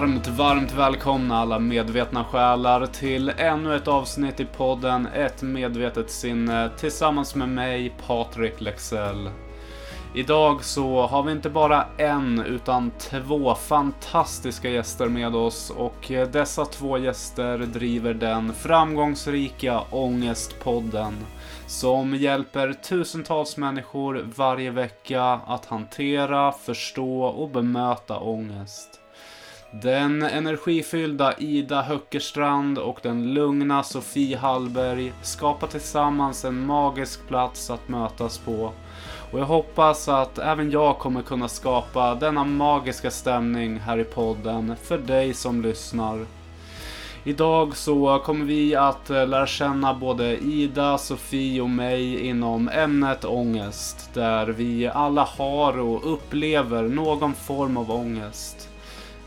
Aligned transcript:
Varmt, 0.00 0.28
varmt 0.28 0.72
välkomna 0.72 1.38
alla 1.38 1.58
medvetna 1.58 2.24
själar 2.24 2.86
till 2.86 3.32
ännu 3.36 3.76
ett 3.76 3.88
avsnitt 3.88 4.40
i 4.40 4.44
podden 4.44 5.06
Ett 5.06 5.42
medvetet 5.42 6.10
sinne 6.10 6.70
tillsammans 6.78 7.34
med 7.34 7.48
mig, 7.48 7.94
Patrik 8.06 8.60
Lexell. 8.60 9.30
Idag 10.14 10.64
så 10.64 11.06
har 11.06 11.22
vi 11.22 11.32
inte 11.32 11.50
bara 11.50 11.86
en 11.96 12.40
utan 12.40 12.90
två 12.90 13.54
fantastiska 13.54 14.70
gäster 14.70 15.08
med 15.08 15.36
oss 15.36 15.70
och 15.70 16.12
dessa 16.32 16.64
två 16.64 16.98
gäster 16.98 17.58
driver 17.58 18.14
den 18.14 18.54
framgångsrika 18.54 19.80
Ångestpodden 19.90 21.16
som 21.66 22.14
hjälper 22.14 22.72
tusentals 22.72 23.56
människor 23.56 24.26
varje 24.36 24.70
vecka 24.70 25.22
att 25.22 25.66
hantera, 25.66 26.52
förstå 26.52 27.22
och 27.22 27.50
bemöta 27.50 28.18
ångest. 28.18 28.99
Den 29.72 30.22
energifyllda 30.22 31.34
Ida 31.38 31.82
Höckerstrand 31.82 32.78
och 32.78 32.98
den 33.02 33.34
lugna 33.34 33.82
Sofie 33.82 34.36
Hallberg 34.36 35.12
skapar 35.22 35.66
tillsammans 35.66 36.44
en 36.44 36.66
magisk 36.66 37.28
plats 37.28 37.70
att 37.70 37.88
mötas 37.88 38.38
på. 38.38 38.72
Och 39.32 39.38
jag 39.38 39.44
hoppas 39.44 40.08
att 40.08 40.38
även 40.38 40.70
jag 40.70 40.98
kommer 40.98 41.22
kunna 41.22 41.48
skapa 41.48 42.14
denna 42.14 42.44
magiska 42.44 43.10
stämning 43.10 43.78
här 43.78 43.98
i 43.98 44.04
podden 44.04 44.76
för 44.82 44.98
dig 44.98 45.34
som 45.34 45.62
lyssnar. 45.62 46.26
Idag 47.24 47.76
så 47.76 48.18
kommer 48.18 48.44
vi 48.44 48.76
att 48.76 49.10
eh, 49.10 49.28
lära 49.28 49.46
känna 49.46 49.94
både 49.94 50.36
Ida, 50.36 50.98
Sofie 50.98 51.60
och 51.60 51.70
mig 51.70 52.26
inom 52.26 52.68
ämnet 52.68 53.24
ångest. 53.24 54.10
Där 54.14 54.46
vi 54.46 54.86
alla 54.86 55.22
har 55.22 55.78
och 55.78 56.12
upplever 56.12 56.82
någon 56.82 57.34
form 57.34 57.76
av 57.76 57.90
ångest. 57.90 58.69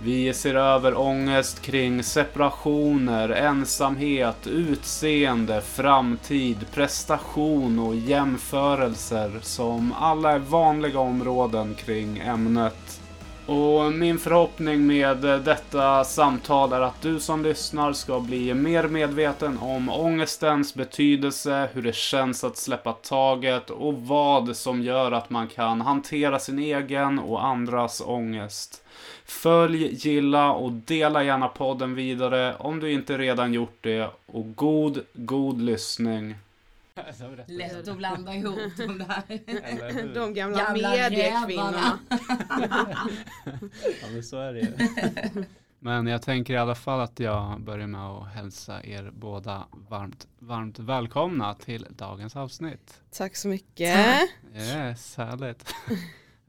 Vi 0.05 0.33
ser 0.33 0.55
över 0.55 0.99
ångest 0.99 1.61
kring 1.61 2.03
separationer, 2.03 3.29
ensamhet, 3.29 4.47
utseende, 4.47 5.61
framtid, 5.61 6.57
prestation 6.73 7.79
och 7.79 7.95
jämförelser 7.95 9.39
som 9.41 9.93
alla 9.99 10.31
är 10.31 10.39
vanliga 10.39 10.99
områden 10.99 11.75
kring 11.75 12.17
ämnet. 12.17 13.01
Och 13.45 13.93
min 13.93 14.19
förhoppning 14.19 14.87
med 14.87 15.17
detta 15.17 16.03
samtal 16.03 16.73
är 16.73 16.81
att 16.81 17.01
du 17.01 17.19
som 17.19 17.43
lyssnar 17.43 17.93
ska 17.93 18.19
bli 18.19 18.53
mer 18.53 18.87
medveten 18.87 19.57
om 19.57 19.89
ångestens 19.89 20.75
betydelse, 20.75 21.69
hur 21.73 21.81
det 21.81 21.95
känns 21.95 22.43
att 22.43 22.57
släppa 22.57 22.93
taget 22.93 23.69
och 23.69 23.93
vad 23.93 24.55
som 24.55 24.81
gör 24.81 25.11
att 25.11 25.29
man 25.29 25.47
kan 25.47 25.81
hantera 25.81 26.39
sin 26.39 26.59
egen 26.59 27.19
och 27.19 27.45
andras 27.45 28.01
ångest. 28.05 28.83
Följ, 29.25 29.93
gilla 29.93 30.52
och 30.52 30.71
dela 30.71 31.23
gärna 31.23 31.47
podden 31.47 31.95
vidare 31.95 32.55
om 32.55 32.79
du 32.79 32.91
inte 32.91 33.17
redan 33.17 33.53
gjort 33.53 33.77
det. 33.81 34.09
Och 34.25 34.55
god, 34.55 35.03
god 35.13 35.61
lyssning. 35.61 36.35
Lätt 37.47 37.88
att 37.88 37.97
blanda 37.97 38.33
ihop 38.35 38.77
de 38.77 38.97
där. 38.97 40.13
De 40.13 40.33
gamla, 40.33 40.57
gamla 40.57 40.91
mediekvinnorna. 40.91 41.99
ja 44.02 44.07
men 44.11 44.23
så 44.23 44.38
är 44.38 44.53
det 44.53 44.59
ju. 44.59 44.73
Men 45.80 46.08
jag 46.08 46.21
tänker 46.21 46.53
i 46.53 46.58
alla 46.58 46.75
fall 46.75 46.99
att 46.99 47.19
jag 47.19 47.61
börjar 47.61 47.87
med 47.87 48.02
att 48.02 48.33
hälsa 48.33 48.83
er 48.83 49.11
båda 49.13 49.67
varmt, 49.89 50.27
varmt 50.39 50.80
välkomna 50.80 51.53
till 51.53 51.87
dagens 51.89 52.35
avsnitt. 52.35 53.02
Tack 53.11 53.35
så 53.35 53.47
mycket. 53.47 54.30
Yes, 54.55 55.17
härligt. 55.17 55.73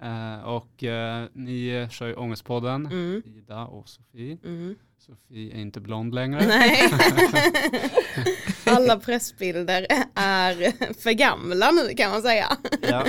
Uh, 0.05 0.45
och 0.45 0.83
uh, 0.83 1.29
ni 1.33 1.89
kör 1.91 2.07
ju 2.07 2.15
Ångestpodden, 2.15 2.87
mm. 2.87 3.23
Ida 3.27 3.65
och 3.65 3.89
Sofie. 3.89 4.39
Mm. 4.45 4.75
Sofie 4.99 5.55
är 5.55 5.61
inte 5.61 5.81
blond 5.81 6.15
längre. 6.15 6.45
Nej. 6.47 6.93
Alla 8.65 8.97
pressbilder 8.97 9.87
är 10.15 10.55
för 11.03 11.11
gamla 11.11 11.71
nu 11.71 11.95
kan 11.95 12.11
man 12.11 12.23
säga. 12.23 12.57
ja. 12.89 13.05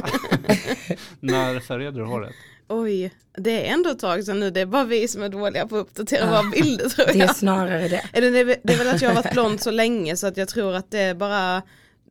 När 1.19 1.59
färgade 1.59 1.99
du 1.99 2.05
håret? 2.05 2.35
Oj, 2.67 3.13
det 3.37 3.67
är 3.67 3.73
ändå 3.73 3.89
ett 3.89 3.99
tag 3.99 4.23
sedan 4.23 4.39
nu. 4.39 4.51
Det 4.51 4.61
är 4.61 4.65
bara 4.65 4.83
vi 4.83 5.07
som 5.07 5.23
är 5.23 5.29
dåliga 5.29 5.67
på 5.67 5.75
att 5.75 5.81
uppdatera 5.81 6.29
våra 6.29 6.43
bilder 6.43 6.89
tror 6.89 7.07
jag. 7.07 7.17
Det 7.17 7.23
är 7.23 7.33
snarare 7.33 7.87
det. 7.87 8.01
Det 8.13 8.73
är 8.73 8.77
väl 8.77 8.87
att 8.87 9.01
jag 9.01 9.09
har 9.09 9.15
varit 9.15 9.33
blond 9.33 9.61
så 9.61 9.71
länge 9.71 10.17
så 10.17 10.27
att 10.27 10.37
jag 10.37 10.47
tror 10.47 10.73
att 10.73 10.91
det 10.91 10.99
är 10.99 11.15
bara 11.15 11.61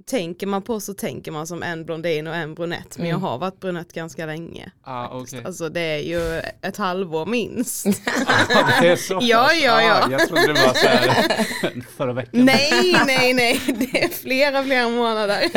tänker 0.07 0.47
man 0.47 0.63
på 0.63 0.81
så 0.81 0.95
tänker 0.95 1.33
man 1.33 1.47
som 1.47 1.63
en 1.63 1.85
blondin 1.85 2.27
och 2.27 2.35
en 2.35 2.55
brunett 2.55 2.99
men 2.99 3.07
mm. 3.07 3.11
jag 3.11 3.29
har 3.29 3.39
varit 3.39 3.61
brunett 3.61 3.93
ganska 3.93 4.27
länge. 4.27 4.71
Ah, 4.83 5.19
okay. 5.19 5.43
Alltså 5.45 5.69
det 5.69 5.81
är 5.81 5.99
ju 5.99 6.43
ett 6.63 6.77
halvår 6.77 7.27
minst. 7.27 7.87
ah, 8.27 8.81
det 8.81 8.89
är 8.89 8.97
så 8.97 9.15
ja, 9.23 9.53
ja, 9.53 9.83
ja. 9.83 10.05
Ah, 10.05 10.11
jag 10.11 10.29
trodde 10.29 10.47
det 10.47 10.53
var 10.53 10.75
så 10.75 10.87
här 10.87 11.81
förra 11.97 12.13
veckan. 12.13 12.45
Nej, 12.45 13.05
nej, 13.07 13.35
nej. 13.35 13.61
Det 13.67 14.05
är 14.05 14.09
flera, 14.09 14.65
flera 14.65 14.89
månader. 14.89 15.51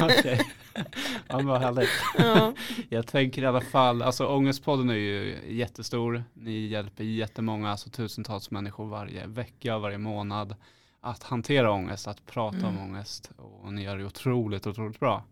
ah, 0.00 0.04
okay. 0.04 0.38
Ja 1.28 1.40
vad 1.42 1.60
härligt. 1.60 1.88
Ja. 2.18 2.52
Jag 2.88 3.06
tänker 3.06 3.42
i 3.42 3.46
alla 3.46 3.60
fall, 3.60 4.02
alltså 4.02 4.26
Ångestpodden 4.26 4.90
är 4.90 4.94
ju 4.94 5.36
jättestor. 5.48 6.24
Ni 6.34 6.66
hjälper 6.66 7.04
jättemånga, 7.04 7.70
alltså 7.70 7.90
tusentals 7.90 8.50
människor 8.50 8.86
varje 8.86 9.26
vecka, 9.26 9.78
varje 9.78 9.98
månad 9.98 10.54
att 11.00 11.22
hantera 11.22 11.70
ångest, 11.70 12.08
att 12.08 12.26
prata 12.26 12.56
mm. 12.56 12.68
om 12.68 12.78
ångest. 12.78 13.30
Och 13.36 13.72
ni 13.72 13.82
gör 13.82 13.98
det 13.98 14.04
otroligt, 14.04 14.66
otroligt 14.66 15.00
bra. 15.00 15.24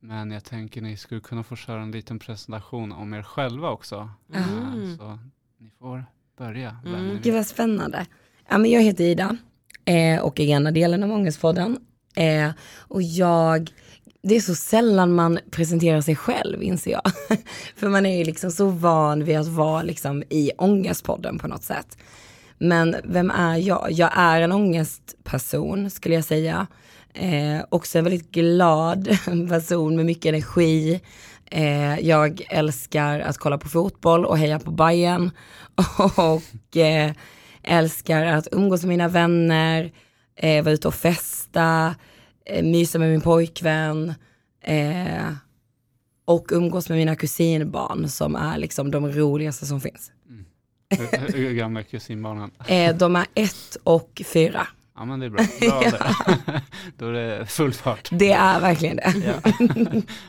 Men 0.00 0.30
jag 0.30 0.44
tänker 0.44 0.82
ni 0.82 0.96
skulle 0.96 1.20
kunna 1.20 1.42
få 1.42 1.56
köra 1.56 1.82
en 1.82 1.90
liten 1.90 2.18
presentation 2.18 2.92
om 2.92 3.14
er 3.14 3.22
själva 3.22 3.70
också. 3.70 4.10
Mm. 4.34 4.96
Så 4.96 5.18
ni 5.58 5.70
får 5.78 6.04
börja. 6.38 6.76
Mm. 6.86 7.18
Gud 7.22 7.34
vad 7.34 7.46
spännande. 7.46 8.06
Ja, 8.48 8.58
men 8.58 8.70
jag 8.70 8.82
heter 8.82 9.04
Ida 9.04 9.36
eh, 9.84 10.20
och 10.20 10.40
är 10.40 10.44
ena 10.44 10.70
delen 10.70 11.02
av 11.02 11.10
Ångestpodden. 11.10 11.78
Eh, 12.16 12.50
och 12.78 13.02
jag, 13.02 13.70
det 14.22 14.36
är 14.36 14.40
så 14.40 14.54
sällan 14.54 15.14
man 15.14 15.38
presenterar 15.50 16.00
sig 16.00 16.16
själv 16.16 16.62
inser 16.62 16.90
jag. 16.90 17.02
För 17.76 17.88
man 17.88 18.06
är 18.06 18.18
ju 18.18 18.24
liksom 18.24 18.50
så 18.50 18.66
van 18.66 19.24
vid 19.24 19.38
att 19.38 19.48
vara 19.48 19.82
liksom 19.82 20.22
i 20.30 20.50
Ångestpodden 20.58 21.38
på 21.38 21.48
något 21.48 21.64
sätt. 21.64 21.98
Men 22.58 22.96
vem 23.04 23.30
är 23.30 23.56
jag? 23.56 23.86
Jag 23.90 24.10
är 24.14 24.40
en 24.40 24.52
ångestperson 24.52 25.90
skulle 25.90 26.14
jag 26.14 26.24
säga. 26.24 26.66
Eh, 27.14 27.64
också 27.68 27.98
en 27.98 28.04
väldigt 28.04 28.30
glad 28.30 29.08
person 29.48 29.96
med 29.96 30.06
mycket 30.06 30.26
energi. 30.26 31.00
Eh, 31.50 31.98
jag 32.00 32.42
älskar 32.50 33.20
att 33.20 33.38
kolla 33.38 33.58
på 33.58 33.68
fotboll 33.68 34.24
och 34.24 34.38
heja 34.38 34.58
på 34.58 34.70
Bayern 34.70 35.30
Och 36.16 36.76
eh, 36.76 37.12
älskar 37.62 38.26
att 38.26 38.48
umgås 38.52 38.82
med 38.82 38.88
mina 38.88 39.08
vänner, 39.08 39.92
eh, 40.36 40.64
vara 40.64 40.74
ute 40.74 40.88
och 40.88 40.94
festa, 40.94 41.94
eh, 42.46 42.64
mysa 42.64 42.98
med 42.98 43.10
min 43.10 43.20
pojkvän. 43.20 44.14
Eh, 44.64 45.32
och 46.24 46.50
umgås 46.52 46.88
med 46.88 46.98
mina 46.98 47.16
kusinbarn 47.16 48.08
som 48.08 48.36
är 48.36 48.58
liksom 48.58 48.90
de 48.90 49.12
roligaste 49.12 49.66
som 49.66 49.80
finns. 49.80 50.12
Mm. 50.98 51.32
Hur 51.34 51.52
gamla 51.52 51.80
är 51.80 51.84
kusinbarnen? 51.84 52.50
Eh, 52.66 52.96
de 52.96 53.16
är 53.16 53.26
ett 53.34 53.76
och 53.84 54.22
fyra. 54.24 54.66
Ja 54.96 55.04
men 55.04 55.20
det 55.20 55.26
är 55.26 55.30
bra. 55.30 55.44
bra 55.60 55.82
ja. 56.00 56.60
Då 56.98 57.08
är 57.08 57.12
det 57.12 57.46
full 57.46 57.72
fart. 57.72 58.08
Det 58.12 58.32
är 58.32 58.60
verkligen 58.60 58.96
det. 58.96 59.14
Ja, 59.24 59.52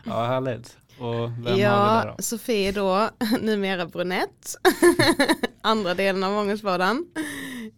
ja 0.05 0.25
härligt. 0.25 0.77
Och 0.97 1.29
vem 1.45 1.59
ja, 1.59 1.69
har 1.69 2.01
vi 2.01 2.07
där 2.07 2.15
då? 2.17 2.23
Sofie 2.23 2.71
då, 2.71 3.09
numera 3.41 3.85
brunett. 3.85 4.55
Andra 5.61 5.93
delen 5.93 6.23
av 6.23 6.37
Ångestvardagen. 6.37 7.05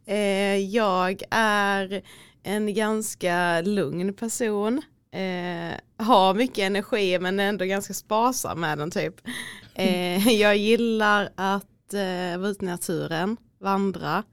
Eh, 0.05 0.57
jag 0.57 1.21
är 1.31 2.01
en 2.44 2.73
ganska 2.73 3.62
lugn 3.62 4.13
person. 4.13 4.81
Eh, 5.12 6.06
har 6.06 6.33
mycket 6.33 6.57
energi 6.57 7.19
men 7.19 7.39
är 7.39 7.50
ändå 7.50 7.65
ganska 7.65 7.94
sparsam 7.94 8.59
med 8.59 8.77
den 8.77 8.91
typ. 8.91 9.15
Eh, 9.75 10.27
jag 10.29 10.57
gillar 10.57 11.29
att 11.35 11.65
eh, 11.94 12.38
vara 12.38 12.50
ute 12.50 12.66
i 12.66 12.68
naturen, 12.68 13.38
vandra, 13.60 14.24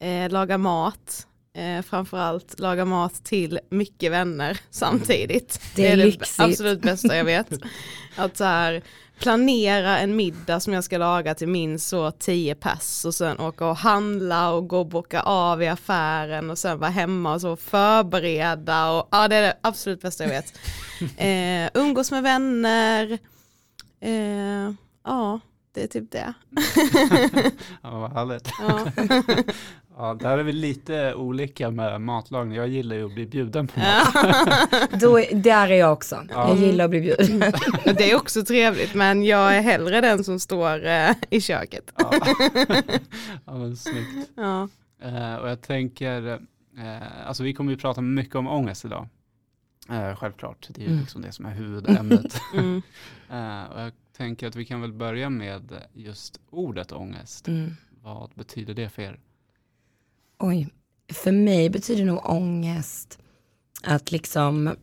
eh, 0.00 0.30
laga 0.30 0.58
mat, 0.58 1.26
eh, 1.54 1.82
framförallt 1.82 2.60
laga 2.60 2.84
mat 2.84 3.24
till 3.24 3.60
mycket 3.70 4.12
vänner 4.12 4.60
samtidigt. 4.70 5.60
Det 5.76 5.86
är, 5.86 5.96
det, 5.96 6.02
är 6.02 6.06
det 6.06 6.42
absolut 6.44 6.82
bästa 6.82 7.16
jag 7.16 7.24
vet. 7.24 7.50
Att 8.16 8.36
så 8.36 8.44
här, 8.44 8.82
planera 9.20 9.98
en 9.98 10.16
middag 10.16 10.60
som 10.60 10.72
jag 10.72 10.84
ska 10.84 10.98
laga 10.98 11.34
till 11.34 11.48
minst 11.48 11.88
så 11.88 12.10
tio 12.10 12.54
pass 12.54 13.04
och 13.04 13.14
sen 13.14 13.40
åka 13.40 13.66
och 13.66 13.76
handla 13.76 14.52
och 14.52 14.68
gå 14.68 14.78
och 14.78 14.86
boka 14.86 15.20
av 15.20 15.62
i 15.62 15.68
affären 15.68 16.50
och 16.50 16.58
sen 16.58 16.78
vara 16.78 16.90
hemma 16.90 17.34
och 17.34 17.40
så 17.40 17.56
förbereda 17.56 18.90
och 18.90 19.08
ja 19.10 19.28
det 19.28 19.36
är 19.36 19.42
det 19.42 19.58
absolut 19.60 20.02
bästa 20.02 20.24
jag 20.24 20.30
vet. 20.30 20.58
Eh, 21.16 21.70
umgås 21.74 22.10
med 22.10 22.22
vänner, 22.22 23.18
eh, 24.00 24.74
ja 25.04 25.40
det 25.72 25.82
är 25.82 25.86
typ 25.86 26.10
det. 26.12 26.34
ja, 27.82 27.90
vad 28.00 28.12
härligt. 28.12 28.50
Ja. 28.60 28.86
Ja, 29.96 30.14
där 30.20 30.38
är 30.38 30.42
vi 30.42 30.52
lite 30.52 31.14
olika 31.14 31.70
med 31.70 32.00
matlagning. 32.00 32.56
Jag 32.56 32.68
gillar 32.68 32.96
ju 32.96 33.06
att 33.06 33.14
bli 33.14 33.26
bjuden 33.26 33.66
på 33.66 33.80
mat. 33.80 34.14
Då, 35.00 35.18
är- 35.20 35.34
där 35.34 35.68
är 35.70 35.74
jag 35.76 35.92
också. 35.92 36.22
Ja. 36.30 36.48
Jag 36.48 36.58
gillar 36.58 36.84
att 36.84 36.90
bli 36.90 37.00
bjuden. 37.00 37.38
Det 37.84 38.10
är 38.10 38.16
också 38.16 38.44
trevligt 38.44 38.94
men 38.94 39.24
jag 39.24 39.56
är 39.56 39.60
hellre 39.60 40.00
den 40.00 40.24
som 40.24 40.40
står 40.40 40.86
eh, 40.86 41.10
i 41.30 41.40
köket. 41.40 41.92
Ja, 41.96 42.12
ja 43.44 43.54
men 43.54 43.76
snyggt. 43.76 44.30
Ja. 44.36 44.68
Eh, 45.02 45.34
och 45.34 45.48
jag 45.50 45.60
tänker, 45.62 46.28
eh, 46.78 47.26
alltså 47.28 47.42
vi 47.42 47.54
kommer 47.54 47.72
ju 47.72 47.78
prata 47.78 48.00
mycket 48.00 48.34
om 48.36 48.48
ångest 48.48 48.84
idag. 48.84 49.08
Eh, 49.90 50.16
självklart, 50.16 50.66
det 50.70 50.80
är 50.80 50.84
ju 50.84 50.88
Mm. 50.90 51.00
liksom 51.00 51.22
det 51.22 51.32
som 51.32 51.46
är 51.46 51.50
huvudämnet. 51.54 52.40
Mm. 52.54 52.82
Eh, 53.30 53.62
och 53.72 53.80
jag 53.80 53.92
tänker 54.20 54.46
att 54.46 54.56
vi 54.56 54.64
kan 54.64 54.80
väl 54.80 54.92
börja 54.92 55.30
med 55.30 55.82
just 55.94 56.40
ordet 56.50 56.92
ångest. 56.92 57.48
Mm. 57.48 57.76
Vad 58.02 58.30
betyder 58.34 58.74
det 58.74 58.88
för 58.88 59.02
er? 59.02 59.20
Oj, 60.38 60.68
för 61.12 61.32
mig 61.32 61.70
betyder 61.70 62.04
nog 62.04 62.30
ångest 62.30 63.18
att 63.82 64.12
liksom 64.12 64.76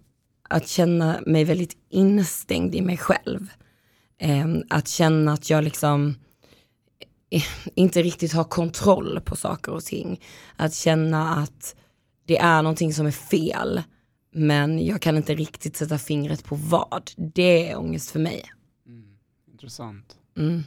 att 0.49 0.67
känna 0.67 1.21
mig 1.25 1.43
väldigt 1.43 1.77
instängd 1.89 2.75
i 2.75 2.81
mig 2.81 2.97
själv. 2.97 3.47
Ehm, 4.17 4.63
att 4.69 4.87
känna 4.87 5.33
att 5.33 5.49
jag 5.49 5.63
liksom 5.63 6.15
eh, 7.29 7.43
inte 7.75 8.01
riktigt 8.01 8.33
har 8.33 8.43
kontroll 8.43 9.21
på 9.25 9.35
saker 9.35 9.71
och 9.71 9.83
ting. 9.83 10.21
Att 10.55 10.73
känna 10.73 11.35
att 11.35 11.75
det 12.25 12.37
är 12.37 12.61
någonting 12.61 12.93
som 12.93 13.05
är 13.05 13.11
fel, 13.11 13.81
men 14.31 14.85
jag 14.85 15.01
kan 15.01 15.17
inte 15.17 15.35
riktigt 15.35 15.77
sätta 15.77 15.97
fingret 15.97 16.43
på 16.43 16.55
vad. 16.55 17.11
Det 17.17 17.69
är 17.69 17.77
ångest 17.77 18.11
för 18.11 18.19
mig. 18.19 18.43
Mm. 19.57 19.63
Intressant. 19.63 20.17
Mm. 20.37 20.63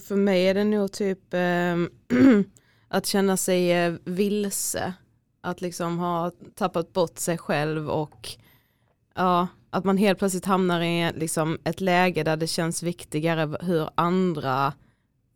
För 0.00 0.16
mig 0.16 0.48
är 0.48 0.54
det 0.54 0.64
nog 0.64 0.92
typ 0.92 1.34
eh, 1.34 1.76
att 2.88 3.06
känna 3.06 3.36
sig 3.36 3.72
eh, 3.72 3.94
vilse. 4.04 4.94
Att 5.40 5.60
liksom 5.60 5.98
ha 5.98 6.32
tappat 6.54 6.92
bort 6.92 7.18
sig 7.18 7.38
själv 7.38 7.90
och 7.90 8.28
ja, 9.14 9.48
att 9.70 9.84
man 9.84 9.96
helt 9.96 10.18
plötsligt 10.18 10.44
hamnar 10.44 10.80
i 10.80 11.12
liksom 11.14 11.58
ett 11.64 11.80
läge 11.80 12.22
där 12.22 12.36
det 12.36 12.46
känns 12.46 12.82
viktigare 12.82 13.56
hur 13.60 13.90
andra 13.94 14.72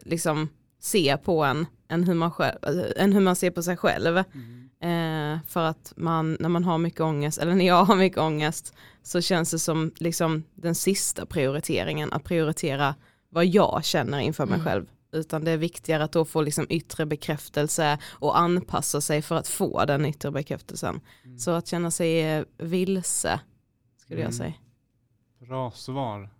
liksom 0.04 0.48
ser 0.80 1.16
på 1.16 1.44
en 1.44 1.66
än 1.88 2.04
hur 2.04 2.14
man, 2.14 2.30
själv, 2.30 2.58
än 2.96 3.12
hur 3.12 3.20
man 3.20 3.36
ser 3.36 3.50
på 3.50 3.62
sig 3.62 3.76
själv. 3.76 4.18
Eh, 4.18 5.38
för 5.48 5.60
att 5.60 5.92
man, 5.96 6.36
när 6.40 6.48
man 6.48 6.64
har 6.64 6.78
mycket 6.78 7.00
ångest, 7.00 7.38
eller 7.38 7.54
när 7.54 7.66
jag 7.66 7.84
har 7.84 7.96
mycket 7.96 8.18
ångest, 8.18 8.74
så 9.04 9.20
känns 9.20 9.50
det 9.50 9.58
som 9.58 9.92
liksom 9.96 10.42
den 10.54 10.74
sista 10.74 11.26
prioriteringen, 11.26 12.12
att 12.12 12.24
prioritera 12.24 12.94
vad 13.28 13.46
jag 13.46 13.84
känner 13.84 14.18
inför 14.18 14.46
mig 14.46 14.54
Mm. 14.54 14.64
själv. 14.66 14.86
Utan 15.12 15.44
det 15.44 15.50
är 15.50 15.56
viktigare 15.56 16.04
att 16.04 16.12
då 16.12 16.24
få 16.24 16.42
liksom 16.42 16.66
yttre 16.70 17.06
bekräftelse 17.06 17.98
och 18.10 18.38
anpassa 18.38 19.00
sig 19.00 19.22
för 19.22 19.34
att 19.36 19.48
få 19.48 19.84
den 19.84 20.06
yttre 20.06 20.30
bekräftelsen. 20.30 21.00
Mm. 21.24 21.38
Så 21.38 21.50
att 21.50 21.66
känna 21.66 21.90
sig 21.90 22.22
eh, 22.22 22.44
vilse, 22.58 23.40
skulle 23.98 24.20
Mm. 24.20 24.26
jag 24.26 24.34
säga. 24.34 24.54
Bra 25.38 25.70
svar. 25.70 26.30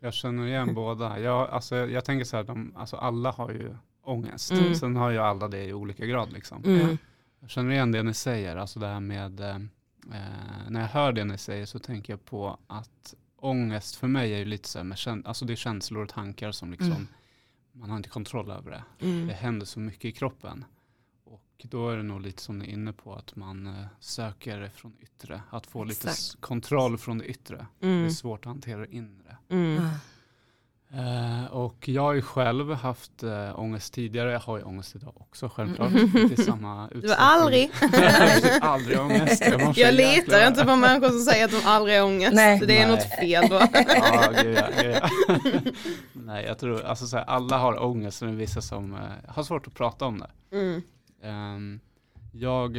Jag 0.00 0.14
känner 0.14 0.46
igen 0.46 0.74
båda. 0.74 1.20
Jag, 1.20 1.50
alltså, 1.50 1.76
jag 1.76 2.04
tänker 2.04 2.24
så 2.24 2.36
här, 2.36 2.44
de, 2.44 2.72
alltså, 2.76 2.96
alla 2.96 3.30
har 3.30 3.50
ju 3.50 3.76
ångest. 4.04 4.50
Mm. 4.52 4.74
Sen 4.74 4.96
har 4.96 5.10
ju 5.10 5.18
alla 5.18 5.48
det 5.48 5.64
i 5.64 5.72
olika 5.72 6.06
grad. 6.06 6.32
Liksom. 6.32 6.64
Mm. 6.64 6.98
Jag 7.40 7.50
känner 7.50 7.70
igen 7.72 7.92
det 7.92 8.02
ni 8.02 8.14
säger, 8.14 8.56
alltså 8.56 8.80
det 8.80 8.86
här 8.86 9.00
med, 9.00 9.40
eh, 10.12 10.70
när 10.70 10.80
jag 10.80 10.88
hör 10.88 11.12
det 11.12 11.24
ni 11.24 11.38
säger 11.38 11.66
så 11.66 11.78
tänker 11.78 12.12
jag 12.12 12.24
på 12.24 12.58
att 12.66 13.14
ångest 13.36 13.96
för 13.96 14.08
mig 14.08 14.32
är 14.34 14.38
ju 14.38 14.44
lite 14.44 14.68
så 14.68 14.78
här 14.78 14.84
med, 14.84 15.26
alltså 15.26 15.44
det 15.44 15.52
är 15.52 15.56
känslor 15.56 16.02
och 16.02 16.08
tankar 16.08 16.52
som 16.52 16.70
liksom, 16.70 16.92
Mm. 16.92 17.06
man 17.72 17.90
har 17.90 17.96
inte 17.96 18.08
kontroll 18.08 18.50
över 18.50 18.70
det. 18.70 19.06
Mm. 19.06 19.26
Det 19.26 19.32
händer 19.34 19.66
så 19.66 19.80
mycket 19.80 20.04
i 20.04 20.12
kroppen. 20.12 20.64
Och 21.24 21.42
då 21.70 21.90
är 21.90 21.96
det 21.96 22.02
nog 22.02 22.20
lite 22.20 22.42
som 22.42 22.58
ni 22.58 22.64
är 22.64 22.68
inne 22.72 22.92
på, 22.92 23.14
att 23.14 23.36
man 23.36 23.66
eh, 23.66 23.86
söker 24.00 24.70
från 24.74 24.92
yttre, 25.00 25.42
att 25.50 25.66
få 25.66 25.84
lite 25.84 26.08
Exakt. 26.08 26.18
s- 26.18 26.36
kontroll 26.40 26.98
från 26.98 27.18
det 27.18 27.24
yttre. 27.24 27.66
Det 27.78 27.86
Mm. 27.86 28.04
är 28.04 28.10
svårt 28.10 28.40
att 28.40 28.44
hantera 28.52 28.80
det 28.80 28.94
inre. 28.94 29.36
Eh, 30.94 31.44
och 31.52 31.88
jag 31.88 32.02
har 32.02 32.12
ju 32.12 32.22
själv 32.22 32.72
haft 32.72 33.22
eh, 33.22 33.60
ångest 33.60 33.94
tidigare, 33.94 34.32
jag 34.32 34.40
har 34.40 34.58
ju 34.58 34.64
ångest 34.64 34.96
idag 34.96 35.14
också 35.16 35.48
självklart. 35.48 35.90
Mm. 35.90 36.36
Samma 36.36 36.88
utsträckning. 36.88 37.00
Du 37.02 37.08
har 37.08 37.16
aldrig. 37.16 37.70
jag 37.92 38.60
har 38.60 38.68
aldrig 38.74 39.00
ångest. 39.00 39.42
Jag, 39.46 39.78
Jag 39.78 39.94
litar 39.94 40.46
inte 40.46 40.64
på 40.64 40.76
människor 40.76 41.08
som 41.08 41.20
säger 41.20 41.44
att 41.44 41.50
de 41.50 41.60
aldrig 41.64 41.98
har 41.98 42.06
ångest. 42.06 42.32
Nej. 42.34 42.60
Det 42.66 42.78
är 42.78 42.86
Nej. 42.86 42.96
något 42.96 43.18
fel 43.18 43.48
då. 43.50 43.56
Ja, 43.72 44.42
gud 44.42 44.58
ja, 44.58 44.82
gud 44.82 44.96
ja. 45.02 45.08
Nej, 46.12 46.44
jag 46.44 46.58
tror, 46.58 46.84
alltså 46.84 47.06
så 47.06 47.16
här, 47.16 47.24
alla 47.24 47.58
har 47.58 47.82
ångest, 47.82 48.22
men 48.22 48.36
vissa 48.36 48.60
som 48.60 48.94
eh, 48.94 49.00
har 49.28 49.42
svårt 49.42 49.66
att 49.66 49.74
prata 49.74 50.04
om 50.06 50.18
det. 50.18 50.56
Mm. 50.56 50.82
Ehm, 51.22 51.80
jag, 52.32 52.72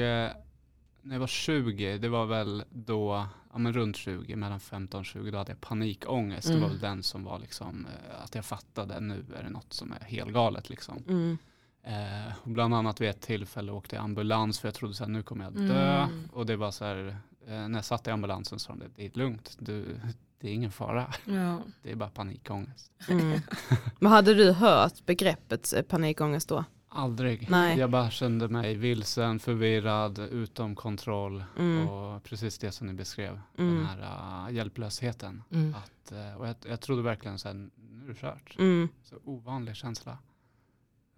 när 1.01 1.15
jag 1.15 1.19
var 1.19 1.27
20, 1.27 1.97
det 1.97 2.09
var 2.09 2.25
väl 2.25 2.63
då, 2.69 3.25
ja 3.53 3.57
men 3.57 3.73
runt 3.73 3.95
20, 3.95 4.35
mellan 4.35 4.59
15 4.59 4.99
och 4.99 5.05
20, 5.05 5.31
då 5.31 5.37
hade 5.37 5.51
jag 5.51 5.61
panikångest. 5.61 6.47
Det 6.47 6.53
var 6.53 6.57
Mm. 6.57 6.69
väl 6.69 6.79
den 6.79 7.03
som 7.03 7.23
var 7.23 7.39
liksom, 7.39 7.85
eh, 7.85 8.23
att 8.23 8.35
jag 8.35 8.45
fattade, 8.45 8.99
nu 8.99 9.25
är 9.37 9.43
det 9.43 9.49
något 9.49 9.73
som 9.73 9.91
är 9.91 9.99
helgalet 10.05 10.69
liksom. 10.69 11.03
Mm. 11.07 11.37
Eh, 11.83 12.33
och 12.41 12.49
bland 12.49 12.73
annat 12.73 13.01
vid 13.01 13.09
ett 13.09 13.21
tillfälle 13.21 13.71
åkte 13.71 13.95
jag 13.95 14.03
ambulans 14.03 14.59
för 14.59 14.67
jag 14.67 14.75
trodde 14.75 14.93
så 14.93 15.03
här, 15.03 15.11
nu 15.11 15.23
kommer 15.23 15.43
jag 15.43 15.53
dö. 15.53 16.03
Mm. 16.03 16.29
Och 16.33 16.45
det 16.45 16.55
var 16.55 16.71
så 16.71 16.85
här, 16.85 17.07
eh, 17.47 17.67
när 17.67 17.77
jag 17.77 17.85
satt 17.85 18.07
i 18.07 18.11
ambulansen 18.11 18.59
sa 18.59 18.75
de, 18.75 18.85
det 18.95 19.05
är 19.05 19.17
lugnt, 19.17 19.55
du, 19.59 19.99
det 20.39 20.49
är 20.49 20.53
ingen 20.53 20.71
fara, 20.71 21.13
Ja. 21.25 21.59
det 21.83 21.91
är 21.91 21.95
bara 21.95 22.09
panikångest. 22.09 22.91
Mm. 23.09 23.39
Men 23.99 24.11
hade 24.11 24.33
du 24.33 24.51
hört 24.51 25.05
begreppet 25.05 25.73
eh, 25.73 25.81
panikångest 25.81 26.49
då? 26.49 26.63
Aldrig. 26.91 27.47
Nej. 27.49 27.77
Jag 27.79 27.89
bara 27.89 28.09
kände 28.09 28.47
mig 28.47 28.75
vilsen, 28.75 29.39
förvirrad, 29.39 30.19
utom 30.19 30.75
kontroll 30.75 31.43
Mm. 31.57 31.89
och 31.89 32.23
precis 32.23 32.57
det 32.57 32.71
som 32.71 32.87
ni 32.87 32.93
beskrev, 32.93 33.39
Mm. 33.57 33.75
den 33.75 33.85
här 33.85 34.47
uh, 34.49 34.55
hjälplösheten. 34.55 35.43
Mm. 35.51 35.75
Att, 35.75 36.11
eh, 36.11 36.33
och 36.33 36.47
jag, 36.47 36.55
jag 36.67 36.81
trodde 36.81 37.01
verkligen 37.01 37.39
så 37.39 37.47
här, 37.47 37.55
nu 37.55 38.03
är 38.03 38.07
det 38.07 38.15
kört. 38.15 38.55
Mm. 38.59 38.89
Så 39.03 39.15
ovanlig 39.23 39.75
känsla. 39.75 40.11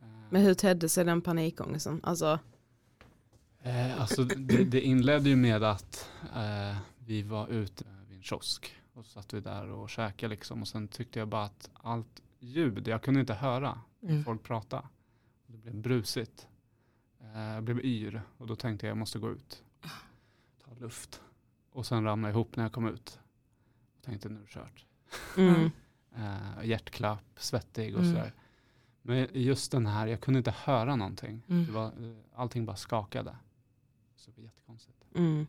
Eh, 0.01 0.07
Men 0.29 0.41
hur 0.41 0.53
tedde 0.53 0.89
sig 0.89 1.05
den 1.05 1.21
panikångesten? 1.21 1.99
Alltså, 2.03 2.39
Eh, 3.63 4.01
alltså 4.01 4.23
det, 4.23 4.63
det 4.63 4.81
inledde 4.81 5.29
ju 5.29 5.35
med 5.35 5.63
att 5.63 6.09
vi 6.97 7.21
var 7.23 7.47
ute 7.47 7.83
vid 8.07 8.17
en 8.17 8.23
kiosk 8.23 8.75
och 8.93 9.05
så 9.05 9.11
satt 9.11 9.33
vi 9.33 9.39
där 9.39 9.69
och 9.69 9.89
käkade 9.89 10.29
liksom 10.29 10.61
och 10.61 10.67
sen 10.67 10.87
tyckte 10.87 11.19
jag 11.19 11.27
bara 11.27 11.43
att 11.43 11.69
allt 11.73 12.21
ljud, 12.39 12.87
jag 12.87 13.01
kunde 13.03 13.19
inte 13.19 13.33
höra 13.33 13.79
Mm. 14.03 14.23
folk 14.23 14.43
prata. 14.43 14.83
Det 15.51 15.57
blev 15.57 15.75
brusigt. 15.75 16.47
Eh, 17.19 17.41
jag 17.41 17.63
blev 17.63 17.79
yr 17.85 18.21
och 18.37 18.47
då 18.47 18.55
tänkte 18.55 18.85
jag 18.85 18.91
jag 18.91 18.97
måste 18.97 19.19
gå 19.19 19.31
ut. 19.31 19.63
Ta 20.65 20.73
luft. 20.79 21.21
Och 21.71 21.85
sen 21.85 22.03
ramlade 22.03 22.31
jag 22.31 22.35
ihop 22.35 22.55
när 22.55 22.63
jag 22.63 22.71
kom 22.71 22.87
ut. 22.87 23.19
Och 23.97 24.01
tänkte 24.03 24.29
nu 24.29 24.35
är 24.35 24.39
det 24.41 24.47
kört. 24.47 24.85
mm. 25.37 25.71
Eh, 26.15 26.65
hjärtklapp, 26.65 27.23
svettig 27.35 27.95
och 27.95 28.01
Mm. 28.01 28.13
sådär. 28.13 28.33
Men 29.01 29.27
just 29.33 29.71
den 29.71 29.85
här, 29.87 30.07
jag 30.07 30.21
kunde 30.21 30.37
inte 30.37 30.51
höra 30.57 30.95
någonting. 30.95 31.43
Mm. 31.49 31.65
Det 31.65 31.71
var, 31.71 31.85
eh, 31.85 32.15
allting 32.35 32.65
bara 32.65 32.75
skakade. 32.75 33.35
Så 34.15 34.31
det 34.31 34.37
var 34.37 34.43
jättekonstigt. 34.43 35.05
Mm. 35.15 35.47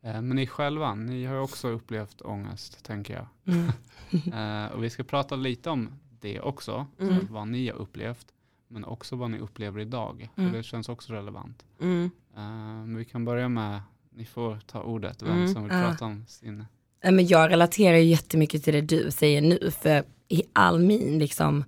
Eh, 0.00 0.22
Men 0.22 0.28
ni 0.36 0.46
själva, 0.46 0.94
ni 0.94 1.24
har 1.24 1.34
ju 1.34 1.40
också 1.40 1.68
upplevt 1.68 2.22
ångest 2.22 2.84
tänker 2.84 3.14
jag. 3.14 3.26
Mm. 3.54 4.70
Och 4.72 4.84
vi 4.84 4.90
ska 4.90 5.04
prata 5.04 5.36
lite 5.36 5.70
om 5.70 5.88
det 6.20 6.40
också, 6.40 6.86
Mm. 6.98 7.26
vad 7.30 7.48
ni 7.48 7.68
har 7.68 7.76
upplevt. 7.76 8.32
Men 8.68 8.84
också 8.84 9.16
vad 9.16 9.30
ni 9.30 9.38
upplever 9.38 9.80
idag, 9.80 10.28
Mm. 10.36 10.50
för 10.50 10.56
det 10.56 10.62
känns 10.62 10.88
också 10.88 11.12
relevant. 11.12 11.64
Mm. 11.80 12.10
Eh, 12.36 12.40
Men 12.86 12.96
vi 12.96 13.04
kan 13.04 13.24
börja 13.24 13.48
med, 13.48 13.80
ni 14.14 14.24
får 14.24 14.58
ta 14.66 14.82
ordet, 14.82 15.22
vem 15.22 15.32
Mm. 15.36 15.54
som 15.54 15.62
vill 15.62 15.72
prata 15.72 16.04
om 16.04 16.24
sin... 16.28 16.64
Nej, 17.04 17.12
Men 17.12 17.26
jag 17.26 17.50
relaterar 17.50 17.96
ju 17.96 18.04
jättemycket 18.04 18.64
till 18.64 18.74
det 18.74 18.80
du 18.80 19.10
säger 19.10 19.40
nu, 19.42 19.70
för 19.70 20.04
i 20.28 20.42
all 20.52 20.78
min 20.80 21.18
liksom, 21.18 21.64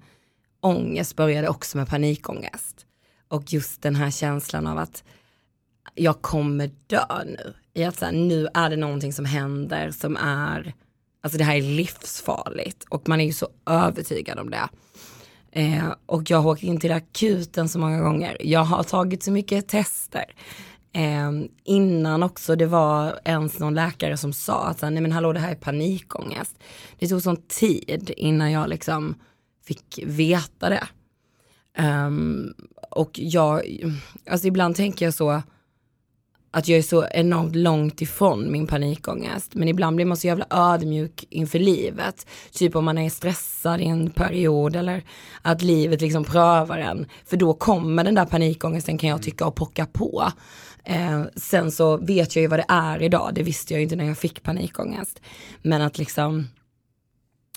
ångest 0.60 1.16
började 1.16 1.48
också 1.48 1.78
med 1.78 1.88
panikångest. 1.88 2.86
Och 3.28 3.52
just 3.52 3.82
den 3.82 3.94
här 3.96 4.10
känslan 4.10 4.66
av 4.66 4.78
att 4.78 5.04
jag 5.94 6.22
kommer 6.22 6.70
dö 6.86 7.24
nu. 7.26 7.54
I 7.74 7.84
att 7.84 7.96
så 7.98 8.04
här, 8.04 8.12
nu 8.12 8.48
är 8.54 8.70
det 8.70 8.76
någonting 8.76 9.12
som 9.12 9.24
händer 9.24 9.90
som 9.90 10.16
är, 10.16 10.74
alltså 11.20 11.38
det 11.38 11.44
här 11.44 11.56
är 11.56 11.62
livsfarligt 11.62 12.84
och 12.84 13.08
man 13.08 13.20
är 13.20 13.24
ju 13.24 13.32
så 13.32 13.48
övertygad 13.66 14.38
om 14.38 14.50
det. 14.50 14.68
Eh, 15.52 15.94
och 16.06 16.30
jag 16.30 16.38
har 16.38 16.50
åkt 16.50 16.62
in 16.62 16.80
till 16.80 16.92
akuten 16.92 17.68
så 17.68 17.78
många 17.78 18.00
gånger. 18.00 18.36
Jag 18.40 18.64
har 18.64 18.82
tagit 18.82 19.22
så 19.22 19.32
mycket 19.32 19.68
tester. 19.68 20.24
Eh, 20.92 21.30
innan 21.64 22.22
också 22.22 22.56
det 22.56 22.66
var 22.66 23.20
ens 23.24 23.58
någon 23.58 23.74
läkare 23.74 24.16
som 24.16 24.32
sa 24.32 24.66
att 24.66 24.82
nej 24.82 25.00
men 25.00 25.12
hallå 25.12 25.32
det 25.32 25.40
här 25.40 25.50
är 25.50 25.54
panikångest. 25.54 26.58
Det 26.98 27.08
tog 27.08 27.22
sån 27.22 27.36
tid 27.36 28.12
innan 28.16 28.52
jag 28.52 28.68
liksom 28.68 29.14
fick 29.64 30.00
veta 30.06 30.68
det. 30.68 30.88
Ehm, 31.76 32.54
och 32.90 33.10
jag, 33.14 33.62
alltså 34.30 34.46
ibland 34.46 34.76
tänker 34.76 35.04
jag 35.04 35.14
så, 35.14 35.42
att 36.50 36.68
jag 36.68 36.78
är 36.78 36.82
så 36.82 37.06
enormt 37.10 37.56
långt 37.56 38.02
ifrån 38.02 38.52
min 38.52 38.66
panikångest. 38.66 39.54
Men 39.54 39.68
ibland 39.68 39.96
blir 39.96 40.06
man 40.06 40.16
så 40.16 40.26
jävla 40.26 40.46
ödmjuk 40.50 41.26
inför 41.30 41.58
livet. 41.58 42.26
Typ 42.52 42.76
om 42.76 42.84
man 42.84 42.98
är 42.98 43.10
stressad 43.10 43.80
i 43.80 43.84
en 43.84 44.10
period 44.10 44.76
eller 44.76 45.04
att 45.42 45.62
livet 45.62 46.00
liksom 46.00 46.24
prövar 46.24 46.78
en. 46.78 47.06
För 47.26 47.36
då 47.36 47.54
kommer 47.54 48.04
den 48.04 48.14
där 48.14 48.24
panikångesten 48.24 48.98
kan 48.98 49.10
jag 49.10 49.22
tycka 49.22 49.46
och 49.46 49.54
pocka 49.54 49.86
på. 49.86 50.32
Eh, 50.84 51.22
sen 51.36 51.72
så 51.72 51.96
vet 51.96 52.36
jag 52.36 52.40
ju 52.40 52.48
vad 52.48 52.58
det 52.58 52.66
är 52.68 53.02
idag, 53.02 53.30
det 53.34 53.42
visste 53.42 53.74
jag 53.74 53.78
ju 53.78 53.82
inte 53.82 53.96
när 53.96 54.04
jag 54.04 54.18
fick 54.18 54.42
panikångest. 54.42 55.20
Men 55.62 55.82
att 55.82 55.98
liksom, 55.98 56.48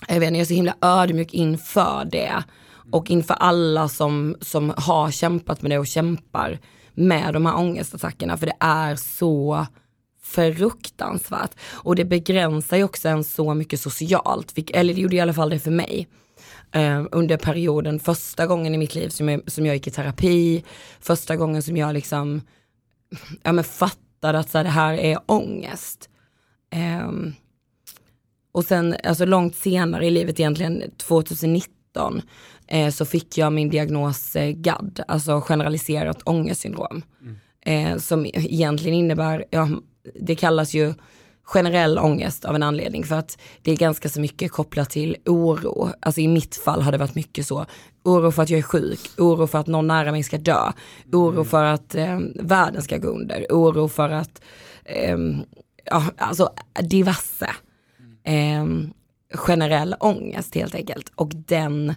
jag 0.08 0.20
vet 0.20 0.26
inte, 0.26 0.38
jag 0.38 0.42
är 0.42 0.46
så 0.46 0.54
himla 0.54 0.76
ödmjuk 0.80 1.34
inför 1.34 2.04
det. 2.04 2.44
Och 2.92 3.10
inför 3.10 3.34
alla 3.34 3.88
som, 3.88 4.36
som 4.40 4.74
har 4.76 5.10
kämpat 5.10 5.62
med 5.62 5.70
det 5.70 5.78
och 5.78 5.86
kämpar 5.86 6.58
med 6.94 7.34
de 7.34 7.46
här 7.46 7.58
ångestattackerna. 7.58 8.36
För 8.36 8.46
det 8.46 8.56
är 8.60 8.96
så 8.96 9.66
fruktansvärt. 10.22 11.50
Och 11.72 11.96
det 11.96 12.04
begränsar 12.04 12.76
ju 12.76 12.84
också 12.84 13.08
en 13.08 13.24
så 13.24 13.54
mycket 13.54 13.80
socialt. 13.80 14.58
Eller 14.74 14.94
det 14.94 15.00
gjorde 15.00 15.16
i 15.16 15.20
alla 15.20 15.34
fall 15.34 15.50
det 15.50 15.58
för 15.58 15.70
mig. 15.70 16.08
Uh, 16.76 17.06
under 17.12 17.36
perioden, 17.36 18.00
första 18.00 18.46
gången 18.46 18.74
i 18.74 18.78
mitt 18.78 18.94
liv 18.94 19.08
som 19.08 19.28
jag, 19.28 19.50
som 19.50 19.66
jag 19.66 19.74
gick 19.74 19.86
i 19.86 19.90
terapi, 19.90 20.64
första 21.00 21.36
gången 21.36 21.62
som 21.62 21.76
jag 21.76 21.94
liksom 21.94 22.40
ja, 23.42 23.52
men 23.52 23.64
fattade 23.64 24.38
att 24.38 24.50
så 24.50 24.58
här, 24.58 24.64
det 24.64 24.70
här 24.70 24.94
är 24.94 25.18
ångest. 25.26 26.08
Um, 27.06 27.34
och 28.52 28.64
sen, 28.64 28.96
alltså 29.04 29.24
långt 29.24 29.56
senare 29.56 30.06
i 30.06 30.10
livet 30.10 30.40
egentligen, 30.40 30.82
2019, 30.96 32.22
eh, 32.66 32.90
så 32.90 33.04
fick 33.04 33.38
jag 33.38 33.52
min 33.52 33.70
diagnos 33.70 34.36
eh, 34.36 34.50
GAD, 34.50 35.00
alltså 35.08 35.40
generaliserat 35.40 36.22
ångestsyndrom. 36.24 37.02
Mm. 37.22 37.36
Eh, 37.66 37.98
som 37.98 38.26
egentligen 38.26 38.98
innebär, 38.98 39.44
ja, 39.50 39.68
det 40.20 40.34
kallas 40.34 40.74
ju 40.74 40.94
generell 41.44 41.98
ångest 41.98 42.44
av 42.44 42.54
en 42.54 42.62
anledning 42.62 43.04
för 43.04 43.14
att 43.16 43.38
det 43.62 43.72
är 43.72 43.76
ganska 43.76 44.08
så 44.08 44.20
mycket 44.20 44.52
kopplat 44.52 44.90
till 44.90 45.16
oro. 45.26 45.90
Alltså 46.00 46.20
i 46.20 46.28
mitt 46.28 46.56
fall 46.56 46.82
har 46.82 46.92
det 46.92 46.98
varit 46.98 47.14
mycket 47.14 47.46
så. 47.46 47.66
Oro 48.02 48.30
för 48.30 48.42
att 48.42 48.50
jag 48.50 48.58
är 48.58 48.62
sjuk, 48.62 49.00
oro 49.18 49.46
för 49.46 49.58
att 49.58 49.66
någon 49.66 49.86
nära 49.86 50.12
mig 50.12 50.22
ska 50.22 50.38
dö, 50.38 50.72
oro 51.12 51.32
mm. 51.32 51.44
för 51.44 51.64
att 51.64 51.94
eh, 51.94 52.18
världen 52.34 52.82
ska 52.82 52.98
gå 52.98 53.08
under, 53.08 53.46
oro 53.50 53.88
för 53.88 54.08
att, 54.08 54.42
eh, 54.84 55.18
ja 55.84 56.04
alltså 56.16 56.50
diverse. 56.80 57.50
Eh, 58.24 58.66
generell 59.34 59.94
ångest 60.00 60.54
helt 60.54 60.74
enkelt. 60.74 61.12
Och 61.14 61.30
den 61.34 61.94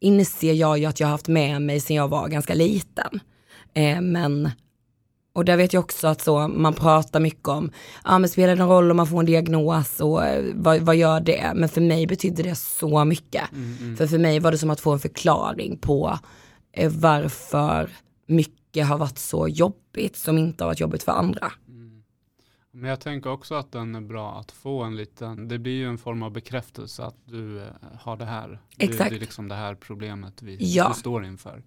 inser 0.00 0.52
jag 0.52 0.78
ju 0.78 0.84
att 0.84 1.00
jag 1.00 1.06
har 1.06 1.12
haft 1.12 1.28
med 1.28 1.62
mig 1.62 1.80
sedan 1.80 1.96
jag 1.96 2.08
var 2.08 2.28
ganska 2.28 2.54
liten. 2.54 3.20
Eh, 3.74 4.00
men 4.00 4.50
och 5.36 5.44
där 5.44 5.56
vet 5.56 5.72
jag 5.72 5.80
också 5.80 6.06
att 6.06 6.20
så, 6.20 6.48
man 6.48 6.74
pratar 6.74 7.20
mycket 7.20 7.48
om, 7.48 7.70
ja 8.04 8.18
men 8.18 8.30
spelar 8.30 8.48
det 8.48 8.54
någon 8.54 8.68
roll 8.68 8.90
om 8.90 8.96
man 8.96 9.06
får 9.06 9.20
en 9.20 9.26
diagnos 9.26 10.00
och 10.00 10.24
eh, 10.24 10.44
vad, 10.54 10.80
vad 10.80 10.96
gör 10.96 11.20
det? 11.20 11.52
Men 11.54 11.68
för 11.68 11.80
mig 11.80 12.06
betydde 12.06 12.42
det 12.42 12.54
så 12.54 13.04
mycket. 13.04 13.52
Mm, 13.52 13.76
mm. 13.80 13.96
För 13.96 14.06
för 14.06 14.18
mig 14.18 14.40
var 14.40 14.52
det 14.52 14.58
som 14.58 14.70
att 14.70 14.80
få 14.80 14.92
en 14.92 14.98
förklaring 14.98 15.78
på 15.78 16.18
eh, 16.72 16.92
varför 16.92 17.90
mycket 18.26 18.86
har 18.86 18.98
varit 18.98 19.18
så 19.18 19.48
jobbigt 19.48 20.16
som 20.16 20.38
inte 20.38 20.64
har 20.64 20.68
varit 20.68 20.80
jobbigt 20.80 21.02
för 21.02 21.12
andra. 21.12 21.52
Men 22.78 22.90
jag 22.90 23.00
tänker 23.00 23.30
också 23.30 23.54
att 23.54 23.72
den 23.72 23.94
är 23.94 24.00
bra 24.00 24.38
att 24.38 24.52
få 24.52 24.82
en 24.82 24.96
liten, 24.96 25.48
det 25.48 25.58
blir 25.58 25.72
ju 25.72 25.88
en 25.88 25.98
form 25.98 26.22
av 26.22 26.30
bekräftelse 26.30 27.04
att 27.04 27.16
du 27.24 27.60
eh, 27.60 27.68
har 28.00 28.16
det 28.16 28.24
här. 28.24 28.60
Exakt. 28.78 29.10
Det, 29.10 29.16
är 29.16 29.20
liksom 29.20 29.48
det 29.48 29.54
här 29.54 29.74
problemet 29.74 30.42
vi, 30.42 30.56
ja. 30.74 30.88
vi 30.88 31.00
står 31.00 31.24
inför. 31.24 31.62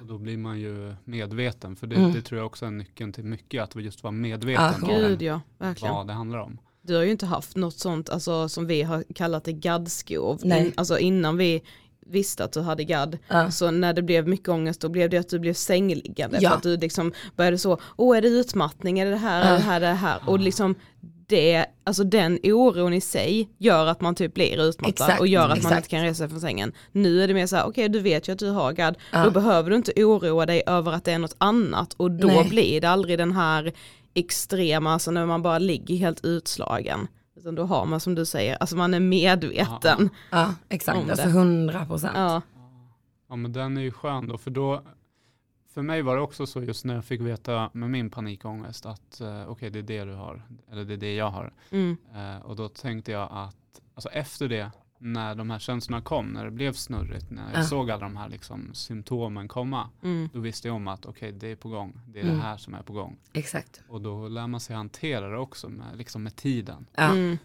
Och 0.00 0.06
då 0.06 0.18
blir 0.18 0.36
man 0.36 0.60
ju 0.60 0.94
medveten, 1.04 1.76
för 1.76 1.86
det, 1.86 1.96
mm. 1.96 2.12
det, 2.12 2.22
tror 2.22 2.38
jag 2.38 2.46
också 2.46 2.66
är 2.66 2.70
nyckeln 2.70 3.12
till 3.12 3.24
mycket, 3.24 3.62
att 3.62 3.82
just 3.82 4.02
vara 4.02 4.12
medveten 4.12 4.74
ja, 4.82 4.88
om 4.88 4.88
Gud, 4.88 5.22
ja, 5.22 5.40
vad 5.80 6.06
det 6.06 6.12
handlar 6.12 6.38
om. 6.38 6.58
Du 6.82 6.94
har 6.94 7.02
ju 7.02 7.10
inte 7.10 7.26
haft 7.26 7.56
något 7.56 7.78
sånt 7.78 8.10
alltså, 8.10 8.48
som 8.48 8.66
vi 8.66 8.82
har 8.82 9.04
kallat 9.14 9.44
det 9.44 9.52
gaddskov, 9.52 10.40
In, 10.44 10.72
alltså 10.76 10.98
innan 10.98 11.36
vi 11.36 11.62
visste 12.10 12.44
att 12.44 12.52
du 12.52 12.60
hade 12.60 12.84
gadd. 12.84 13.18
Ja. 13.28 13.50
Så 13.50 13.70
när 13.70 13.92
det 13.92 14.02
blev 14.02 14.28
mycket 14.28 14.48
ångest 14.48 14.80
då 14.80 14.88
blev 14.88 15.10
det 15.10 15.18
att 15.18 15.28
du 15.28 15.38
blev 15.38 15.54
sängliggande. 15.54 16.38
Ja. 16.40 16.50
För 16.50 16.56
att 16.56 16.62
du 16.62 16.76
liksom 16.76 17.12
började 17.36 17.58
så, 17.58 17.78
åh 17.96 18.16
är 18.16 18.22
det 18.22 18.28
utmattning, 18.28 18.98
är 18.98 19.04
det 19.04 19.10
det 19.10 19.16
här, 19.16 19.40
ja. 19.40 19.46
är 19.46 19.56
det 19.56 19.62
här, 19.62 19.76
är 19.76 19.80
det 19.80 19.86
här. 19.86 20.18
Och 20.26 20.40
liksom 20.40 20.74
det, 21.28 21.66
alltså 21.84 22.04
den 22.04 22.38
oron 22.42 22.92
i 22.92 23.00
sig 23.00 23.48
gör 23.58 23.86
att 23.86 24.00
man 24.00 24.14
typ 24.14 24.34
blir 24.34 24.62
utmattad 24.62 24.88
exakt, 24.88 25.20
och 25.20 25.26
gör 25.26 25.48
att 25.48 25.56
exakt. 25.56 25.70
man 25.70 25.76
inte 25.76 25.88
kan 25.88 26.02
resa 26.02 26.14
sig 26.14 26.28
från 26.28 26.40
sängen. 26.40 26.72
Nu 26.92 27.22
är 27.22 27.28
det 27.28 27.34
mer 27.34 27.46
så 27.46 27.56
här, 27.56 27.62
okej 27.62 27.70
okay, 27.70 27.88
du 27.88 28.00
vet 28.00 28.28
ju 28.28 28.32
att 28.32 28.38
du 28.38 28.50
har 28.50 28.72
GAD, 28.72 28.96
ja. 29.12 29.24
då 29.24 29.30
behöver 29.30 29.70
du 29.70 29.76
inte 29.76 30.04
oroa 30.04 30.46
dig 30.46 30.62
över 30.66 30.92
att 30.92 31.04
det 31.04 31.12
är 31.12 31.18
något 31.18 31.36
annat 31.38 31.92
och 31.92 32.10
då 32.10 32.26
Nej. 32.26 32.48
blir 32.48 32.80
det 32.80 32.88
aldrig 32.88 33.18
den 33.18 33.32
här 33.32 33.72
extrema, 34.14 34.92
alltså 34.92 35.10
när 35.10 35.26
man 35.26 35.42
bara 35.42 35.58
ligger 35.58 35.96
helt 35.96 36.24
utslagen. 36.24 37.08
Utan 37.46 37.54
då 37.54 37.64
har 37.64 37.86
man 37.86 38.00
som 38.00 38.14
du 38.14 38.26
säger, 38.26 38.56
alltså 38.56 38.76
man 38.76 38.94
är 38.94 39.00
medveten. 39.00 40.10
Ja, 40.30 40.38
ja 40.38 40.54
exakt, 40.68 41.10
alltså 41.10 41.28
hundra 41.28 41.86
procent. 41.86 42.12
Ja. 42.16 42.42
ja 43.28 43.36
men 43.36 43.52
den 43.52 43.76
är 43.76 43.80
ju 43.80 43.90
skön 43.90 44.28
då, 44.28 44.38
för 44.38 44.50
då 44.50 44.82
för 45.74 45.82
mig 45.82 46.02
var 46.02 46.16
det 46.16 46.22
också 46.22 46.46
så 46.46 46.62
just 46.62 46.84
när 46.84 46.94
jag 46.94 47.04
fick 47.04 47.20
veta 47.20 47.70
med 47.72 47.90
min 47.90 48.10
panikångest 48.10 48.86
att 48.86 49.20
uh, 49.20 49.26
okej 49.28 49.46
okay, 49.46 49.70
det 49.70 49.78
är 49.78 49.82
det 49.82 50.04
du 50.04 50.16
har, 50.16 50.42
eller 50.72 50.84
det 50.84 50.92
är 50.94 50.96
det 50.96 51.14
jag 51.14 51.30
har. 51.30 51.52
Mm. 51.70 51.96
Uh, 52.16 52.46
och 52.46 52.56
då 52.56 52.68
tänkte 52.68 53.12
jag 53.12 53.28
att 53.32 53.80
alltså 53.94 54.08
efter 54.08 54.48
det, 54.48 54.70
när 54.98 55.34
de 55.34 55.50
här 55.50 55.58
känslorna 55.58 56.02
kom, 56.02 56.26
när 56.26 56.44
det 56.44 56.50
blev 56.50 56.72
snurrigt, 56.72 57.30
när 57.30 57.52
jag 57.52 57.60
ja. 57.60 57.64
såg 57.64 57.90
alla 57.90 58.02
de 58.02 58.16
här 58.16 58.28
liksom, 58.28 58.70
symptomen 58.74 59.48
komma, 59.48 59.90
mm. 60.02 60.28
då 60.32 60.40
visste 60.40 60.68
jag 60.68 60.74
om 60.74 60.88
att 60.88 61.06
okej 61.06 61.28
okay, 61.28 61.38
det 61.38 61.48
är 61.48 61.56
på 61.56 61.68
gång, 61.68 62.00
det 62.06 62.18
är 62.18 62.24
mm. 62.24 62.36
det 62.36 62.42
här 62.42 62.56
som 62.56 62.74
är 62.74 62.82
på 62.82 62.92
gång. 62.92 63.16
Exakt. 63.32 63.82
Och 63.88 64.00
då 64.00 64.28
lär 64.28 64.46
man 64.46 64.60
sig 64.60 64.76
hantera 64.76 65.28
det 65.28 65.38
också 65.38 65.68
med, 65.68 65.86
liksom 65.96 66.22
med 66.22 66.36
tiden. 66.36 66.86
Ja. 66.94 67.10
Mm. 67.10 67.38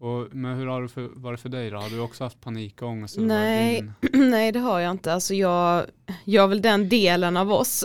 Och, 0.00 0.28
men 0.32 0.58
hur 0.58 0.66
har 0.66 0.82
det 0.82 0.88
för, 0.88 1.08
varit 1.14 1.40
för 1.40 1.48
dig 1.48 1.70
då? 1.70 1.76
Har 1.76 1.90
du 1.90 2.00
också 2.00 2.24
haft 2.24 2.40
panikångest? 2.40 3.16
Nej, 3.18 3.84
nej 4.12 4.52
det 4.52 4.58
har 4.58 4.80
jag 4.80 4.90
inte. 4.90 5.12
Alltså 5.12 5.34
jag, 5.34 5.86
jag 6.24 6.44
är 6.44 6.48
väl 6.48 6.62
den 6.62 6.88
delen 6.88 7.36
av 7.36 7.52
oss 7.52 7.84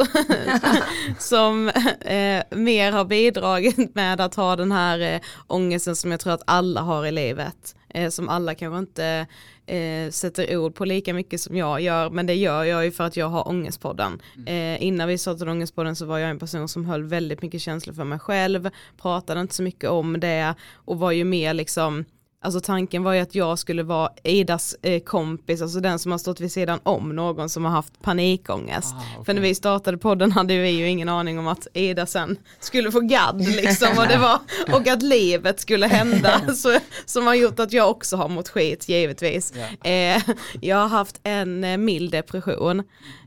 som 1.19 1.69
eh, 2.01 2.43
mer 2.51 2.91
har 2.91 3.05
bidragit 3.05 3.95
med 3.95 4.21
att 4.21 4.35
ha 4.35 4.55
den 4.55 4.71
här 4.71 4.99
eh, 4.99 5.21
ångesten 5.47 5.95
som 5.95 6.11
jag 6.11 6.19
tror 6.19 6.33
att 6.33 6.43
alla 6.47 6.81
har 6.81 7.05
i 7.05 7.11
livet. 7.11 7.75
Eh, 7.95 8.09
som 8.09 8.29
alla 8.29 8.55
kanske 8.55 8.79
inte 8.79 9.27
eh, 9.65 10.11
sätter 10.11 10.57
ord 10.57 10.75
på 10.75 10.85
lika 10.85 11.13
mycket 11.13 11.41
som 11.41 11.57
jag 11.57 11.81
gör 11.81 12.09
men 12.09 12.25
det 12.25 12.33
gör 12.33 12.63
jag 12.63 12.85
ju 12.85 12.91
för 12.91 13.03
att 13.03 13.17
jag 13.17 13.29
har 13.29 13.47
ångestpodden. 13.47 14.21
Mm. 14.35 14.47
Eh, 14.47 14.83
innan 14.87 15.07
vi 15.07 15.17
startade 15.17 15.51
ångestpodden 15.51 15.95
så 15.95 16.05
var 16.05 16.17
jag 16.17 16.29
en 16.29 16.39
person 16.39 16.67
som 16.67 16.85
höll 16.85 17.03
väldigt 17.03 17.41
mycket 17.41 17.61
känslor 17.61 17.93
för 17.93 18.03
mig 18.03 18.19
själv, 18.19 18.69
pratade 19.01 19.41
inte 19.41 19.55
så 19.55 19.63
mycket 19.63 19.89
om 19.89 20.19
det 20.19 20.55
och 20.73 20.99
var 20.99 21.11
ju 21.11 21.23
mer 21.23 21.53
liksom 21.53 22.05
Alltså 22.41 22.59
tanken 22.59 23.03
var 23.03 23.13
ju 23.13 23.19
att 23.19 23.35
jag 23.35 23.59
skulle 23.59 23.83
vara 23.83 24.09
Idas 24.23 24.75
eh, 24.81 24.99
kompis, 25.03 25.61
alltså 25.61 25.79
den 25.79 25.99
som 25.99 26.11
har 26.11 26.19
stått 26.19 26.39
vid 26.39 26.51
sidan 26.51 26.79
om 26.83 27.15
någon 27.15 27.49
som 27.49 27.65
har 27.65 27.71
haft 27.71 28.01
panikångest. 28.01 28.93
Ah, 28.93 29.11
okay. 29.13 29.25
För 29.25 29.33
när 29.33 29.41
vi 29.41 29.55
startade 29.55 29.97
podden 29.97 30.31
hade 30.31 30.57
vi 30.57 30.69
ju 30.69 30.89
ingen 30.89 31.09
aning 31.09 31.39
om 31.39 31.47
att 31.47 31.67
Ida 31.73 32.05
sen 32.05 32.37
skulle 32.59 32.91
få 32.91 32.99
gadd 32.99 33.41
liksom 33.41 33.89
och, 33.97 34.07
det 34.07 34.17
var, 34.17 34.39
och 34.75 34.87
att 34.87 35.01
livet 35.01 35.59
skulle 35.59 35.87
hända. 35.87 36.41
så, 36.55 36.77
som 37.05 37.27
har 37.27 37.35
gjort 37.35 37.59
att 37.59 37.73
jag 37.73 37.89
också 37.89 38.17
har 38.17 38.29
mått 38.29 38.49
skit 38.49 38.89
givetvis. 38.89 39.53
Yeah. 39.83 40.17
Eh, 40.17 40.21
jag 40.61 40.77
har 40.77 40.87
haft 40.87 41.19
en 41.23 41.63
eh, 41.63 41.77
mild 41.77 42.11
depression. 42.11 42.79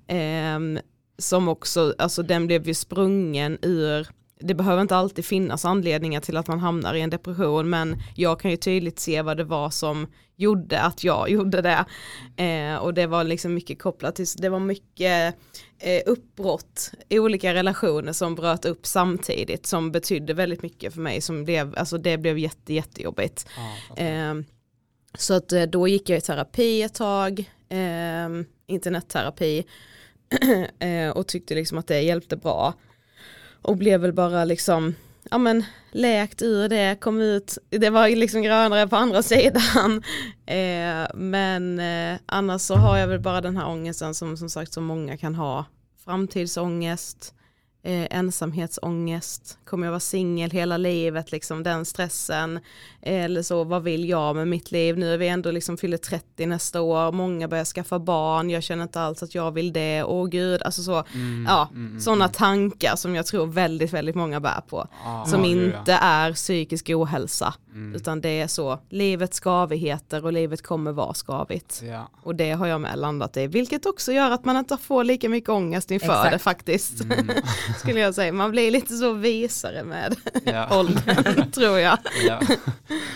Eh, 0.08 0.80
som 1.18 1.48
också, 1.48 1.94
alltså 1.98 2.22
den 2.22 2.46
blev 2.46 2.66
ju 2.68 2.74
sprungen 2.74 3.58
ur 3.62 4.08
det 4.40 4.54
behöver 4.54 4.82
inte 4.82 4.96
alltid 4.96 5.24
finnas 5.24 5.64
anledningar 5.64 6.20
till 6.20 6.36
att 6.36 6.48
man 6.48 6.60
hamnar 6.60 6.94
i 6.94 7.00
en 7.00 7.10
depression 7.10 7.70
men 7.70 7.96
jag 8.16 8.40
kan 8.40 8.50
ju 8.50 8.56
tydligt 8.56 8.98
se 8.98 9.22
vad 9.22 9.36
det 9.36 9.44
var 9.44 9.70
som 9.70 10.06
gjorde 10.36 10.80
att 10.80 11.04
jag 11.04 11.30
gjorde 11.30 11.62
det. 11.62 11.84
Eh, 12.42 12.76
och 12.76 12.94
det 12.94 13.06
var 13.06 13.24
liksom 13.24 13.54
mycket 13.54 13.82
kopplat 13.82 14.16
till, 14.16 14.26
det 14.36 14.48
var 14.48 14.60
mycket 14.60 15.34
eh, 15.78 16.02
uppbrott, 16.06 16.92
olika 17.10 17.54
relationer 17.54 18.12
som 18.12 18.34
bröt 18.34 18.64
upp 18.64 18.86
samtidigt 18.86 19.66
som 19.66 19.92
betydde 19.92 20.34
väldigt 20.34 20.62
mycket 20.62 20.94
för 20.94 21.00
mig. 21.00 21.20
Som 21.20 21.44
blev, 21.44 21.74
alltså 21.78 21.98
det 21.98 22.18
blev 22.18 22.38
jätte, 22.38 22.74
jättejobbigt. 22.74 23.46
Ah, 23.56 24.00
eh, 24.00 24.34
så 25.18 25.34
att 25.34 25.52
eh, 25.52 25.62
då 25.62 25.88
gick 25.88 26.08
jag 26.08 26.18
i 26.18 26.20
terapi 26.20 26.82
ett 26.82 26.94
tag, 26.94 27.50
eh, 27.68 28.28
internetterapi 28.66 29.64
eh, 30.78 31.10
och 31.10 31.26
tyckte 31.26 31.54
liksom 31.54 31.78
att 31.78 31.86
det 31.86 32.00
hjälpte 32.00 32.36
bra 32.36 32.74
och 33.62 33.76
blev 33.76 34.00
väl 34.00 34.12
bara 34.12 34.44
liksom 34.44 34.94
ja 35.30 35.38
men 35.38 35.64
läkt 35.92 36.42
ur 36.42 36.68
det, 36.68 36.96
kom 37.00 37.20
ut, 37.20 37.58
det 37.70 37.90
var 37.90 38.08
liksom 38.08 38.42
grönare 38.42 38.88
på 38.88 38.96
andra 38.96 39.22
sidan. 39.32 40.02
Eh, 40.46 41.06
men 41.14 41.78
eh, 41.78 42.18
annars 42.26 42.62
så 42.62 42.74
har 42.74 42.98
jag 42.98 43.08
väl 43.08 43.20
bara 43.20 43.40
den 43.40 43.56
här 43.56 43.68
ångesten 43.68 44.14
som 44.14 44.36
som 44.36 44.50
sagt 44.50 44.72
så 44.72 44.80
många 44.80 45.16
kan 45.16 45.34
ha. 45.34 45.64
Framtidsångest, 46.04 47.34
eh, 47.88 48.06
ensamhetsångest, 48.10 49.58
kommer 49.64 49.86
jag 49.86 49.92
vara 49.92 50.00
singel 50.00 50.50
hela 50.50 50.76
livet, 50.76 51.32
liksom 51.32 51.62
den 51.62 51.84
stressen, 51.84 52.60
eller 53.02 53.42
så 53.42 53.64
vad 53.64 53.82
vill 53.82 54.08
jag 54.08 54.36
med 54.36 54.48
mitt 54.48 54.70
liv, 54.70 54.98
nu 54.98 55.14
är 55.14 55.18
vi 55.18 55.28
ändå 55.28 55.50
liksom 55.50 55.76
fyller 55.76 55.96
30 55.96 56.46
nästa 56.46 56.80
år, 56.80 57.12
många 57.12 57.48
börjar 57.48 57.64
skaffa 57.64 57.98
barn, 57.98 58.50
jag 58.50 58.62
känner 58.62 58.82
inte 58.82 59.00
alls 59.00 59.22
att 59.22 59.34
jag 59.34 59.50
vill 59.50 59.72
det, 59.72 60.02
åh 60.04 60.26
gud, 60.28 60.62
alltså 60.62 60.82
så, 60.82 61.04
Mm, 61.14 61.46
ja, 61.48 61.68
mm, 61.70 61.86
mm, 61.86 62.00
sådana 62.00 62.24
mm. 62.24 62.32
tankar 62.32 62.96
som 62.96 63.14
jag 63.14 63.26
tror 63.26 63.46
väldigt, 63.46 63.92
väldigt 63.92 64.14
många 64.14 64.40
bär 64.40 64.60
på, 64.68 64.86
Ah, 65.04 65.24
som 65.24 65.44
ja, 65.44 65.50
inte 65.50 65.92
är 65.92 66.32
psykisk 66.32 66.90
ohälsa, 66.90 67.54
Mm. 67.72 67.94
utan 67.94 68.20
det 68.20 68.40
är 68.40 68.46
så, 68.46 68.78
livet 68.88 69.34
skavigheter 69.34 70.24
och 70.24 70.32
livet 70.32 70.62
kommer 70.62 70.92
vara 70.92 71.14
skavigt. 71.14 71.82
Ja. 71.84 72.08
Och 72.22 72.34
det 72.34 72.50
har 72.50 72.66
jag 72.66 72.80
med 72.80 72.98
landat 72.98 73.36
i, 73.36 73.46
vilket 73.46 73.86
också 73.86 74.12
gör 74.12 74.30
att 74.30 74.44
man 74.44 74.56
inte 74.56 74.76
får 74.76 75.04
lika 75.04 75.28
mycket 75.28 75.50
ångest 75.50 75.90
inför 75.90 76.06
Exakt. 76.06 76.32
det 76.32 76.38
faktiskt. 76.38 77.00
Mm. 77.00 77.28
Skulle 77.78 78.00
jag 78.00 78.14
säga, 78.14 78.32
man 78.32 78.50
blir 78.50 78.70
lite 78.70 78.94
så 78.94 79.12
visare 79.12 79.84
med 79.84 80.16
Ja. 80.44 80.78
åldern 80.80 81.50
tror 81.50 81.78
jag. 81.78 81.98
ja. 82.26 82.40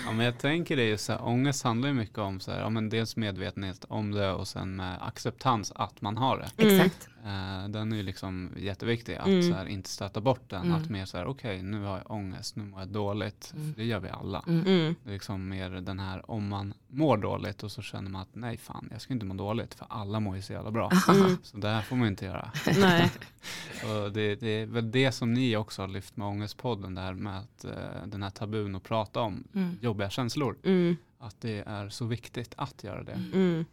ja, 0.06 0.12
men 0.12 0.26
jag 0.26 0.38
tänker 0.38 0.76
det 0.76 0.84
ju 0.84 0.98
så 0.98 1.12
här, 1.12 1.24
ångest 1.26 1.64
handlar 1.64 1.88
ju 1.88 1.94
mycket 1.94 2.18
om 2.18 2.40
så 2.40 2.50
här, 2.50 2.60
ja 2.60 2.68
men 2.70 2.88
dels 2.88 3.16
medvetenhet 3.16 3.84
om 3.88 4.10
det 4.10 4.32
och 4.32 4.48
sen 4.48 4.76
med 4.76 4.96
acceptans 5.06 5.72
att 5.74 6.00
man 6.00 6.16
har 6.16 6.38
det. 6.56 6.62
Mm. 6.62 6.76
Exakt. 6.80 7.08
Eh, 7.24 7.68
den 7.68 7.92
är 7.92 7.96
ju 7.96 8.02
liksom 8.02 8.50
jätteviktig, 8.56 9.14
att 9.14 9.26
Mm. 9.26 9.42
så 9.50 9.54
här, 9.54 9.66
inte 9.66 9.88
stöta 9.90 10.20
bort 10.20 10.50
den, 10.50 10.62
Mm. 10.62 10.74
att 10.82 10.88
mer 10.90 11.04
så 11.04 11.16
här, 11.18 11.26
okej 11.26 11.62
nu 11.62 11.82
har 11.84 11.96
jag 11.96 12.10
ångest, 12.10 12.56
nu 12.56 12.62
mår 12.64 12.80
jag 12.80 12.88
dåligt, 12.88 13.52
Mm. 13.56 13.74
för 13.74 13.80
det 13.80 13.86
gör 13.86 14.00
vi 14.00 14.08
alla. 14.08 14.44
Mm. 14.46 14.66
Mm. 14.66 14.94
Det 15.04 15.10
är 15.10 15.12
liksom 15.14 15.48
mer 15.48 15.70
den 15.70 15.98
här, 16.00 16.30
om 16.30 16.48
man 16.48 16.74
mår 16.88 17.16
dåligt 17.16 17.62
och 17.62 17.72
så 17.72 17.82
känner 17.82 18.10
man 18.10 18.22
att 18.22 18.28
nej 18.32 18.56
fan, 18.56 18.88
jag 18.92 19.00
ska 19.00 19.12
inte 19.14 19.26
må 19.26 19.34
dåligt, 19.34 19.74
för 19.74 19.86
alla 19.90 20.20
mår 20.20 20.36
ju 20.36 20.42
så 20.42 20.52
jävla 20.52 20.70
bra. 20.70 20.90
Mm. 21.08 21.36
Så 21.42 21.56
det 21.56 21.68
här 21.68 21.82
får 21.82 21.96
man 21.96 22.08
inte 22.08 22.24
göra. 22.24 22.50
Nej. 22.80 23.10
Och 24.04 24.12
det, 24.12 24.36
det 24.42 24.48
är 24.48 24.66
väl 24.66 24.90
det 24.90 25.12
som 25.12 25.34
ni 25.34 25.56
också 25.56 25.82
har 25.82 25.88
lyft 25.88 26.16
med 26.16 26.26
Ångestpodden, 26.26 26.94
det 26.94 27.00
här 27.00 27.14
med 27.14 27.38
att 27.38 27.64
eh, 27.64 27.70
den 28.06 28.22
här 28.22 28.30
tabun 28.30 28.74
att 28.76 28.82
prata 28.82 29.20
om 29.20 29.44
Mm. 29.54 29.78
jobbiga 29.82 30.10
känslor. 30.10 30.56
Mm. 30.64 30.96
Att 31.18 31.40
det 31.40 31.62
är 31.66 31.88
så 31.88 32.04
viktigt 32.04 32.54
att 32.56 32.84
göra 32.84 33.02
det. 33.02 33.20
Mm. 33.32 33.64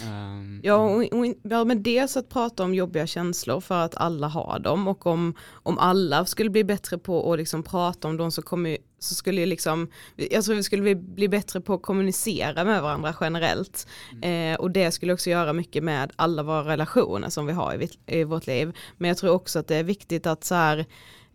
Ehm, 0.00 0.60
Ja, 0.64 0.74
och, 0.76 1.02
och, 1.18 1.26
ja, 1.42 1.64
men 1.64 1.82
dels 1.82 2.16
att 2.16 2.28
prata 2.28 2.64
om 2.64 2.74
jobbiga 2.74 3.06
känslor 3.06 3.60
för 3.60 3.78
att 3.84 3.96
alla 3.96 4.28
har 4.28 4.58
dem 4.58 4.88
och 4.88 5.06
om, 5.06 5.34
om 5.52 5.78
alla 5.78 6.24
skulle 6.26 6.50
bli 6.50 6.64
bättre 6.64 6.98
på 6.98 7.32
att 7.32 7.38
liksom 7.38 7.62
prata 7.62 8.08
om 8.08 8.16
dem 8.16 8.30
så, 8.32 8.42
kommer, 8.42 8.78
så 8.98 9.14
skulle 9.14 9.40
ju 9.40 9.46
liksom, 9.46 9.88
jag 10.16 10.44
tror 10.44 10.54
vi 10.54 10.62
skulle 10.62 10.82
bli, 10.82 10.94
bli 10.94 11.28
bättre 11.28 11.60
på 11.60 11.74
att 11.74 11.82
kommunicera 11.82 12.64
med 12.64 12.82
varandra 12.82 13.14
generellt. 13.20 13.86
Eh, 14.22 14.54
och 14.54 14.70
det 14.70 14.90
skulle 14.90 15.12
också 15.12 15.30
göra 15.30 15.52
mycket 15.52 15.84
med 15.84 16.12
alla 16.16 16.42
våra 16.42 16.64
relationer 16.64 17.28
som 17.28 17.46
vi 17.46 17.52
har 17.52 17.82
i, 17.82 17.90
i 18.06 18.24
vårt 18.24 18.46
liv. 18.46 18.76
Men 18.96 19.08
jag 19.08 19.16
tror 19.16 19.30
också 19.30 19.58
att 19.58 19.68
det 19.68 19.76
är 19.76 19.84
viktigt 19.84 20.26
att 20.26 20.44
så 20.44 20.54
här, 20.54 20.78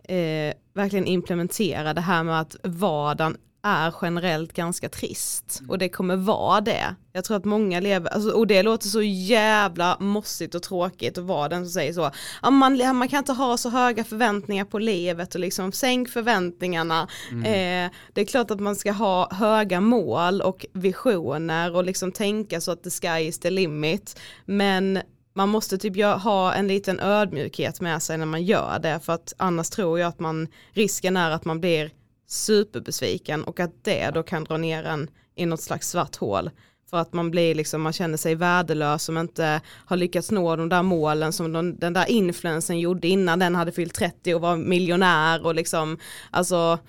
eh, 0.03 0.53
verkligen 0.73 1.05
implementera 1.05 1.93
det 1.93 2.01
här 2.01 2.23
med 2.23 2.39
att 2.39 2.55
vardagen 2.63 3.37
är 3.63 3.93
generellt 4.01 4.53
ganska 4.53 4.89
trist 4.89 5.61
och 5.67 5.77
det 5.77 5.89
kommer 5.89 6.15
vara 6.15 6.61
det. 6.61 6.95
Jag 7.13 7.23
tror 7.23 7.37
att 7.37 7.45
många 7.45 7.79
lever, 7.79 8.09
alltså, 8.09 8.31
och 8.31 8.47
det 8.47 8.63
låter 8.63 8.87
så 8.87 9.01
jävla 9.01 9.97
mossigt 9.99 10.55
och 10.55 10.63
tråkigt 10.63 11.17
att 11.17 11.23
vara 11.23 11.49
den 11.49 11.65
som 11.65 11.71
säger 11.71 11.93
så. 11.93 12.11
Man, 12.51 12.97
man 12.97 13.07
kan 13.07 13.19
inte 13.19 13.33
ha 13.33 13.57
så 13.57 13.69
höga 13.69 14.03
förväntningar 14.03 14.65
på 14.65 14.79
livet 14.79 15.35
och 15.35 15.41
liksom 15.41 15.71
sänk 15.71 16.09
förväntningarna. 16.09 17.07
Eh, 17.31 17.91
det 18.13 18.21
är 18.21 18.25
klart 18.25 18.51
att 18.51 18.59
man 18.59 18.75
ska 18.75 18.91
ha 18.91 19.33
höga 19.33 19.81
mål 19.81 20.41
och 20.41 20.65
visioner 20.73 21.75
och 21.75 21.83
liksom 21.83 22.11
tänka 22.11 22.61
så 22.61 22.71
att 22.71 22.83
the 22.83 22.89
sky 22.89 23.27
is 23.27 23.39
the 23.39 23.49
limit. 23.49 24.19
Men 24.45 24.99
man 25.33 25.49
måste 25.49 25.77
typ 25.77 26.03
ha 26.03 26.53
en 26.53 26.67
liten 26.67 26.99
ödmjukhet 26.99 27.81
med 27.81 28.01
sig 28.01 28.17
när 28.17 28.25
man 28.25 28.43
gör 28.43 28.79
det 28.79 28.99
för 28.99 29.13
att 29.13 29.33
annars 29.37 29.69
tror 29.69 29.99
jag 29.99 30.07
att 30.07 30.19
man, 30.19 30.47
risken 30.71 31.17
är 31.17 31.31
att 31.31 31.45
man 31.45 31.59
blir 31.59 31.91
superbesviken 32.31 33.43
och 33.43 33.59
att 33.59 33.83
det 33.83 34.11
då 34.11 34.23
kan 34.23 34.43
dra 34.43 34.57
ner 34.57 34.83
en 34.83 35.09
i 35.35 35.45
något 35.45 35.61
slags 35.61 35.89
svart 35.89 36.15
hål. 36.15 36.49
För 36.89 36.97
att 36.97 37.13
man 37.13 37.31
blir 37.31 37.55
liksom, 37.55 37.81
man 37.81 37.93
känner 37.93 38.17
sig 38.17 38.35
värdelös 38.35 39.03
som 39.03 39.17
inte 39.17 39.61
har 39.85 39.97
lyckats 39.97 40.31
nå 40.31 40.55
de 40.55 40.69
där 40.69 40.83
målen 40.83 41.33
som 41.33 41.51
de, 41.53 41.75
den 41.79 41.93
där 41.93 42.09
influensen 42.09 42.79
gjorde 42.79 43.07
innan 43.07 43.39
den 43.39 43.55
hade 43.55 43.71
fyllt 43.71 43.93
30 43.95 44.33
och 44.35 44.41
var 44.41 44.57
miljonär 44.57 45.45
och 45.45 45.55
liksom, 45.55 45.97
alltså 46.31 46.79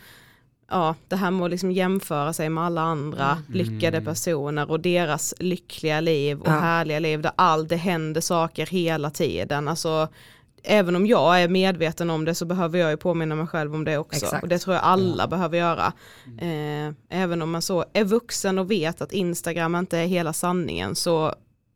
ja, 0.71 0.95
det 1.09 1.17
här 1.17 1.31
med 1.31 1.45
att 1.45 1.51
liksom 1.51 1.73
jämföra 1.73 2.33
sig 2.33 2.49
med 2.49 2.65
alla 2.65 2.81
andra 2.81 3.39
lyckade 3.49 4.01
personer 4.01 4.71
och 4.71 4.81
deras 4.81 5.35
lyckliga 5.39 6.01
liv 6.01 6.41
och 6.41 6.49
Ja. 6.49 6.61
härliga 6.61 6.99
liv 6.99 7.23
där 7.23 7.33
allt 7.37 7.69
det 7.69 7.77
händer 7.77 8.21
saker 8.21 8.67
hela 8.67 9.11
tiden. 9.11 9.69
Alltså, 9.69 10.09
även 10.65 10.97
om 10.97 11.07
jag 11.07 11.43
är 11.43 11.49
medveten 11.49 12.11
om 12.11 12.25
det 12.25 12.35
så 12.35 12.45
behöver 12.45 12.79
jag 12.79 12.91
ju 12.91 12.97
påminna 12.97 13.35
mig 13.35 13.47
själv 13.47 13.75
om 13.75 13.85
det 13.85 13.99
också. 13.99 14.25
Exakt. 14.25 14.43
Och 14.43 14.49
det 14.49 14.59
tror 14.59 14.75
jag 14.77 14.85
alla 14.85 15.27
behöver 15.27 15.59
göra. 15.59 15.93
Eh, 16.41 16.95
även 17.11 17.43
om 17.43 17.51
man 17.51 17.63
så 17.63 17.85
är 17.93 18.05
vuxen 18.05 18.59
och 18.59 18.71
vet 18.71 19.01
att 19.01 19.13
Instagram 19.13 19.75
inte 19.75 19.99
är 19.99 20.07
hela 20.07 20.33
sanningen 20.33 20.95
så 20.95 21.35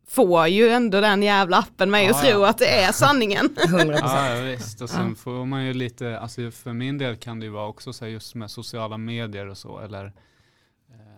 får 0.09 0.47
ju 0.47 0.69
ändå 0.69 1.01
den 1.01 1.23
jävla 1.23 1.57
appen 1.59 1.91
mig 1.91 2.09
att 2.09 2.17
Ja, 2.25 2.29
ja. 2.29 2.33
tro 2.35 2.45
att 2.45 2.59
det 2.59 2.83
är 2.83 2.93
sanningen. 2.93 3.47
100%. 3.57 3.99
Ja, 4.03 4.35
ja, 4.37 4.43
visst. 4.43 4.81
Och 4.81 4.91
sen 4.91 5.17
får 5.17 5.47
man 5.47 5.65
ju 5.65 5.75
lite, 5.75 6.19
alltså 6.19 6.51
för 6.51 6.73
min 6.73 6.99
del 6.99 7.17
kan 7.17 7.41
det 7.41 7.47
ju 7.47 7.53
vara 7.53 7.67
också 7.69 7.93
så 7.93 8.05
här 8.05 8.13
just 8.13 8.35
med 8.35 8.51
sociala 8.51 8.99
medier 8.99 9.47
och 9.49 9.59
så, 9.59 9.79
eller 9.79 10.13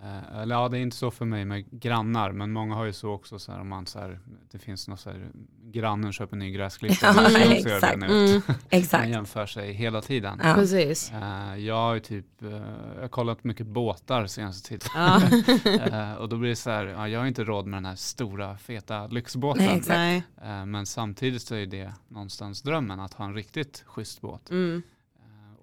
eh, 0.03 0.41
eller 0.41 0.55
ja, 0.55 0.69
det 0.69 0.79
är 0.79 0.83
inte 0.83 0.97
så 0.97 1.11
för 1.11 1.25
mig 1.25 1.45
med 1.45 1.71
grannar, 1.71 2.33
men 2.33 2.53
många 2.53 2.75
har 2.75 2.85
ju 2.85 2.93
så 2.93 3.11
också 3.11 3.39
så 3.39 3.53
här 3.53 3.61
om 3.61 3.69
man 3.69 3.87
så 3.87 3.99
här, 3.99 4.19
det 4.51 4.59
finns 4.59 4.89
något 4.89 5.01
så 5.01 5.11
här, 5.11 5.29
grannen 5.63 6.13
köper 6.13 6.37
ny 6.37 6.51
gräsklippare, 6.51 7.13
Ja, 7.17 7.23
man 7.23 7.33
göra 7.33 7.77
exakt. 7.77 7.95
Mm, 8.03 8.43
Man 8.47 8.57
Exakt. 8.71 9.09
jämför 9.09 9.47
sig 9.47 9.73
hela 9.73 10.01
tiden. 10.01 10.41
Ja. 10.45 10.55
precis. 10.55 11.13
Eh, 11.13 11.57
jag 11.57 11.75
har 11.75 11.95
ju 11.95 12.01
typ, 12.01 12.43
eh, 12.43 12.51
jag 12.95 13.01
har 13.01 13.09
kollat 13.09 13.45
mycket 13.45 13.67
båtar 13.67 14.27
senaste 14.27 14.69
tiden. 14.69 14.89
Ja. 14.95 16.17
Och 16.19 16.29
då 16.29 16.37
blir 16.37 16.51
det 16.51 16.57
så 16.57 16.71
här, 16.71 16.87
ja, 16.87 17.09
jag 17.09 17.21
har 17.21 17.27
inte 17.27 17.45
råd 17.45 17.67
med 17.67 17.77
den 17.77 17.87
här 17.87 17.97
stora 17.97 18.59
feta 18.59 19.07
lyxbåten. 19.07 19.65
Nej, 19.67 19.77
exakt. 19.77 20.27
Men 20.67 20.87
samtidigt 20.87 21.43
så 21.43 21.55
är 21.55 21.67
det 21.67 21.93
någonstans 22.09 22.63
drömmen 22.63 23.01
att 23.01 23.15
ha 23.15 23.25
en 23.25 23.35
riktigt 23.35 23.85
schysst 23.87 24.21
båt. 24.21 24.51
Mm. 24.51 24.83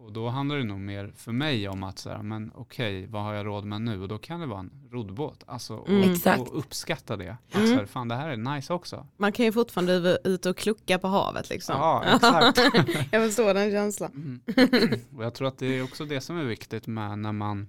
Och 0.05 0.11
då 0.13 0.29
handlar 0.29 0.57
det 0.57 0.63
nog 0.63 0.79
mer 0.79 1.11
för 1.15 1.31
mig 1.31 1.69
om 1.69 1.83
att 1.83 1.99
så 1.99 2.09
här, 2.09 2.23
men 2.23 2.51
okej, 2.55 3.07
vad 3.07 3.23
har 3.23 3.33
jag 3.33 3.45
råd 3.45 3.65
med 3.65 3.81
nu? 3.81 4.01
Och 4.01 4.07
då 4.07 4.17
kan 4.17 4.39
det 4.39 4.45
vara 4.45 4.59
en 4.59 4.71
roddbåt. 4.91 5.43
Alltså, 5.47 5.75
och, 5.75 5.89
Mm. 5.89 6.39
Och 6.41 6.57
uppskatta 6.59 7.17
det. 7.17 7.29
Att 7.49 7.55
Mm. 7.55 7.67
så 7.67 7.73
här, 7.75 7.85
fan 7.85 8.07
det 8.07 8.15
här 8.15 8.29
är 8.29 8.37
nice 8.37 8.73
också. 8.73 9.07
Man 9.17 9.31
kan 9.31 9.45
ju 9.45 9.51
fortfarande 9.51 9.99
vara 9.99 10.17
ute 10.23 10.49
och 10.49 10.57
klucka 10.57 10.99
på 10.99 11.07
havet 11.07 11.49
liksom. 11.49 11.75
Ja, 11.77 12.03
exakt. 12.15 12.57
Jag 13.11 13.25
förstår 13.27 13.53
den 13.53 13.71
känslan. 13.71 14.11
Mm. 14.55 14.99
och 15.17 15.23
jag 15.23 15.33
tror 15.33 15.47
att 15.47 15.57
det 15.57 15.65
är 15.77 15.83
också 15.83 16.05
det 16.05 16.21
som 16.21 16.37
är 16.37 16.43
viktigt 16.43 16.87
med 16.87 17.19
när 17.19 17.31
man 17.31 17.67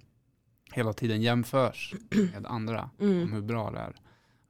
hela 0.72 0.92
tiden 0.92 1.22
jämförs 1.22 1.94
med 2.32 2.46
andra 2.46 2.90
om 2.98 3.06
Mm. 3.10 3.32
hur 3.32 3.40
bra 3.42 3.70
det 3.70 3.78
är. 3.78 3.96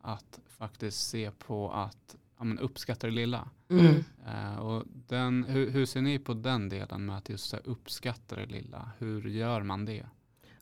Att 0.01 0.41
faktiskt 0.59 1.09
se 1.09 1.31
på 1.31 1.71
att 1.73 2.17
ja, 2.39 2.45
men 2.45 2.59
uppskatta 2.59 3.07
det 3.07 3.13
lilla. 3.13 3.49
Mm. 3.71 4.05
Eh, 4.27 4.59
och 4.59 4.83
den, 5.09 5.45
hur, 5.49 5.71
hur 5.71 5.87
ser 5.87 6.01
ni 6.01 6.19
på 6.19 6.35
den 6.35 6.69
delen 6.69 7.07
med 7.07 7.17
att 7.17 7.29
just 7.29 7.51
så 7.51 7.57
här, 7.57 7.69
uppskatta 7.69 8.37
det 8.37 8.47
lilla? 8.47 8.91
Hur 8.99 9.29
gör 9.29 9.63
man 9.63 9.85
det? 9.85 10.07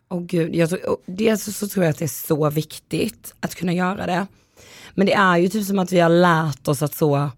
Åh 0.08 0.22
gud, 0.22 0.54
jag 0.54 0.68
tror, 0.68 0.80
dels 1.06 1.56
så, 1.56 1.68
tror 1.68 1.84
jag 1.84 1.90
att 1.90 1.98
det 1.98 2.04
är 2.04 2.08
så 2.08 2.50
viktigt 2.50 3.34
att 3.40 3.54
kunna 3.54 3.72
göra 3.72 4.06
det. 4.06 4.26
Men 4.94 5.06
det 5.06 5.12
är 5.12 5.36
ju 5.36 5.48
typ 5.48 5.66
som 5.66 5.78
att 5.78 5.92
vi 5.92 6.00
har 6.00 6.08
lärt 6.08 6.68
oss 6.68 6.82
att 6.82 6.94
så, 6.94 7.30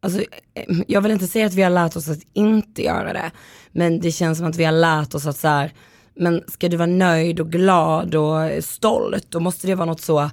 alltså, 0.00 0.20
eh, 0.54 0.80
jag 0.88 1.00
vill 1.00 1.12
inte 1.12 1.26
säga 1.26 1.46
att 1.46 1.54
vi 1.54 1.62
har 1.62 1.70
lärt 1.70 1.96
oss 1.96 2.08
att 2.08 2.22
inte 2.32 2.82
göra 2.82 3.12
det, 3.12 3.30
men 3.72 4.00
det 4.00 4.12
känns 4.12 4.38
som 4.38 4.46
att 4.46 4.56
vi 4.56 4.64
har 4.64 4.72
lärt 4.72 5.14
oss 5.14 5.26
att 5.26 5.36
så 5.36 5.48
här, 5.48 5.72
men 6.14 6.44
ska 6.48 6.68
du 6.68 6.76
vara 6.76 6.86
nöjd 6.86 7.40
och 7.40 7.52
glad 7.52 8.14
och 8.14 8.64
stolt, 8.64 9.26
då 9.30 9.40
måste 9.40 9.66
det 9.66 9.74
vara 9.74 9.86
något 9.86 10.00
så 10.00 10.30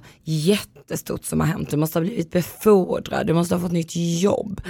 jättestort 0.88 1.24
som 1.24 1.40
har 1.40 1.46
hänt. 1.46 1.70
Du 1.70 1.76
måste 1.76 1.98
ha 1.98 2.04
blivit 2.04 2.30
befordrad, 2.30 3.26
du 3.26 3.32
måste 3.32 3.54
ha 3.54 3.62
fått 3.62 3.72
nytt 3.72 3.96
jobb. 4.20 4.60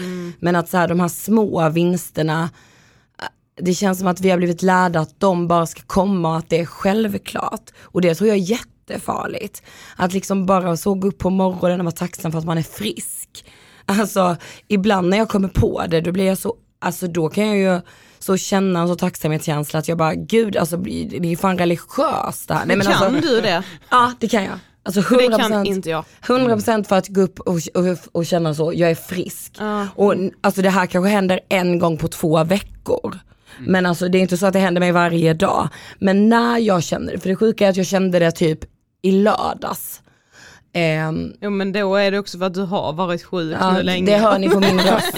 Men 0.40 0.57
att 0.57 0.68
så 0.68 0.76
här, 0.76 0.88
de 0.88 1.00
här 1.00 1.09
små 1.09 1.68
vinsterna, 1.68 2.50
det 3.61 3.74
känns 3.74 3.98
som 3.98 4.09
att 4.09 4.20
vi 4.20 4.31
har 4.31 4.38
blivit 4.38 4.62
lärda 4.62 5.00
att 5.00 5.20
de 5.20 5.48
bara 5.48 5.66
ska 5.66 5.83
komma 5.87 6.31
och 6.31 6.37
att 6.37 6.48
det 6.48 6.61
är 6.61 6.66
självklart. 6.66 7.70
Och 7.81 8.00
det 8.00 8.14
tror 8.14 8.28
jag 8.28 8.37
är 8.37 8.50
jättefarligt. 8.50 9.62
Att 9.96 10.12
liksom 10.12 10.46
bara 10.46 10.76
så 10.76 10.94
gå 10.94 11.09
upp 11.09 11.18
på 11.18 11.31
morgonen 11.31 11.81
och 11.81 11.85
vara 11.85 11.94
tacksam 11.94 12.33
för 12.33 12.38
att 12.38 12.44
man 12.44 12.59
är 12.59 12.62
frisk. 12.62 13.44
Alltså 13.87 14.37
ibland 14.68 15.09
när 15.09 15.18
jag 15.18 15.28
kommer 15.28 15.48
på 15.48 15.85
det 15.88 16.00
då 16.00 16.12
blir 16.12 16.26
jag 16.26 16.38
så, 16.38 16.54
alltså 16.81 17.07
då 17.07 17.28
kan 17.28 17.46
jag 17.46 17.57
ju 17.57 17.81
så 18.18 18.37
känna 18.37 18.81
en 18.81 18.88
så 18.88 18.94
tacksamhetskänsla 18.94 19.78
att 19.78 19.88
jag 19.88 19.98
bara 19.98 20.14
gud 20.14 20.57
alltså 20.57 20.76
det 20.76 21.33
är 21.33 21.37
fan 21.37 21.59
religiöst 21.59 22.48
det 22.48 22.54
här. 22.54 22.66
Nej, 22.66 22.76
men 22.76 22.87
kan 22.87 23.04
alltså, 23.04 23.28
du 23.28 23.40
det? 23.40 23.62
Ja 23.90 24.12
det 24.20 24.28
kan 24.28 24.44
jag. 24.44 24.59
Alltså 24.88 25.03
För 25.03 25.16
det 25.16 25.29
100%, 25.29 25.48
kan 25.48 25.66
inte 25.66 25.90
jag. 25.90 26.05
100% 26.22 26.85
för 26.85 26.96
att 26.96 27.09
gå 27.09 27.20
upp 27.20 27.40
och, 27.40 27.59
och, 27.74 27.98
och 28.12 28.27
känna 28.27 28.55
så, 28.55 28.72
jag 28.74 28.90
är 28.90 28.94
frisk. 28.94 29.57
Ja. 29.59 29.87
Och 29.94 30.14
alltså 30.40 30.62
det 30.62 30.70
här 30.70 30.87
kanske 30.87 31.11
händer 31.11 31.40
en 31.48 31.79
gång 31.79 31.98
på 31.98 32.09
två 32.09 32.44
veckor. 32.44 33.18
Men 33.61 33.87
alltså 33.87 34.09
det 34.09 34.18
är 34.18 34.20
inte 34.20 34.37
så 34.37 34.46
att 34.46 34.53
det 34.53 34.59
händer 34.59 34.81
mig 34.81 34.92
varje 34.92 35.35
dag. 35.35 35.68
Men 35.98 36.29
när 36.29 36.59
jag 36.59 36.83
känner 36.83 37.12
det, 37.12 37.18
för 37.18 37.29
det 37.29 37.37
sjuka 37.37 37.66
är 37.66 37.70
att 37.70 37.77
jag 37.77 37.87
kände 37.87 38.18
det 38.18 38.31
typ 38.31 38.59
i 39.03 39.12
lördags. 39.12 40.03
Ehm, 40.78 41.32
Jo 41.40 41.50
men 41.50 41.72
då 41.72 41.96
är 41.96 42.10
det 42.10 42.18
också 42.18 42.38
för 42.38 42.46
att 42.46 42.54
du 42.54 42.60
har 42.62 42.92
varit 42.92 43.22
sjuk 43.24 43.56
ja, 43.60 43.72
nu 43.72 43.82
länge. 43.82 44.12
det 44.12 44.18
hör 44.18 44.38
ni 44.38 44.48
på 44.48 44.60
min 44.60 44.80
röst. 44.80 45.12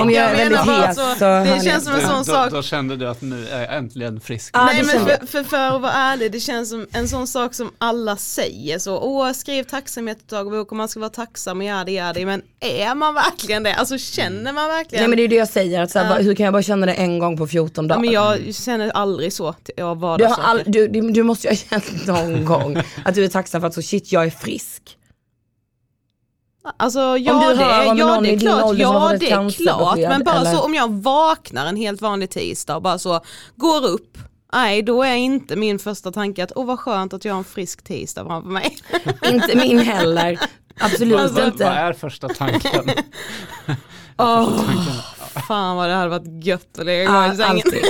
Om 0.00 0.10
jag 0.10 0.24
är 0.30 0.36
väldigt 0.36 0.58
hes 0.60 0.96
så, 0.96 1.02
så 1.18 1.24
det 1.24 1.60
känns 1.64 1.84
som 1.84 1.92
en 1.94 2.00
då, 2.00 2.06
sån 2.06 2.18
då, 2.18 2.24
sak. 2.24 2.50
då 2.50 2.62
kände 2.62 2.96
du 2.96 3.08
att 3.08 3.22
nu 3.22 3.46
är 3.48 3.60
jag 3.60 3.76
äntligen 3.76 4.20
frisk. 4.20 4.50
Ja, 4.56 4.64
Nej 4.64 4.80
det 4.80 4.86
men 4.86 5.06
för, 5.06 5.26
för, 5.26 5.42
för 5.44 5.56
att 5.76 5.80
vara 5.82 5.92
ärlig, 5.92 6.32
det 6.32 6.40
känns 6.40 6.70
som 6.70 6.86
en 6.92 7.08
sån 7.08 7.26
sak 7.26 7.54
som 7.54 7.72
alla 7.78 8.16
säger 8.16 8.78
så, 8.78 8.98
åh 8.98 9.32
skriv 9.32 9.62
tacksamhetsdagbok 9.62 10.70
och 10.70 10.76
man 10.76 10.88
ska 10.88 11.00
vara 11.00 11.10
tacksam 11.10 11.58
och 11.58 11.64
yadi 11.64 11.92
yadi, 11.92 12.24
men 12.26 12.42
är 12.60 12.94
man 12.94 13.14
verkligen 13.14 13.62
det? 13.62 13.74
Alltså 13.74 13.98
känner 13.98 14.52
man 14.52 14.68
verkligen? 14.68 15.02
Nej 15.02 15.08
men 15.08 15.16
det 15.16 15.22
är 15.24 15.28
det 15.28 15.36
jag 15.36 15.48
säger, 15.48 15.82
att 15.82 15.90
så 15.90 15.98
här, 15.98 16.08
vad- 16.08 16.22
hur 16.24 16.34
kan 16.34 16.44
jag 16.44 16.52
bara 16.52 16.62
känna 16.62 16.86
det 16.86 16.92
en 16.94 17.18
gång 17.18 17.36
på 17.36 17.46
14 17.46 17.84
Ja, 17.84 17.88
dagar? 17.88 18.00
men 18.00 18.10
jag 18.10 18.54
känner 18.54 18.90
aldrig 18.90 19.32
så 19.32 19.52
till 19.52 19.74
jag 19.76 19.84
du, 19.84 19.88
har 19.88 19.94
vardagssaker. 19.94 20.42
all, 20.42 20.62
du, 20.66 20.88
du, 20.88 21.10
du 21.10 21.22
måste 21.22 21.46
ju 21.48 21.50
ha 21.54 21.56
känt 21.56 22.06
någon 22.06 22.44
gång 22.52 22.82
att 23.04 23.14
du 23.14 23.24
är 23.24 23.28
tacksam 23.28 23.60
för 23.60 23.68
att 23.68 23.74
så 23.74 23.82
shit 23.82 24.12
jag 24.12 24.26
är 24.26 24.30
frisk. 24.30 24.82
Alltså 26.76 27.00
ja, 27.00 27.48
du 27.48 27.54
det, 27.56 27.64
hör 27.64 27.90
om 27.90 27.98
ja 27.98 28.06
någon 28.06 28.22
det 28.22 28.28
i 28.28 28.32
är 28.32 28.36
din 28.36 28.48
klart, 28.48 28.64
ålder 28.64 28.84
som 28.84 28.94
har 28.94 29.02
ja 29.02 29.08
fått 29.08 29.14
ett 29.14 29.20
det 29.20 29.34
är 29.34 29.50
klart, 29.50 29.98
men 29.98 30.24
bara 30.24 30.40
eller? 30.40 30.52
så 30.52 30.60
om 30.60 30.74
jag 30.74 30.90
vaknar 30.90 31.66
en 31.66 31.76
helt 31.76 32.02
vanlig 32.02 32.30
tisdag 32.30 32.76
och 32.76 32.82
bara 32.82 32.98
så 32.98 33.20
går 33.56 33.86
upp, 33.86 34.18
nej 34.52 34.82
då 34.82 35.02
är 35.02 35.14
inte 35.14 35.56
min 35.56 35.78
första 35.78 36.12
tanke 36.12 36.44
att 36.44 36.52
åh 36.54 36.66
vad 36.66 36.80
skönt 36.80 37.14
att 37.14 37.24
jag 37.24 37.32
har 37.32 37.38
en 37.38 37.44
frisk 37.44 37.82
tisdag 37.84 38.24
framför 38.24 38.50
mig. 38.50 38.76
Inte 39.32 39.56
min 39.56 39.78
heller. 39.78 40.38
Absolut 40.80 41.32
vad, 41.32 41.46
inte. 41.46 41.64
vad 41.64 41.74
är 41.74 41.92
första 41.92 42.28
tanken? 42.28 42.90
Åh, 44.18 44.48
fan 45.48 45.76
vad 45.76 45.88
det 45.88 45.94
hade 45.94 46.08
varit 46.08 46.44
gött 46.44 46.78
att 46.78 46.86
ligga 46.86 47.02
Ja, 47.02 47.08
kvar 47.10 47.32
i 47.32 47.36
sängen. 47.36 47.62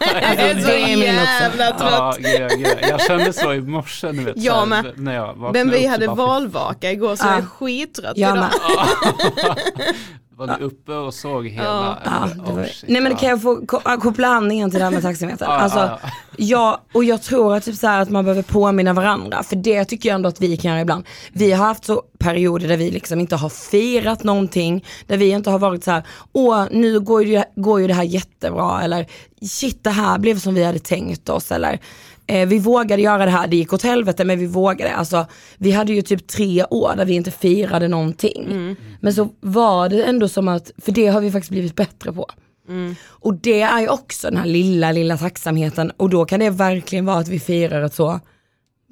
Jag 0.00 0.34
är 0.34 0.50
Alltså, 0.54 0.68
så 0.70 0.76
jävla 0.76 1.70
trött. 1.78 2.16
ja. 2.20 2.88
Jag 2.88 3.00
kände 3.00 3.32
så 3.32 3.52
i 3.52 3.60
morse, 3.60 4.12
ni 4.12 4.24
vet, 4.24 4.36
Jag 4.36 4.68
med. 4.68 4.92
när 4.96 5.14
jag 5.14 5.26
vaknade 5.26 5.64
Men 5.64 5.70
vi 5.70 5.86
hade 5.86 6.06
valvaka 6.06 6.90
igår 6.92 7.16
så 7.16 7.26
jag 7.26 7.34
är 7.34 7.38
Ja. 7.38 7.44
skittrött 7.46 8.18
idag. 8.18 8.38
Var 10.36 10.46
du 10.58 10.64
uppe 10.64 10.92
och 10.92 11.14
såg 11.14 11.46
hela? 11.48 11.64
Ja. 11.64 11.98
Ja, 12.04 12.24
eller? 12.24 12.34
det 12.44 12.52
var, 12.52 12.62
Oh, 12.62 12.66
shit, 12.66 12.84
nej 12.90 13.02
men 13.02 13.16
kan 13.16 13.28
jag 13.28 13.42
få 13.42 13.66
ko- 13.66 14.00
koppla 14.00 14.28
andningen 14.28 14.70
till 14.70 14.78
det 14.78 14.84
här 14.84 15.26
med? 15.26 15.36
Ja, 15.40 15.46
Alltså, 15.46 15.78
ja, 15.78 15.98
ja. 16.02 16.08
ja, 16.36 16.80
och 16.94 17.04
jag 17.04 17.22
tror 17.22 17.54
att, 17.56 17.64
typ 17.64 17.76
så 17.76 17.86
här 17.86 18.00
att 18.00 18.10
man 18.10 18.24
behöver 18.24 18.42
påminna 18.42 18.92
varandra, 18.92 19.42
för 19.42 19.56
det 19.56 19.84
tycker 19.84 20.08
jag 20.08 20.14
ändå 20.14 20.28
att 20.28 20.40
vi 20.40 20.56
kan 20.56 20.70
göra 20.70 20.80
ibland. 20.80 21.04
Vi 21.32 21.52
har 21.52 21.66
haft 21.66 21.84
så 21.84 22.02
perioder 22.18 22.68
där 22.68 22.76
vi 22.76 22.90
liksom 22.90 23.20
inte 23.20 23.36
har 23.36 23.48
firat 23.48 24.24
någonting, 24.24 24.84
där 25.06 25.16
vi 25.16 25.30
inte 25.30 25.50
har 25.50 25.58
varit 25.58 25.84
så 25.84 25.90
här, 25.90 26.02
åh 26.32 26.64
nu 26.70 27.00
går 27.00 27.24
ju, 27.24 27.42
går 27.56 27.80
ju 27.80 27.86
det 27.86 27.94
här 27.94 28.02
jättebra, 28.02 28.82
eller 28.82 29.06
shit 29.48 29.84
det 29.84 29.90
här 29.90 30.18
blev 30.18 30.38
som 30.38 30.54
vi 30.54 30.64
hade 30.64 30.78
tänkt 30.78 31.28
oss, 31.28 31.52
eller 31.52 31.80
eh, 32.32 32.46
vi 32.48 32.58
vågade 32.58 33.02
göra 33.02 33.24
det 33.24 33.30
här, 33.30 33.46
det 33.46 33.56
gick 33.56 33.72
åt 33.72 33.82
helvete 33.82 34.24
men 34.24 34.38
vi 34.38 34.46
vågade. 34.46 34.94
Alltså, 34.94 35.26
vi 35.58 35.70
hade 35.70 35.92
ju 35.92 36.02
typ 36.02 36.26
tre 36.26 36.64
år 36.64 36.92
där 36.96 37.04
vi 37.04 37.12
inte 37.12 37.30
firade 37.30 37.88
någonting. 37.88 38.76
Men 39.00 39.14
så 39.14 39.28
var 39.40 39.88
det 39.88 40.04
ändå 40.04 40.28
som 40.28 40.48
att, 40.48 40.70
för 40.78 40.92
det 40.92 41.06
har 41.06 41.20
vi 41.20 41.30
faktiskt 41.30 41.50
blivit 41.50 41.76
bättre 41.76 42.12
på. 42.12 42.26
Och 43.08 43.34
det 43.34 43.60
är 43.62 43.80
ju 43.80 43.88
också 43.88 44.28
den 44.28 44.36
här 44.36 44.46
lilla, 44.46 44.92
lilla 44.92 45.16
tacksamheten 45.18 45.90
och 45.96 46.10
då 46.10 46.24
kan 46.24 46.40
det 46.40 46.50
verkligen 46.50 47.04
vara 47.06 47.18
att 47.18 47.28
vi 47.28 47.40
firar 47.40 47.82
ett 47.82 47.94
så, 47.94 48.20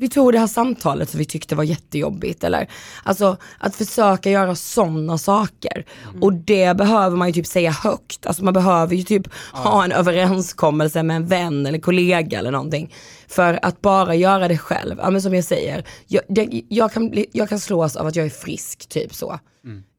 vi 0.01 0.09
tog 0.09 0.33
det 0.33 0.39
här 0.39 0.47
samtalet 0.47 1.11
som 1.11 1.19
vi 1.19 1.25
tyckte 1.25 1.55
var 1.55 1.65
jättejobbigt 1.65 2.45
eller, 2.45 2.69
alltså 3.03 3.37
att 3.59 3.77
försöka 3.77 4.31
göra 4.31 4.55
sådana 4.55 5.19
saker. 5.19 5.85
Och 6.21 6.33
det 6.33 6.77
behöver 6.77 7.17
man 7.17 7.29
ju 7.29 7.35
typ 7.35 7.47
säga 7.47 7.71
högt, 7.71 8.27
alltså 8.27 8.45
man 8.45 8.55
behöver 8.55 8.97
ju 8.97 9.03
typ 9.03 9.27
ha 9.53 9.85
en 9.85 9.93
överenskommelse 9.93 11.03
med 11.03 11.17
en 11.17 11.27
vän 11.27 11.67
eller 11.67 11.79
kollega 11.79 12.39
eller 12.39 12.51
någonting. 12.51 12.95
För 13.29 13.59
att 13.63 13.81
bara 13.81 14.15
göra 14.15 14.49
det 14.49 14.59
själv, 14.59 14.99
ja 14.99 15.11
men 15.11 15.23
som 15.23 15.35
jag 15.35 15.45
säger, 15.45 15.85
jag, 16.07 16.23
det, 16.29 16.63
jag, 16.69 16.93
kan, 16.93 17.11
bli, 17.11 17.27
jag 17.33 17.49
kan 17.49 17.61
slås 17.61 17.97
av 17.97 18.07
att 18.07 18.17
jag 18.17 18.27
är 18.27 18.31
frisk 18.31 18.89
typ 18.89 19.15
så. 19.15 19.39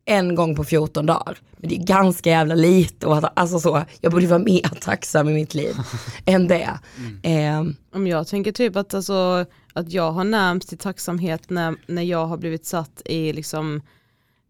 En 0.05 0.35
gång 0.35 0.55
på 0.55 0.63
14 0.63 1.05
dagar. 1.05 1.37
Men 1.57 1.69
det 1.69 1.75
är 1.75 1.83
ganska 1.85 2.29
jävla 2.29 2.55
lite 2.55 3.07
och 3.07 3.17
att, 3.17 3.39
alltså 3.39 3.59
så, 3.59 3.83
jag 3.99 4.11
borde 4.11 4.27
vara 4.27 4.39
mer 4.39 4.69
tacksam 4.81 5.29
i 5.29 5.33
mitt 5.33 5.53
liv 5.53 5.75
än 6.25 6.47
det. 6.47 6.79
Ehm, 7.23 7.75
Om 7.93 8.07
jag 8.07 8.27
tänker 8.27 8.51
typ 8.51 8.75
att, 8.75 8.93
alltså, 8.93 9.45
att 9.73 9.91
jag 9.91 10.11
har 10.11 10.23
närmst 10.23 10.69
till 10.69 10.77
tacksamhet 10.77 11.49
när, 11.49 11.75
när 11.85 12.01
jag 12.01 12.25
har 12.25 12.37
blivit 12.37 12.65
satt 12.65 13.01
i 13.05 13.33
liksom, 13.33 13.81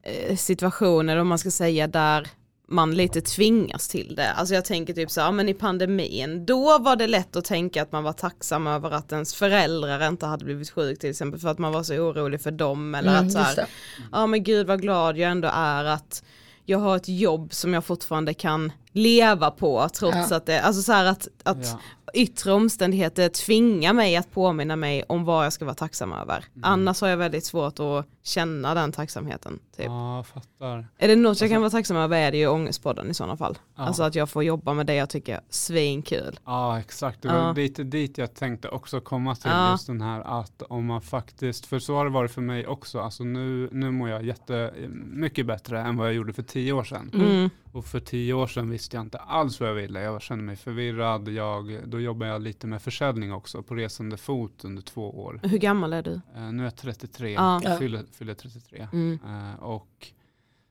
eh, 0.04 0.36
situationer, 0.36 1.18
om 1.18 1.28
man 1.28 1.38
ska 1.38 1.52
säga, 1.52 1.88
där 1.88 2.28
man 2.72 2.96
lite 2.96 3.22
tvingas 3.22 3.88
till 3.88 4.16
det. 4.16 4.32
Alltså 4.32 4.56
jag 4.56 4.66
tänker 4.66 4.94
typ 4.94 5.12
så 5.12 5.22
här, 5.22 5.32
men 5.32 5.50
i 5.50 5.54
pandemin, 5.54 6.46
då 6.46 6.78
var 6.80 6.96
det 6.96 7.08
lätt 7.08 7.36
att 7.36 7.46
tänka 7.46 7.82
att 7.82 7.92
man 7.92 8.04
var 8.04 8.14
tacksam 8.14 8.68
över 8.68 8.92
att 8.92 9.12
ens 9.12 9.34
föräldrar 9.34 10.08
inte 10.08 10.26
hade 10.26 10.46
blivit 10.46 10.70
sjuk 10.70 11.00
till 11.00 11.10
exempel 11.10 11.40
för 11.40 11.50
att 11.50 11.58
man 11.58 11.72
var 11.72 11.84
så 11.84 11.96
orolig 11.96 12.42
för 12.42 12.52
dem 12.52 12.96
eller 12.96 13.12
Mm, 13.12 13.26
att 13.26 13.32
så 13.32 13.40
här, 13.40 13.66
ja 14.12 14.28
men 14.28 14.44
gud 14.44 14.68
vad 14.68 14.82
glad 14.82 15.18
jag 15.18 15.32
ändå 15.32 15.50
är 15.54 15.84
att 15.84 16.24
jag 16.66 16.80
har 16.80 16.96
ett 16.96 17.08
jobb 17.08 17.54
som 17.54 17.74
jag 17.74 17.86
fortfarande 17.86 18.34
kan 18.34 18.72
leva 18.94 19.52
på 19.52 19.90
trots 19.90 20.32
Ja. 20.32 20.38
att 20.38 20.46
det, 20.46 20.62
alltså 20.62 20.82
så 20.82 20.94
att, 20.94 21.28
att 21.44 21.66
Ja. 21.68 21.80
yttre 22.14 22.52
omständigheter 22.54 23.30
tvingar 23.30 23.94
mig 23.94 24.16
att 24.16 24.32
påminna 24.32 24.76
mig 24.76 25.04
om 25.10 25.26
vad 25.26 25.46
jag 25.46 25.54
ska 25.54 25.66
vara 25.66 25.76
tacksam 25.76 26.14
över. 26.14 26.46
Annars 26.62 27.02
har 27.02 27.08
jag 27.08 27.18
väldigt 27.18 27.46
svårt 27.46 27.80
att 27.80 28.06
känna 28.24 28.74
den 28.74 28.92
tacksamheten. 28.92 29.60
Typ. 29.78 29.86
Ja, 29.86 30.24
fattar. 30.34 30.88
Är 30.98 31.08
det 31.08 31.16
något 31.16 31.42
jag 31.42 31.50
kan 31.50 31.62
vara 31.62 31.70
tacksam 31.72 31.98
över 31.98 32.18
är 32.18 32.32
det 32.32 32.38
ju 32.38 32.48
ångestpodden 32.48 33.10
i 33.10 33.14
sådana 33.14 33.38
fall. 33.38 33.58
Ja. 33.78 33.84
Alltså 33.84 34.04
att 34.04 34.16
jag 34.16 34.30
får 34.30 34.44
jobba 34.44 34.74
med 34.74 34.86
det 34.86 34.96
jag 34.96 35.10
tycker 35.10 35.34
är 35.36 35.42
svinkul. 35.50 36.40
Ja, 36.46 36.80
exakt. 36.80 37.22
Det 37.22 37.28
var 37.28 37.36
Ja. 37.36 37.52
lite 37.54 37.84
dit 37.84 38.18
jag 38.18 38.34
tänkte 38.34 38.68
också 38.70 39.00
komma 39.02 39.36
till. 39.36 39.52
Ja. 39.52 39.72
Just 39.72 39.88
den 39.88 40.02
här 40.02 40.42
att 40.42 40.62
om 40.62 40.86
man 40.86 41.02
faktiskt, 41.02 41.66
för 41.66 41.80
så 41.80 41.96
har 41.96 42.06
det 42.06 42.12
varit 42.12 42.32
för 42.32 42.42
mig 42.42 42.68
också. 42.68 43.00
Alltså 43.00 43.24
nu, 43.24 43.70
nu 43.72 43.92
mår 43.92 44.10
jag 44.10 44.26
jätte, 44.26 44.74
mycket 45.12 45.46
bättre 45.46 45.80
än 45.82 45.98
vad 45.98 46.08
jag 46.08 46.14
gjorde 46.14 46.34
för 46.34 46.44
tio 46.44 46.74
år 46.74 46.84
sedan. 46.84 47.12
Mm. 47.14 47.50
Och 47.72 47.86
för 47.86 48.00
tio 48.00 48.34
år 48.34 48.48
sedan 48.48 48.70
visste 48.70 48.98
jag 48.98 49.06
inte 49.06 49.18
alls 49.18 49.60
vad 49.60 49.70
jag 49.70 49.74
ville. 49.74 50.02
Jag 50.02 50.22
kände 50.22 50.44
mig 50.44 50.56
förvirrad. 50.56 51.28
Jag, 51.30 51.80
då 51.90 52.00
jobbade 52.00 52.32
jag 52.32 52.42
lite 52.42 52.68
med 52.68 52.82
försäljning 52.82 53.34
också 53.34 53.64
på 53.64 53.76
resande 53.76 54.18
fot 54.18 54.66
under 54.66 54.82
två 54.82 55.24
år. 55.24 55.40
Hur 55.44 55.58
gammal 55.58 55.94
är 55.94 56.02
du? 56.02 56.22
Eh, 56.36 56.52
nu 56.52 56.60
är 56.60 56.64
jag 56.64 56.76
33, 56.76 57.32
Ja. 57.32 57.62
Ja. 57.64 57.78
fyller, 57.78 58.04
fyller 58.12 58.34
33. 58.34 58.88
Mm. 58.94 59.20
Eh, 59.26 59.56
och 59.64 60.08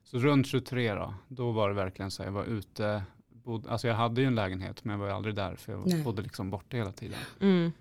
så 0.03 0.17
runt 0.17 0.47
23 0.47 0.93
då, 0.93 1.13
då 1.27 1.51
var 1.51 1.69
det 1.69 1.75
verkligen 1.75 2.11
så 2.11 2.23
här, 2.23 2.27
jag 2.27 2.33
var 2.33 2.43
ute, 2.45 3.03
bod, 3.29 3.67
alltså 3.67 3.87
jag 3.87 3.95
hade 3.95 4.21
ju 4.21 4.27
en 4.27 4.35
lägenhet 4.35 4.83
men 4.83 4.91
jag 4.93 4.99
var 4.99 5.07
ju 5.07 5.13
aldrig 5.13 5.35
där 5.35 5.55
för 5.55 5.71
jag 5.71 5.87
Nej. 5.87 6.03
bodde 6.03 6.21
liksom 6.21 6.49
borta 6.49 6.77
hela 6.77 6.91
tiden. 6.91 7.19
Mm. 7.39 7.71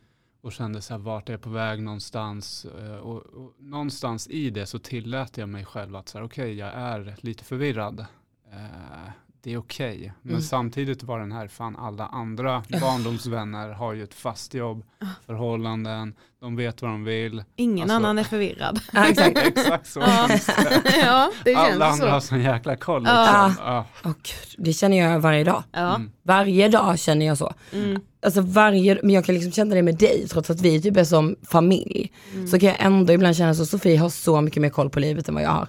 Och 0.41 0.53
kände 0.53 0.83
så 0.83 0.95
här, 0.95 0.99
vart 0.99 1.29
är 1.29 1.33
jag 1.33 1.43
på 1.43 1.51
väg 1.51 1.83
någonstans? 1.83 2.65
Eh, 2.65 2.97
och, 2.97 3.17
och 3.27 3.55
någonstans 3.59 4.29
i 4.29 4.51
det 4.51 4.67
så 4.67 4.79
tillät 4.79 5.39
jag 5.39 5.49
mig 5.49 5.65
själv 5.65 5.97
att 5.97 6.09
så 6.09 6.19
här, 6.19 6.25
okej 6.25 6.55
jag 6.55 6.73
är 6.75 7.17
lite 7.21 7.45
förvirrad. 7.45 8.07
Eh, 8.53 9.11
det 9.43 9.53
är 9.53 9.57
okej. 9.59 10.13
Men 10.23 10.31
Mm. 10.33 10.43
samtidigt 10.43 11.03
var 11.03 11.19
den 11.19 11.33
här, 11.33 11.49
fan 11.49 11.77
alla 11.77 12.07
andra 12.07 12.63
barndomsvänner 12.81 13.69
har 13.69 13.93
ju 13.93 14.03
ett 14.03 14.15
fast 14.15 14.55
jobb, 14.55 14.85
förhållanden, 15.27 16.15
de 16.41 16.57
vet 16.57 16.83
vad 16.83 16.91
de 16.91 17.05
vill. 17.05 17.45
Ingen 17.57 17.83
Alltså- 17.83 17.97
annan 17.97 18.19
är 18.19 18.25
förvirrad. 18.25 18.81
ja, 18.93 19.05
exakt. 19.09 19.39
Exakt 19.39 19.87
så. 19.87 20.01
Ja. 20.07 20.27
känns 20.29 20.47
det. 20.47 20.83
ja, 21.07 21.31
det 21.45 21.55
Alla 21.55 21.69
känns 21.69 21.83
andra 22.01 22.13
har 22.13 22.21
så. 22.21 22.27
sån 22.27 22.41
jäkla 22.41 22.77
koll. 22.77 23.05
Ja. 23.07 23.47
Liksom. 23.49 23.65
Ja. 23.67 23.85
Och 24.03 24.17
gud, 24.17 24.55
det 24.67 24.73
känner 24.73 24.97
jag 24.97 25.21
varje 25.21 25.45
dag. 25.45 25.63
Ja. 25.73 25.95
Mm. 25.95 26.11
Varje 26.23 26.69
dag 26.69 26.99
känner 26.99 27.27
jag 27.27 27.39
så. 27.39 27.53
Mm. 27.73 28.01
Alltså 28.23 28.41
varje, 28.41 28.99
men 29.03 29.11
jag 29.11 29.25
kan 29.25 29.35
liksom 29.35 29.53
känna 29.53 29.75
det 29.75 29.83
med 29.83 29.97
dig 29.99 30.27
trots 30.29 30.51
att 30.51 30.61
vi 30.61 30.83
typ 30.83 30.97
är 30.97 31.05
som 31.05 31.37
familj. 31.51 32.13
Mm. 32.35 32.47
Så 32.49 32.59
kan 32.59 32.69
jag 32.69 32.77
ändå 32.81 33.13
ibland 33.13 33.37
känna 33.37 33.55
så, 33.55 33.67
Sofie 33.67 33.99
har 33.99 34.09
så 34.09 34.41
mycket 34.41 34.63
mer 34.63 34.71
koll 34.71 34.91
på 34.91 35.01
livet 35.01 35.29
än 35.29 35.35
vad 35.35 35.45
jag 35.45 35.51
har. 35.51 35.69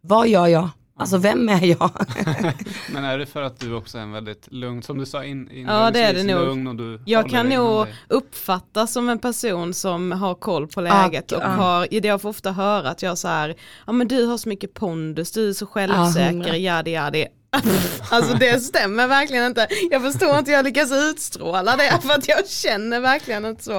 Vad 0.00 0.28
gör 0.28 0.46
jag? 0.46 0.68
Alltså 0.96 1.18
vem 1.18 1.48
är 1.48 1.64
jag? 1.66 1.90
Men 2.92 3.04
är 3.04 3.18
det 3.18 3.26
för 3.26 3.42
att 3.42 3.60
du 3.60 3.74
också 3.74 3.98
är 3.98 4.02
en 4.02 4.12
väldigt 4.12 4.52
lugn, 4.52 4.82
som 4.82 4.98
du 4.98 5.06
sa 5.06 5.24
in, 5.24 5.64
Ja, 5.68 5.90
det 5.90 6.00
är 6.02 6.14
det 6.14 6.24
nog. 6.24 6.44
lugn 6.46 6.66
och 6.66 6.76
du 6.76 7.00
Jag 7.06 7.30
kan 7.30 7.48
nog 7.48 7.86
dig? 7.86 7.94
uppfattas 8.08 8.92
som 8.92 9.08
en 9.08 9.18
person 9.18 9.74
som 9.74 10.12
har 10.12 10.34
koll 10.34 10.66
på 10.68 10.80
läget 10.80 11.30
Ja, 11.30 11.36
och 11.36 11.42
ja. 11.42 11.48
har, 11.48 11.88
jag 12.06 12.22
får 12.22 12.28
ofta 12.28 12.52
höra 12.52 12.90
att 12.90 13.02
jag 13.02 13.18
så 13.18 13.28
här, 13.28 13.54
ja 13.86 13.92
men 13.92 14.08
du 14.08 14.24
har 14.26 14.38
så 14.38 14.48
mycket 14.48 14.74
pondus, 14.74 15.32
du 15.32 15.48
är 15.48 15.52
så 15.52 15.66
självsäker, 15.66 16.30
hundra. 16.30 16.56
jadi 16.56 16.90
jadi. 16.90 17.26
Alltså 18.10 18.34
det 18.34 18.60
stämmer 18.60 19.06
verkligen 19.08 19.44
inte. 19.46 19.66
Jag 19.90 20.02
förstår 20.02 20.38
inte 20.38 20.50
hur 20.50 20.56
jag 20.56 20.64
lyckas 20.64 20.92
utstråla 20.92 21.76
det 21.76 21.98
för 22.02 22.14
att 22.14 22.28
jag 22.28 22.48
känner 22.48 23.00
verkligen 23.00 23.44
inte 23.44 23.64
så 23.64 23.72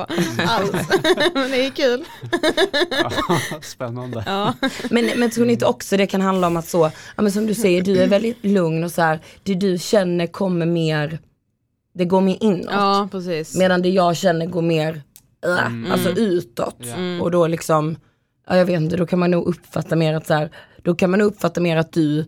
alls. 0.47 0.71
Men 1.33 1.51
det 1.51 1.65
är 1.65 1.69
kul. 1.69 2.05
Ja, 2.91 3.11
spännande. 3.61 4.23
Ja. 4.25 4.53
Men, 4.89 5.05
men 5.15 5.29
tror 5.29 5.45
ni 5.45 5.53
inte 5.53 5.65
också 5.65 5.97
det 5.97 6.07
kan 6.07 6.21
handla 6.21 6.47
om 6.47 6.57
att 6.57 6.67
så, 6.67 6.91
ja 7.15 7.21
men 7.23 7.31
som 7.31 7.47
du 7.47 7.53
säger, 7.53 7.81
du 7.81 8.01
är 8.01 8.07
väldigt 8.07 8.45
lugn 8.45 8.83
och 8.83 8.91
så 8.91 9.01
här, 9.01 9.19
det 9.43 9.53
du 9.53 9.77
känner 9.77 10.27
kommer 10.27 10.65
mer, 10.65 11.19
det 11.93 12.05
går 12.05 12.21
mer 12.21 12.37
inåt. 12.41 12.65
ja, 12.71 13.07
precis. 13.11 13.55
Medan 13.55 13.81
det 13.81 13.89
jag 13.89 14.17
känner 14.17 14.45
går 14.45 14.61
mer, 14.61 15.01
äh, 15.45 15.65
Mm. 15.65 15.91
alltså 15.91 16.09
utåt. 16.09 16.75
Ja. 16.79 16.93
Mm. 16.93 17.21
Och 17.21 17.31
då 17.31 17.47
liksom, 17.47 17.97
ja, 18.47 18.57
jag 18.57 18.65
vet 18.65 18.81
inte, 18.81 18.97
då 18.97 19.05
kan 19.05 19.19
man 19.19 19.31
nog 19.31 19.47
uppfatta 19.47 19.95
mer 19.95 20.13
att 20.13 20.27
så 20.27 20.33
här, 20.33 20.49
då 20.83 20.95
kan 20.95 21.11
man 21.11 21.21
uppfatta 21.21 21.61
mer 21.61 21.77
att 21.77 21.93
du 21.93 22.25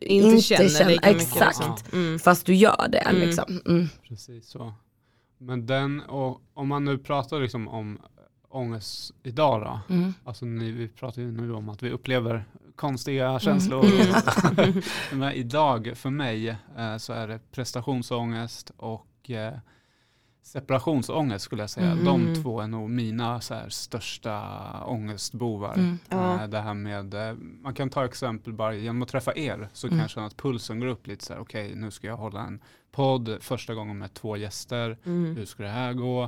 Inte 0.00 0.42
känner 0.42 0.88
lika 0.90 1.08
mycket, 1.12 1.22
Exakt. 1.22 1.58
liksom. 1.60 1.76
Mm. 1.92 2.18
Fast 2.18 2.46
du 2.46 2.54
gör 2.54 2.88
det 2.88 2.98
Mm. 2.98 3.20
liksom. 3.20 3.60
Mm. 3.66 3.88
Precis 4.08 4.48
så. 4.48 4.74
Men 5.38 5.66
den, 5.66 6.00
och 6.00 6.40
om 6.54 6.68
man 6.68 6.84
nu 6.84 6.98
pratar 6.98 7.40
liksom 7.40 7.68
om, 7.68 7.98
ångest 8.48 9.12
idag 9.22 9.60
då? 9.60 9.94
Mm. 9.94 10.14
Alltså 10.24 10.44
ni, 10.44 10.70
vi 10.70 10.88
pratar 10.88 11.22
ju 11.22 11.32
nu 11.32 11.52
om 11.52 11.68
att 11.68 11.82
vi 11.82 11.90
upplever 11.90 12.44
konstiga 12.76 13.38
känslor. 13.40 13.84
Mm. 13.84 14.82
Men 15.20 15.32
idag 15.32 15.92
för 15.94 16.10
mig 16.10 16.48
eh, 16.78 16.96
så 16.98 17.12
är 17.12 17.28
det 17.28 17.38
prestationsångest 17.52 18.70
och 18.76 19.30
eh, 19.30 19.52
separationsångest 20.46 21.44
skulle 21.44 21.62
jag 21.62 21.70
säga. 21.70 21.90
Mm. 21.90 22.04
De 22.04 22.42
två 22.42 22.60
är 22.60 22.66
nog 22.66 22.90
mina 22.90 23.40
så 23.40 23.54
här, 23.54 23.68
största 23.68 24.40
ångestbovar. 24.84 25.74
Mm. 25.74 25.98
Ja. 26.08 26.42
Eh, 26.42 26.48
Det 26.48 26.60
här 26.60 26.74
med, 26.74 27.14
eh, 27.14 27.34
man 27.62 27.74
kan 27.74 27.90
ta 27.90 28.04
exempel 28.04 28.52
bara 28.52 28.74
genom 28.74 29.02
att 29.02 29.08
träffa 29.08 29.34
er 29.36 29.68
så 29.72 29.88
kan 29.88 29.92
Mm. 29.94 30.02
jag 30.02 30.10
känna 30.10 30.26
att 30.26 30.36
pulsen 30.36 30.80
går 30.80 30.86
upp 30.86 31.06
lite 31.06 31.24
så 31.24 31.32
här, 31.32 31.40
okej 31.40 31.74
nu 31.74 31.90
ska 31.90 32.06
jag 32.06 32.16
hålla 32.16 32.40
en 32.40 32.60
podd 32.92 33.36
första 33.40 33.74
gången 33.74 33.98
med 33.98 34.14
två 34.14 34.36
gäster, 34.36 34.98
Mm. 35.06 35.36
hur 35.36 35.44
ska 35.44 35.62
det 35.62 35.68
här 35.68 35.92
gå? 35.92 36.22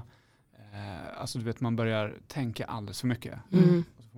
Eh, 0.73 1.21
alltså 1.21 1.39
du 1.39 1.45
vet 1.45 1.61
man 1.61 1.77
börjar 1.77 2.15
tänka 2.27 2.65
alldeles 2.65 3.01
för 3.01 3.07
mycket. 3.07 3.39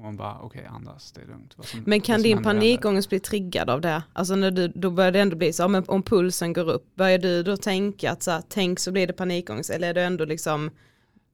Och 0.01 0.07
man 0.07 0.17
bara, 0.17 0.39
okej 0.43 0.67
andas, 0.67 1.13
det 1.13 1.21
är 1.23 1.27
lugnt. 1.27 1.55
Vad 1.57 1.67
som- 1.67 1.83
Men 1.87 2.01
kan 2.01 2.23
din 2.23 2.43
panikångest 2.43 3.09
bli 3.09 3.21
triggad 3.21 3.71
av 3.71 3.81
det? 3.81 4.03
Alltså 4.13 4.35
när 4.37 4.51
du, 4.51 4.69
då 4.69 4.91
börjar 4.91 5.13
det 5.13 5.21
ändå 5.21 5.37
bli 5.37 5.53
så, 5.53 5.69
men 5.69 5.85
om 5.89 6.03
pulsen 6.03 6.53
går 6.53 6.71
upp, 6.71 6.95
börjar 6.97 7.19
du 7.19 7.43
då 7.43 7.57
tänka 7.57 8.13
att 8.13 8.23
så 8.23 8.31
här, 8.31 8.43
tänk 8.49 8.79
så 8.79 8.93
blir 8.93 9.07
det 9.07 9.13
panikångest 9.13 9.71
eller 9.71 9.89
är 9.89 9.95
du 9.95 10.01
ändå 10.01 10.25
liksom, 10.25 10.71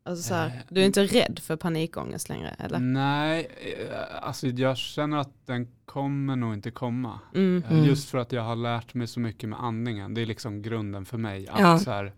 alltså 0.04 0.22
så 0.28 0.34
här, 0.34 0.46
Eh, 0.46 0.52
du 0.68 0.80
är 0.80 0.84
inte 0.86 1.04
rädd 1.04 1.38
för 1.42 1.56
panikångest 1.56 2.28
längre 2.28 2.48
eller? 2.58 2.78
Nej, 2.78 3.48
eh, 3.90 3.96
alltså 4.26 4.46
jag 4.46 4.76
känner 4.76 5.16
att 5.16 5.46
den 5.46 5.68
kommer 5.84 6.36
nog 6.36 6.54
inte 6.54 6.70
komma. 6.70 7.20
Mm. 7.34 7.62
Eh, 7.66 7.72
Mm. 7.72 7.84
Just 7.84 8.10
för 8.10 8.18
att 8.18 8.32
jag 8.32 8.42
har 8.42 8.56
lärt 8.56 8.94
mig 8.94 9.06
så 9.06 9.20
mycket 9.20 9.48
med 9.48 9.60
andningen. 9.62 10.14
Det 10.14 10.20
är 10.22 10.26
liksom 10.26 10.62
grunden 10.62 11.04
för 11.04 11.18
mig. 11.18 11.48
Att 11.48 11.60
Ja. 11.60 11.78
så, 11.78 11.90
här, 11.90 12.12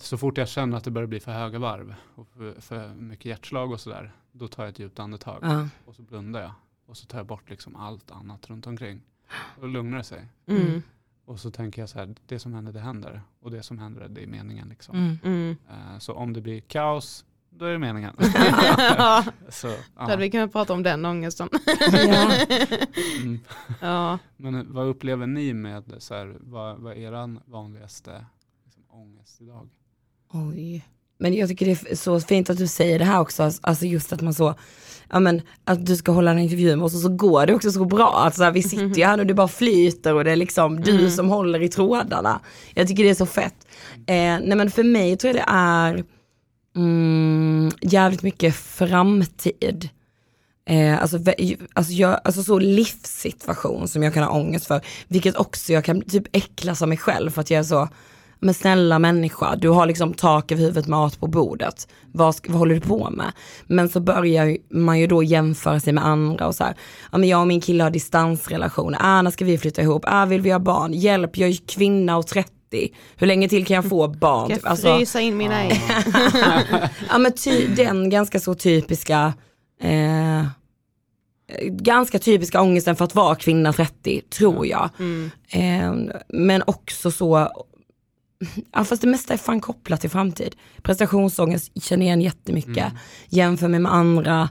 så 0.00 0.18
fort 0.18 0.38
jag 0.38 0.48
känner 0.48 0.76
att 0.76 0.84
det 0.84 0.90
börjar 0.90 1.06
bli 1.06 1.20
för 1.20 1.32
höga 1.32 1.58
varv 1.58 1.94
och 2.14 2.28
för, 2.36 2.60
för 2.60 2.94
mycket 2.94 3.24
hjärtslag 3.26 3.72
och 3.72 3.80
sådär, 3.80 4.12
då 4.38 4.48
tar 4.48 4.62
jag 4.62 4.70
ett 4.70 4.78
djupt 4.78 4.98
andetag 4.98 5.38
Ja. 5.42 5.68
och 5.84 5.94
så 5.96 6.02
blundar 6.02 6.40
jag. 6.42 6.52
Och 6.86 6.96
så 6.96 7.06
tar 7.06 7.18
jag 7.18 7.26
bort 7.26 7.50
liksom 7.50 7.76
allt 7.76 8.10
annat 8.10 8.50
runt 8.50 8.66
omkring. 8.66 9.00
Och 9.56 9.60
då 9.60 9.66
lugnar 9.66 9.98
det 9.98 10.04
sig. 10.04 10.26
Mm. 10.46 10.82
Och 11.24 11.40
så 11.40 11.50
tänker 11.50 11.82
jag 11.82 11.88
så 11.88 11.98
här, 11.98 12.14
det 12.26 12.38
som 12.38 12.54
händer 12.54 12.72
det 12.72 12.80
händer. 12.80 13.22
Och 13.40 13.50
det 13.50 13.62
som 13.62 13.78
händer 13.78 14.08
det 14.08 14.22
är 14.22 14.26
meningen. 14.26 14.68
Liksom. 14.68 14.96
Mm. 14.96 15.18
Mm. 15.24 15.56
Eh, 15.70 15.98
Så 15.98 16.12
om 16.14 16.32
det 16.32 16.40
blir 16.40 16.60
kaos, 16.60 17.24
då 17.50 17.64
är 17.64 17.72
det 17.72 17.78
meningen. 17.78 18.16
Så, 19.48 19.66
Då 19.68 19.74
ja. 19.96 20.02
hade 20.02 20.16
vi 20.16 20.30
kunnat 20.30 20.52
prata 20.52 20.72
om 20.72 20.82
den 20.82 21.04
ångesten. 21.04 21.48
Ja. 21.92 22.46
Mm. 23.22 23.38
ja. 23.80 24.18
Men 24.36 24.72
vad 24.72 24.86
upplever 24.86 25.26
ni 25.26 25.54
med 25.54 25.94
så 25.98 26.14
här, 26.14 26.36
vad, 26.40 26.78
vad 26.78 26.92
är 26.92 26.96
er 27.12 27.50
vanligaste 27.50 28.26
liksom, 28.64 28.82
ångest 28.88 29.40
idag? 29.40 29.68
Oj. 30.28 30.84
Men 31.18 31.34
jag 31.34 31.48
tycker 31.48 31.66
det 31.66 31.90
är 31.90 31.96
så 31.96 32.20
fint 32.20 32.50
att 32.50 32.58
du 32.58 32.66
säger 32.66 32.98
det 32.98 33.04
här 33.04 33.20
också, 33.20 33.50
alltså 33.60 33.86
just 33.86 34.12
att 34.12 34.20
man 34.20 34.34
så, 34.34 34.54
ja 35.10 35.20
men 35.20 35.42
att 35.64 35.86
du 35.86 35.96
ska 35.96 36.12
hålla 36.12 36.30
en 36.30 36.38
intervju 36.38 36.76
med 36.76 36.84
oss 36.84 36.94
och 36.94 37.00
så 37.00 37.08
går 37.08 37.46
det 37.46 37.54
också 37.54 37.70
så 37.72 37.84
bra. 37.84 38.12
Alltså 38.14 38.42
här, 38.42 38.50
vi 38.52 38.62
sitter 38.62 38.98
ju 38.98 39.04
här 39.04 39.18
och 39.20 39.26
det 39.26 39.34
bara 39.34 39.48
flyter 39.48 40.14
och 40.14 40.24
det 40.24 40.32
är 40.32 40.36
liksom 40.36 40.80
du 40.80 40.98
Mm. 40.98 41.10
som 41.10 41.28
håller 41.28 41.62
i 41.62 41.68
trådarna. 41.68 42.40
Jag 42.74 42.88
tycker 42.88 43.04
det 43.04 43.10
är 43.10 43.14
så 43.14 43.26
fett. 43.26 43.54
Eh, 44.06 44.14
nej 44.16 44.54
men 44.56 44.70
för 44.70 44.82
mig 44.84 45.16
tror 45.16 45.34
jag 45.36 45.44
det 45.44 45.50
är 45.52 46.04
mm, 46.76 47.70
jävligt 47.80 48.22
mycket 48.22 48.54
framtid. 48.56 49.88
Eh, 50.68 51.02
alltså, 51.02 51.18
alltså, 51.74 51.92
jag, 51.92 52.20
alltså 52.24 52.42
så 52.42 52.58
livssituation 52.58 53.88
som 53.88 54.02
jag 54.02 54.14
kan 54.14 54.22
ha 54.22 54.30
ångest 54.30 54.66
för. 54.66 54.80
Vilket 55.08 55.36
också 55.36 55.72
jag 55.72 55.84
kan 55.84 56.02
typ 56.02 56.24
äcklas 56.32 56.82
av 56.82 56.88
mig 56.88 56.98
själv 56.98 57.30
för 57.30 57.40
att 57.40 57.50
jag 57.50 57.58
är 57.58 57.64
så, 57.64 57.88
men 58.40 58.54
snälla 58.54 58.98
människa, 58.98 59.56
du 59.56 59.68
har 59.68 59.86
liksom 59.86 60.14
tak 60.14 60.52
över 60.52 60.62
huvudet, 60.62 60.86
mat 60.86 61.20
på 61.20 61.26
bordet. 61.26 61.88
Vad, 62.12 62.34
vad 62.48 62.58
håller 62.58 62.74
du 62.74 62.80
på 62.80 63.10
med? 63.10 63.32
Men 63.66 63.88
så 63.88 64.00
börjar 64.00 64.56
man 64.70 65.00
ju 65.00 65.06
då 65.06 65.22
jämföra 65.22 65.80
sig 65.80 65.92
med 65.92 66.06
andra 66.06 66.46
och 66.46 66.54
så 66.54 66.64
här, 66.64 66.74
ja 67.12 67.18
men 67.18 67.28
jag 67.28 67.40
och 67.40 67.46
min 67.46 67.60
kille 67.60 67.82
har 67.82 67.90
distansrelationer, 67.90 68.98
ah, 69.02 69.22
när 69.22 69.30
ska 69.30 69.44
vi 69.44 69.58
flytta 69.58 69.82
ihop, 69.82 70.04
ah, 70.06 70.24
vill 70.24 70.40
vi 70.40 70.50
ha 70.50 70.58
barn, 70.58 70.92
hjälp 70.92 71.36
jag 71.36 71.50
är 71.50 71.58
kvinna 71.66 72.16
och 72.16 72.26
30, 72.26 72.50
hur 73.16 73.26
länge 73.26 73.48
till 73.48 73.66
kan 73.66 73.74
jag 73.74 73.88
få 73.88 74.08
barn? 74.08 74.44
Ska 74.44 74.54
jag 74.54 74.66
alltså- 74.66 74.96
frysa 74.96 75.20
in 75.20 75.36
mina 75.36 75.62
ägg? 75.62 75.80
ja 77.10 77.18
men 77.18 77.32
ty, 77.32 77.66
den 77.66 78.10
ganska 78.10 78.40
så 78.40 78.54
typiska, 78.54 79.34
eh, 79.82 80.46
ganska 81.62 82.18
typiska 82.18 82.60
ångesten 82.60 82.96
för 82.96 83.04
att 83.04 83.14
vara 83.14 83.34
kvinna 83.34 83.72
30, 83.72 84.20
tror 84.20 84.66
jag. 84.66 84.90
Mm. 84.98 85.30
Eh, 85.48 86.14
men 86.28 86.62
också 86.66 87.10
så, 87.10 87.50
ja, 88.72 88.84
fast 88.84 89.02
det 89.02 89.08
mesta 89.08 89.32
är 89.34 89.38
fan 89.38 89.60
kopplat 89.60 90.00
till 90.00 90.10
framtid. 90.10 90.56
Prestationsångest 90.82 91.82
känner 91.82 92.02
jag 92.02 92.06
igen 92.06 92.20
jättemycket, 92.22 92.76
Mm. 92.76 92.96
jämför 93.28 93.68
mig 93.68 93.80
med 93.80 93.92
andra, 93.94 94.48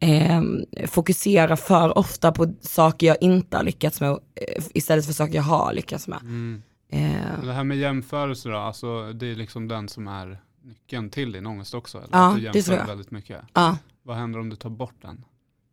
eh, 0.00 0.42
fokusera 0.86 1.56
för 1.56 1.98
ofta 1.98 2.32
på 2.32 2.54
saker 2.60 3.06
jag 3.06 3.16
inte 3.20 3.56
har 3.56 3.64
lyckats 3.64 4.00
med 4.00 4.10
eh, 4.10 4.64
istället 4.74 5.06
för 5.06 5.12
saker 5.12 5.34
jag 5.34 5.42
har 5.42 5.72
lyckats 5.72 6.08
med. 6.08 6.18
Mm. 6.22 6.62
Eh, 6.88 7.44
Det 7.44 7.52
här 7.52 7.64
med 7.64 7.76
jämförelser 7.78 8.50
då, 8.50 8.56
alltså, 8.56 9.12
det 9.12 9.26
är 9.26 9.34
liksom 9.34 9.68
den 9.68 9.88
som 9.88 10.08
är 10.08 10.40
nyckeln 10.62 11.10
till 11.10 11.32
din 11.32 11.46
ångest 11.46 11.74
också? 11.74 11.98
Eller? 11.98 12.08
Ja, 12.12 12.28
att 12.28 12.34
du 12.34 12.40
det 12.40 12.44
jämför 12.44 12.60
tror 12.62 12.78
jag. 12.78 12.86
väldigt 12.86 13.10
mycket. 13.10 13.40
ja. 13.54 13.76
Vad 14.02 14.16
händer 14.16 14.40
om 14.40 14.48
du 14.48 14.56
tar 14.56 14.70
bort 14.70 15.02
den? 15.02 15.24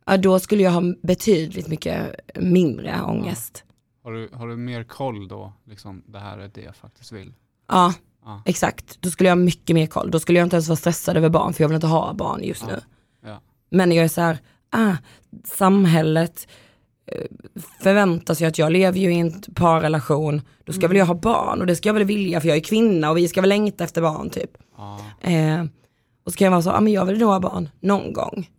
ja, 0.06 0.18
då 0.18 0.40
skulle 0.40 0.64
jag 0.64 0.72
ha 0.72 0.82
betydligt 1.04 1.68
mycket 1.68 2.16
mindre 2.36 3.02
ångest. 3.02 3.64
Har 4.04 4.12
du, 4.14 4.30
har 4.34 4.48
du 4.48 4.56
mer 4.58 4.84
koll 4.84 5.28
då, 5.28 5.54
liksom, 5.66 6.04
det 6.08 6.20
här 6.20 6.38
är 6.38 6.52
det 6.54 6.62
jag 6.62 6.76
faktiskt 6.76 7.12
vill? 7.12 7.34
Ja, 7.68 7.94
Ja. 8.26 8.42
exakt. 8.46 9.02
Då 9.02 9.10
skulle 9.10 9.30
jag 9.30 9.36
ha 9.36 9.44
mycket 9.44 9.74
mer 9.74 9.88
koll. 9.88 10.12
Då 10.12 10.20
skulle 10.20 10.40
jag 10.40 10.46
inte 10.46 10.56
ens 10.56 10.68
vara 10.68 10.76
stressad 10.78 11.18
över 11.18 11.30
barn, 11.30 11.54
för 11.54 11.64
jag 11.64 11.70
vill 11.70 11.76
inte 11.76 11.88
ha 11.88 12.14
barn 12.14 12.44
just 12.44 12.62
Ja. 12.62 12.68
nu. 12.76 12.82
Ja. 13.30 13.42
Men 13.70 13.92
jag 13.92 14.04
är 14.06 14.10
så 14.10 14.22
här, 14.22 14.38
ah, 14.72 14.96
samhället 15.46 16.48
eh, 17.12 17.22
förväntas 17.84 18.42
ju 18.42 18.46
att 18.46 18.58
jag 18.58 18.72
lever 18.72 19.00
ju 19.00 19.14
i 19.14 19.20
en 19.20 19.42
parrelation, 19.56 20.42
då 20.66 20.74
ska 20.74 20.88
väl 20.88 20.98
jag 20.98 21.06
ha 21.06 21.14
barn 21.14 21.62
och 21.62 21.68
det 21.68 21.76
ska 21.76 21.90
jag 21.90 21.94
väl 21.94 22.04
vilja 22.04 22.42
för 22.42 22.48
jag 22.48 22.58
är 22.58 22.62
kvinna 22.62 23.10
och 23.12 23.18
vi 23.18 23.28
ska 23.28 23.42
väl 23.42 23.50
längta 23.50 23.84
efter 23.84 24.02
barn 24.02 24.30
typ. 24.30 24.52
Eh, 25.22 25.66
och 26.26 26.32
så 26.32 26.38
kan 26.38 26.46
jag 26.46 26.52
vara 26.52 26.62
så, 26.62 26.72
ah, 26.72 26.80
men 26.82 26.94
jag 26.94 27.06
vill 27.06 27.18
nog 27.20 27.30
ha 27.30 27.40
barn 27.40 27.70
någon 27.80 28.14
gång. 28.14 28.50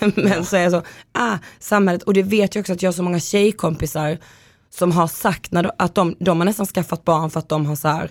men 0.16 0.44
så 0.44 0.56
är 0.56 0.60
jag 0.60 0.72
så, 0.72 0.82
ah, 1.12 1.38
samhället, 1.58 2.02
och 2.02 2.14
det 2.14 2.22
vet 2.22 2.54
jag 2.54 2.62
också 2.62 2.72
att 2.72 2.82
jag 2.82 2.88
har 2.88 2.94
så 2.94 3.02
många 3.02 3.20
tjejkompisar 3.20 4.18
som 4.70 4.92
har 4.92 5.06
sagt 5.06 5.52
när 5.52 5.62
de, 5.62 5.70
att 5.78 5.94
de, 5.94 6.14
de 6.20 6.38
har 6.38 6.44
nästan 6.44 6.66
skaffat 6.66 7.04
barn 7.04 7.30
för 7.30 7.38
att 7.38 7.48
de 7.48 7.66
har 7.66 7.76
så 7.76 7.88
här, 7.88 8.10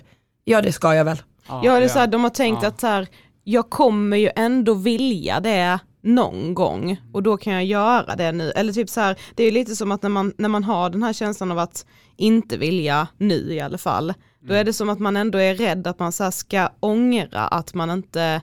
ja 0.50 0.62
det 0.62 0.72
ska 0.72 0.94
jag 0.94 1.04
väl. 1.04 1.16
Ja, 1.48 1.60
Ja, 1.64 1.72
det 1.72 1.78
är 1.78 1.82
ja. 1.82 1.88
så 1.88 1.98
här, 1.98 2.06
de 2.06 2.22
har 2.22 2.30
tänkt 2.30 2.62
Ja. 2.62 2.68
att 2.68 2.80
så 2.80 2.86
här, 2.86 3.08
jag 3.44 3.70
kommer 3.70 4.16
ju 4.16 4.30
ändå 4.36 4.74
vilja 4.74 5.40
det 5.40 5.78
någon 6.02 6.54
gång 6.54 6.96
och 7.12 7.22
då 7.22 7.36
kan 7.36 7.52
jag 7.52 7.64
göra 7.64 8.16
det 8.16 8.32
nu. 8.32 8.50
Eller 8.50 8.72
typ 8.72 8.88
så 8.90 9.00
här, 9.00 9.18
det 9.34 9.42
är 9.42 9.46
ju 9.46 9.52
lite 9.52 9.76
som 9.76 9.92
att 9.92 10.02
när 10.02 10.10
man, 10.10 10.32
när 10.38 10.48
man 10.48 10.64
har 10.64 10.90
den 10.90 11.02
här 11.02 11.12
känslan 11.12 11.50
av 11.52 11.58
att 11.58 11.86
inte 12.16 12.56
vilja 12.56 13.08
nu 13.16 13.34
i 13.54 13.60
alla 13.60 13.78
fall, 13.78 14.14
då 14.40 14.46
Mm. 14.46 14.60
är 14.60 14.64
det 14.64 14.72
som 14.72 14.88
att 14.88 14.98
man 14.98 15.16
ändå 15.16 15.38
är 15.38 15.54
rädd 15.54 15.86
att 15.86 15.98
man 15.98 16.12
så 16.12 16.24
här 16.24 16.30
ska 16.30 16.68
ångra 16.80 17.40
att 17.46 17.74
man 17.74 17.90
inte 17.90 18.42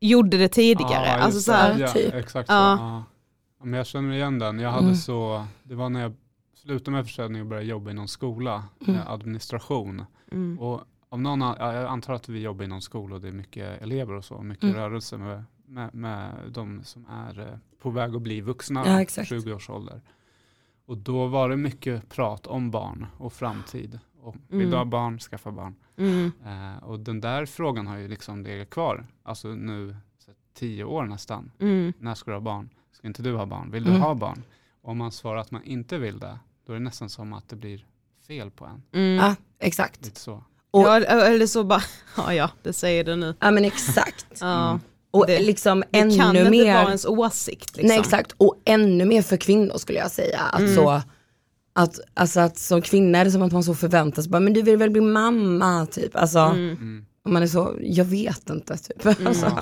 gjorde 0.00 0.36
det 0.38 0.48
tidigare. 0.48 1.06
Ja, 1.06 1.12
alltså 1.18 1.40
så 1.40 1.52
här, 1.52 1.78
ja, 1.78 1.88
typ. 1.88 2.14
Exakt 2.14 2.48
så. 2.48 2.52
Ja. 2.54 2.76
Ja, 2.78 3.04
Men 3.64 3.72
jag 3.74 3.86
känner 3.86 4.14
igen 4.14 4.38
den. 4.38 4.58
Jag 4.58 4.70
hade 4.70 4.84
Mm. 4.84 4.96
så, 4.96 5.44
det 5.62 5.74
var 5.74 5.88
när 5.88 6.00
jag 6.02 6.12
slutade 6.62 6.90
med 6.90 7.04
försäljning 7.06 7.40
och 7.42 7.46
började 7.48 7.66
jobba 7.68 7.90
inom 7.90 8.08
skola, 8.08 8.64
Mm. 8.80 8.94
med 8.96 9.08
administration. 9.12 10.04
mm, 10.32 10.58
Och 10.58 10.80
av 11.12 11.20
någon, 11.20 11.42
an- 11.42 11.56
ja, 11.58 11.72
jag 11.74 11.84
antar 11.86 12.14
att 12.14 12.28
vi 12.28 12.40
jobbar 12.40 12.64
inom 12.64 12.80
skola 12.80 13.14
och 13.14 13.20
det 13.20 13.28
är 13.28 13.32
mycket 13.32 13.82
elever 13.82 14.14
och 14.14 14.24
så, 14.24 14.42
mycket 14.42 14.64
Mm. 14.64 14.76
rörelse 14.76 15.18
med, 15.18 15.44
med, 15.66 15.94
med 15.94 16.34
de 16.50 16.84
som 16.84 17.06
är 17.06 17.40
eh, 17.40 17.58
på 17.82 17.90
väg 17.90 18.14
att 18.16 18.22
bli 18.22 18.40
vuxna, 18.40 18.82
Ja, 18.86 19.00
exakt. 19.02 19.28
20 19.28 19.52
års 19.52 19.70
ålder. 19.70 20.00
Och 20.86 20.96
då 20.98 21.26
var 21.26 21.48
det 21.48 21.56
mycket 21.56 22.08
prat 22.08 22.46
om 22.46 22.70
barn 22.70 23.06
och 23.18 23.32
framtid. 23.32 23.98
Och 24.20 24.34
vill 24.48 24.58
Mm. 24.60 24.70
du 24.70 24.76
ha 24.76 24.84
barn, 24.84 25.18
skaffa 25.18 25.50
barn. 25.50 25.74
mm, 25.96 26.32
Eh, 26.44 26.84
och 26.84 27.00
den 27.00 27.20
där 27.20 27.46
frågan 27.46 27.86
har 27.86 27.96
ju 27.96 28.08
liksom 28.08 28.42
legat 28.42 28.70
kvar, 28.70 29.06
alltså 29.22 29.48
nu 29.48 29.96
så 30.18 30.30
här, 30.30 30.36
tio 30.54 30.84
år 30.84 31.06
nästan. 31.06 31.50
mm, 31.58 31.92
När 31.98 32.14
ska 32.14 32.30
du 32.30 32.34
ha 32.34 32.40
barn? 32.40 32.68
Ska 32.92 33.06
inte 33.06 33.22
du 33.22 33.34
ha 33.36 33.46
barn? 33.46 33.70
Vill 33.70 33.84
du 33.84 33.90
Mm. 33.90 34.02
ha 34.02 34.14
barn? 34.14 34.42
Och 34.82 34.90
om 34.90 34.98
man 34.98 35.12
svarar 35.12 35.40
att 35.40 35.50
man 35.50 35.62
inte 35.64 35.98
vill 35.98 36.18
det, 36.18 36.38
då 36.66 36.72
är 36.72 36.76
det 36.76 36.82
nästan 36.84 37.08
som 37.08 37.32
att 37.32 37.48
det 37.48 37.56
blir 37.56 37.86
fel 38.26 38.50
på 38.50 38.64
en. 38.64 38.82
mm. 38.92 39.14
Ja, 39.24 39.36
exakt. 39.58 40.04
Lite 40.04 40.20
så. 40.20 40.44
Och- 40.72 40.82
ja, 40.86 40.96
eller 41.04 41.46
så 41.46 41.64
bara, 41.64 41.82
ja 42.16 42.34
ja, 42.34 42.50
det 42.62 42.72
säger 42.72 43.04
du 43.04 43.16
nu. 43.16 43.34
Ja 43.40 43.50
men 43.50 43.64
exakt. 43.64 44.26
Ja, 44.40 44.68
Mm. 44.70 44.80
Och 45.14 45.26
Det- 45.26 45.38
liksom 45.38 45.84
det 45.90 45.98
kan 46.00 46.10
ännu 46.10 46.38
inte 46.38 46.50
mer. 46.50 46.74
vara 46.74 46.84
ens 46.86 47.04
åsikt. 47.06 47.76
Liksom. 47.76 47.88
Nej 47.88 47.98
exakt, 47.98 48.32
och 48.38 48.56
ännu 48.64 49.04
mer 49.04 49.22
för 49.22 49.36
kvinnor 49.36 49.78
skulle 49.78 49.98
jag 49.98 50.10
säga. 50.10 50.40
Att 50.40 50.60
Mm. 50.60 50.74
så, 50.74 51.02
att, 51.74 52.00
alltså 52.14 52.40
att 52.40 52.58
som 52.58 52.82
kvinna 52.82 53.18
är 53.18 53.24
det 53.24 53.30
som 53.30 53.42
att 53.42 53.52
man 53.52 53.64
så 53.64 53.74
förväntas, 53.74 54.28
bara, 54.28 54.40
men 54.40 54.52
du 54.52 54.62
vill 54.62 54.76
väl 54.76 54.90
bli 54.90 55.00
mamma 55.00 55.86
typ. 55.86 56.16
Alltså 56.16 56.38
Mm. 56.38 56.70
Mm. 56.70 57.04
och 57.24 57.30
man 57.30 57.42
är 57.42 57.46
så, 57.46 57.74
jag 57.80 58.04
vet 58.04 58.50
inte 58.50 58.76
typ. 58.76 59.06
Alltså, 59.26 59.58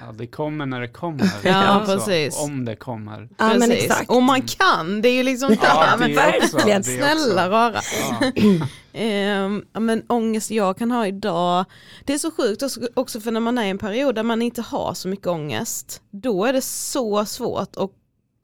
Ja. 0.00 0.12
Det 0.12 0.26
kommer 0.26 0.66
när 0.66 0.80
det 0.80 0.88
kommer. 0.88 1.30
Ja, 1.44 1.54
Alltså, 1.54 1.94
precis. 1.96 2.38
Om 2.40 2.64
det 2.64 2.76
kommer. 2.76 3.28
Ja 3.38 3.48
men 3.48 3.60
Precis. 3.60 3.84
exakt. 3.84 4.10
Och 4.10 4.22
man 4.22 4.42
kan, 4.42 5.02
det 5.02 5.08
är 5.08 5.12
ju 5.14 5.22
liksom 5.22 5.56
Ja, 5.62 5.96
men 5.98 6.14
verkligen. 6.14 6.84
snälla 6.84 7.50
rara. 7.50 7.80
Ja. 8.20 8.32
Ehm, 8.92 9.64
ja, 9.72 9.80
men 9.80 10.02
ångest 10.08 10.50
jag 10.50 10.78
kan 10.78 10.90
ha 10.90 11.06
idag, 11.06 11.64
det 12.04 12.14
är 12.14 12.18
så 12.18 12.30
sjukt 12.30 12.62
också- 12.62 12.80
också 12.94 13.20
för 13.20 13.30
när 13.30 13.40
man 13.40 13.58
är 13.58 13.64
i 13.64 13.68
en 13.70 13.78
period 13.78 14.14
där 14.14 14.22
man 14.22 14.42
inte 14.42 14.62
har 14.62 14.94
så 14.94 15.08
mycket 15.08 15.26
ångest, 15.26 16.02
då 16.10 16.44
är 16.44 16.52
det 16.52 16.60
så 16.64 17.24
svårt 17.24 17.76
att 17.76 17.90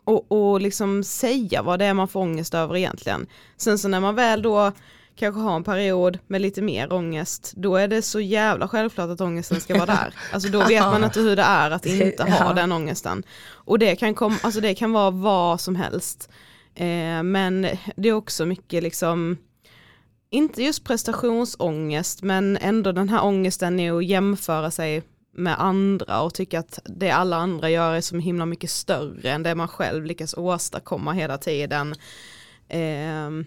och, 0.06 0.32
och 0.32 0.60
liksom 0.60 1.04
säga 1.04 1.62
vad 1.62 1.78
det 1.78 1.84
är 1.84 1.94
man 1.94 2.08
får 2.08 2.20
ångest 2.20 2.54
över 2.54 2.76
egentligen. 2.76 3.26
Sen 3.56 3.78
så 3.78 3.88
när 3.88 4.00
man 4.00 4.14
väl 4.14 4.42
då 4.42 4.72
kanske 5.16 5.40
har 5.40 5.56
en 5.56 5.64
period 5.64 6.18
med 6.26 6.40
lite 6.40 6.62
mer 6.62 6.92
ångest, 6.92 7.52
då 7.56 7.76
är 7.76 7.88
det 7.88 8.02
så 8.02 8.20
jävla 8.20 8.68
självklart 8.68 9.10
att 9.10 9.20
ångesten 9.20 9.60
ska 9.60 9.74
vara 9.74 9.86
där. 9.86 10.14
Alltså 10.32 10.48
då 10.48 10.64
vet 10.64 10.82
man 10.82 11.04
inte 11.04 11.20
hur 11.20 11.36
det 11.36 11.42
är 11.42 11.70
att 11.70 11.86
inte 11.86 12.24
ha 12.24 12.52
den 12.52 12.72
ångesten. 12.72 13.22
Och 13.46 13.78
det 13.78 13.96
kan, 13.96 14.14
kom, 14.14 14.38
alltså 14.42 14.60
det 14.60 14.74
kan 14.74 14.92
vara 14.92 15.10
vad 15.10 15.60
som 15.60 15.76
helst. 15.76 16.28
Eh, 16.74 17.22
men 17.22 17.68
det 17.96 18.08
är 18.08 18.12
också 18.12 18.46
mycket 18.46 18.82
liksom, 18.82 19.38
inte 20.30 20.62
just 20.62 20.84
prestationsångest, 20.84 22.22
men 22.22 22.56
ändå 22.56 22.92
den 22.92 23.08
här 23.08 23.24
ångesten 23.24 23.80
är 23.80 23.92
att 23.92 24.04
jämföra 24.04 24.70
sig 24.70 25.02
med 25.36 25.60
andra 25.60 26.22
och 26.22 26.34
tycka 26.34 26.58
att 26.58 26.78
det 26.84 27.10
alla 27.10 27.36
andra 27.36 27.70
gör 27.70 27.94
är 27.94 28.00
så 28.00 28.18
himla 28.18 28.46
mycket 28.46 28.70
större 28.70 29.30
än 29.30 29.42
det 29.42 29.54
man 29.54 29.68
själv 29.68 30.04
lyckas 30.04 30.34
åstadkomma 30.34 31.12
hela 31.12 31.38
tiden. 31.38 31.94
Ehm, 32.68 33.44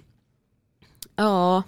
ja, 1.17 1.63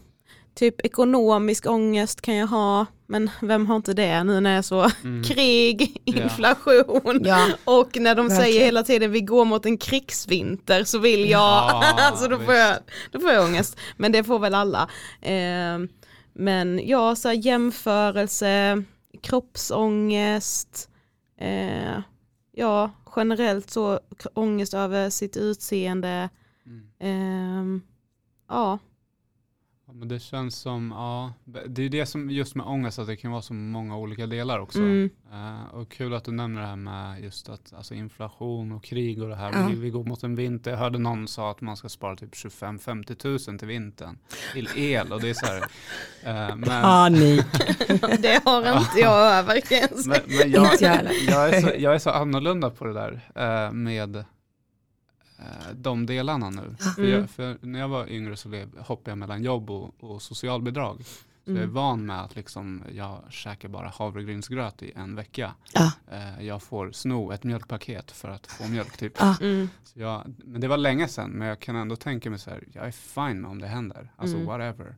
typ 0.56 0.86
ekonomisk 0.86 1.66
ångest 1.66 2.22
kan 2.22 2.36
jag 2.36 2.48
ha, 2.48 2.86
men 3.08 3.30
vem 3.42 3.66
har 3.66 3.76
inte 3.76 3.94
det 3.94 4.24
nu 4.24 4.40
när 4.40 4.52
det 4.52 4.58
är 4.58 4.62
så 4.62 4.90
Mm. 5.04 5.24
krig, 5.24 6.02
inflation 6.06 7.22
Ja. 7.26 7.48
och 7.64 7.98
när 8.00 8.16
de 8.16 8.30
säger 8.30 8.42
Verkligen. 8.42 8.66
hela 8.66 8.84
tiden 8.84 9.12
vi 9.12 9.22
går 9.22 9.46
mot 9.46 9.66
en 9.66 9.78
krigsvinter 9.78 10.84
så 10.84 11.00
vill 11.00 11.20
jag, 11.30 11.30
Ja, 11.40 11.84
alltså 11.98 12.28
då 12.28 12.40
får, 12.40 12.54
jag, 12.54 12.78
då 13.12 13.20
får 13.20 13.32
jag 13.32 13.46
ångest. 13.46 13.78
Men 13.98 14.12
det 14.12 14.24
får 14.24 14.40
väl 14.40 14.56
alla. 14.56 14.90
Ehm, 15.22 15.88
men 16.34 16.88
ja, 16.88 17.16
så 17.16 17.28
här 17.28 17.36
jämförelse, 17.36 18.84
kroppsångest, 19.22 20.90
eh, 21.42 22.00
ja 22.52 22.92
generellt 23.16 23.70
så 23.70 24.00
ångest 24.34 24.74
över 24.74 25.10
sitt 25.10 25.38
utseende. 25.38 26.30
Mm. 26.66 26.84
Ehm, 27.00 27.82
ja, 28.50 28.80
Ja, 29.90 29.94
men 29.96 30.08
det 30.08 30.20
känns 30.20 30.56
som, 30.56 30.92
ja, 30.92 31.34
det 31.68 31.84
är 31.84 31.90
det 31.90 32.06
som 32.06 32.30
just 32.30 32.56
med 32.56 32.66
ångest, 32.66 33.00
att 33.00 33.08
det 33.08 33.16
kan 33.16 33.32
vara 33.32 33.42
så 33.42 33.54
många 33.54 33.98
olika 33.98 34.28
delar 34.28 34.60
också. 34.60 34.80
Mm. 34.80 35.10
Eh, 35.32 35.76
och 35.76 35.92
kul 35.92 36.14
att 36.14 36.24
du 36.24 36.32
nämner 36.32 36.62
det 36.62 36.68
här 36.68 36.76
med 36.76 37.24
just 37.24 37.50
att 37.50 37.74
alltså 37.74 37.94
inflation 37.94 38.72
och 38.72 38.84
krig 38.84 39.22
och 39.24 39.30
det 39.30 39.36
här. 39.36 39.52
Ja. 39.54 39.68
Vi, 39.68 39.76
vi 39.76 39.90
går 39.90 40.04
mot 40.04 40.24
en 40.24 40.36
vinter. 40.36 40.72
Jag 40.72 40.78
hörde 40.78 40.98
någon 40.98 41.28
sa 41.28 41.52
att 41.52 41.62
man 41.62 41.78
ska 41.78 41.90
spara 41.90 42.16
typ 42.16 42.34
25-50 42.34 43.16
tusen 43.16 43.58
till 43.58 43.68
vintern. 43.68 44.18
Till 44.54 44.70
el 44.76 45.14
och 45.14 45.22
det 45.22 45.30
är 45.30 45.34
så 45.34 45.46
här. 45.46 45.62
eh, 46.24 46.56
men, 46.56 46.82
Panik. 46.82 47.46
det 48.20 48.42
har 48.46 48.80
inte 48.80 49.00
jag 49.00 49.34
över 49.34 49.62
men, 50.08 50.22
men 50.26 50.52
jag, 50.52 50.74
Inte 50.74 51.12
jag 51.28 51.50
är 51.50 51.62
så, 51.62 51.72
jag 51.78 51.96
är 51.96 52.00
så 52.00 52.10
annorlunda 52.10 52.70
på 52.70 52.86
det 52.86 52.94
där 52.94 53.32
eh, 53.36 53.72
med 53.72 54.24
de 55.74 56.06
delarna 56.06 56.50
nu. 56.50 56.76
För, 56.96 57.02
Mm. 57.02 57.12
jag, 57.20 57.30
för 57.30 57.58
när 57.62 57.80
jag 57.80 57.88
var 57.88 58.08
yngre 58.12 58.38
så 58.38 58.66
hoppade 58.80 59.12
jag 59.12 59.18
mellan 59.18 59.44
jobb 59.44 59.70
och, 59.70 59.94
och 60.00 60.22
socialbidrag. 60.22 61.06
Så 61.46 61.52
jag 61.52 61.58
är 61.58 61.64
Mm. 61.64 61.74
van 61.74 62.06
med 62.06 62.22
att 62.22 62.36
liksom, 62.36 62.84
jag 62.96 63.24
käkar 63.30 63.70
bara 63.70 63.88
havregrynsgröt 63.90 64.84
i 64.84 64.92
en 64.96 65.16
vecka. 65.16 65.54
Ja. 65.74 65.92
Eh, 66.12 66.46
jag 66.46 66.64
får 66.64 66.92
sno 66.92 67.32
ett 67.32 67.44
mjölkpaket 67.44 68.12
för 68.12 68.30
att 68.30 68.48
få 68.48 68.68
mjölk 68.68 68.98
typ. 68.98 69.14
Ja. 69.20 69.36
Mm. 69.42 69.70
Så 69.84 70.00
jag, 70.00 70.24
men 70.38 70.62
det 70.62 70.68
var 70.68 70.78
länge 70.78 71.08
sedan, 71.08 71.30
men 71.30 71.48
jag 71.48 71.60
kan 71.60 71.76
ändå 71.76 71.96
tänka 71.96 72.30
mig 72.30 72.40
så 72.40 72.50
här, 72.50 72.64
jag 72.74 72.88
är 72.88 72.92
fine 72.92 73.42
med 73.42 73.52
om 73.52 73.62
det 73.62 73.68
händer. 73.68 74.12
Alltså 74.16 74.36
Mm. 74.36 74.48
whatever. 74.48 74.96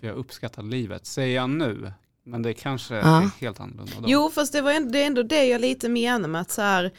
För 0.00 0.06
jag 0.06 0.16
uppskattar 0.16 0.62
livet, 0.62 1.06
säger 1.06 1.36
jag 1.36 1.50
nu. 1.50 1.92
Men 2.24 2.42
det 2.42 2.54
kanske 2.54 2.94
Ja. 2.94 3.22
är 3.22 3.30
helt 3.40 3.60
annorlunda 3.60 3.92
då. 4.00 4.04
Jo 4.06 4.30
fast 4.34 4.52
det, 4.52 4.62
var 4.62 4.72
ändå, 4.72 4.90
det 4.90 5.02
är 5.02 5.06
ändå 5.06 5.22
det 5.22 5.44
jag 5.44 5.60
lite 5.60 5.88
menar 5.88 6.28
med 6.28 6.40
att 6.40 6.50
så 6.50 6.62
här, 6.62 6.90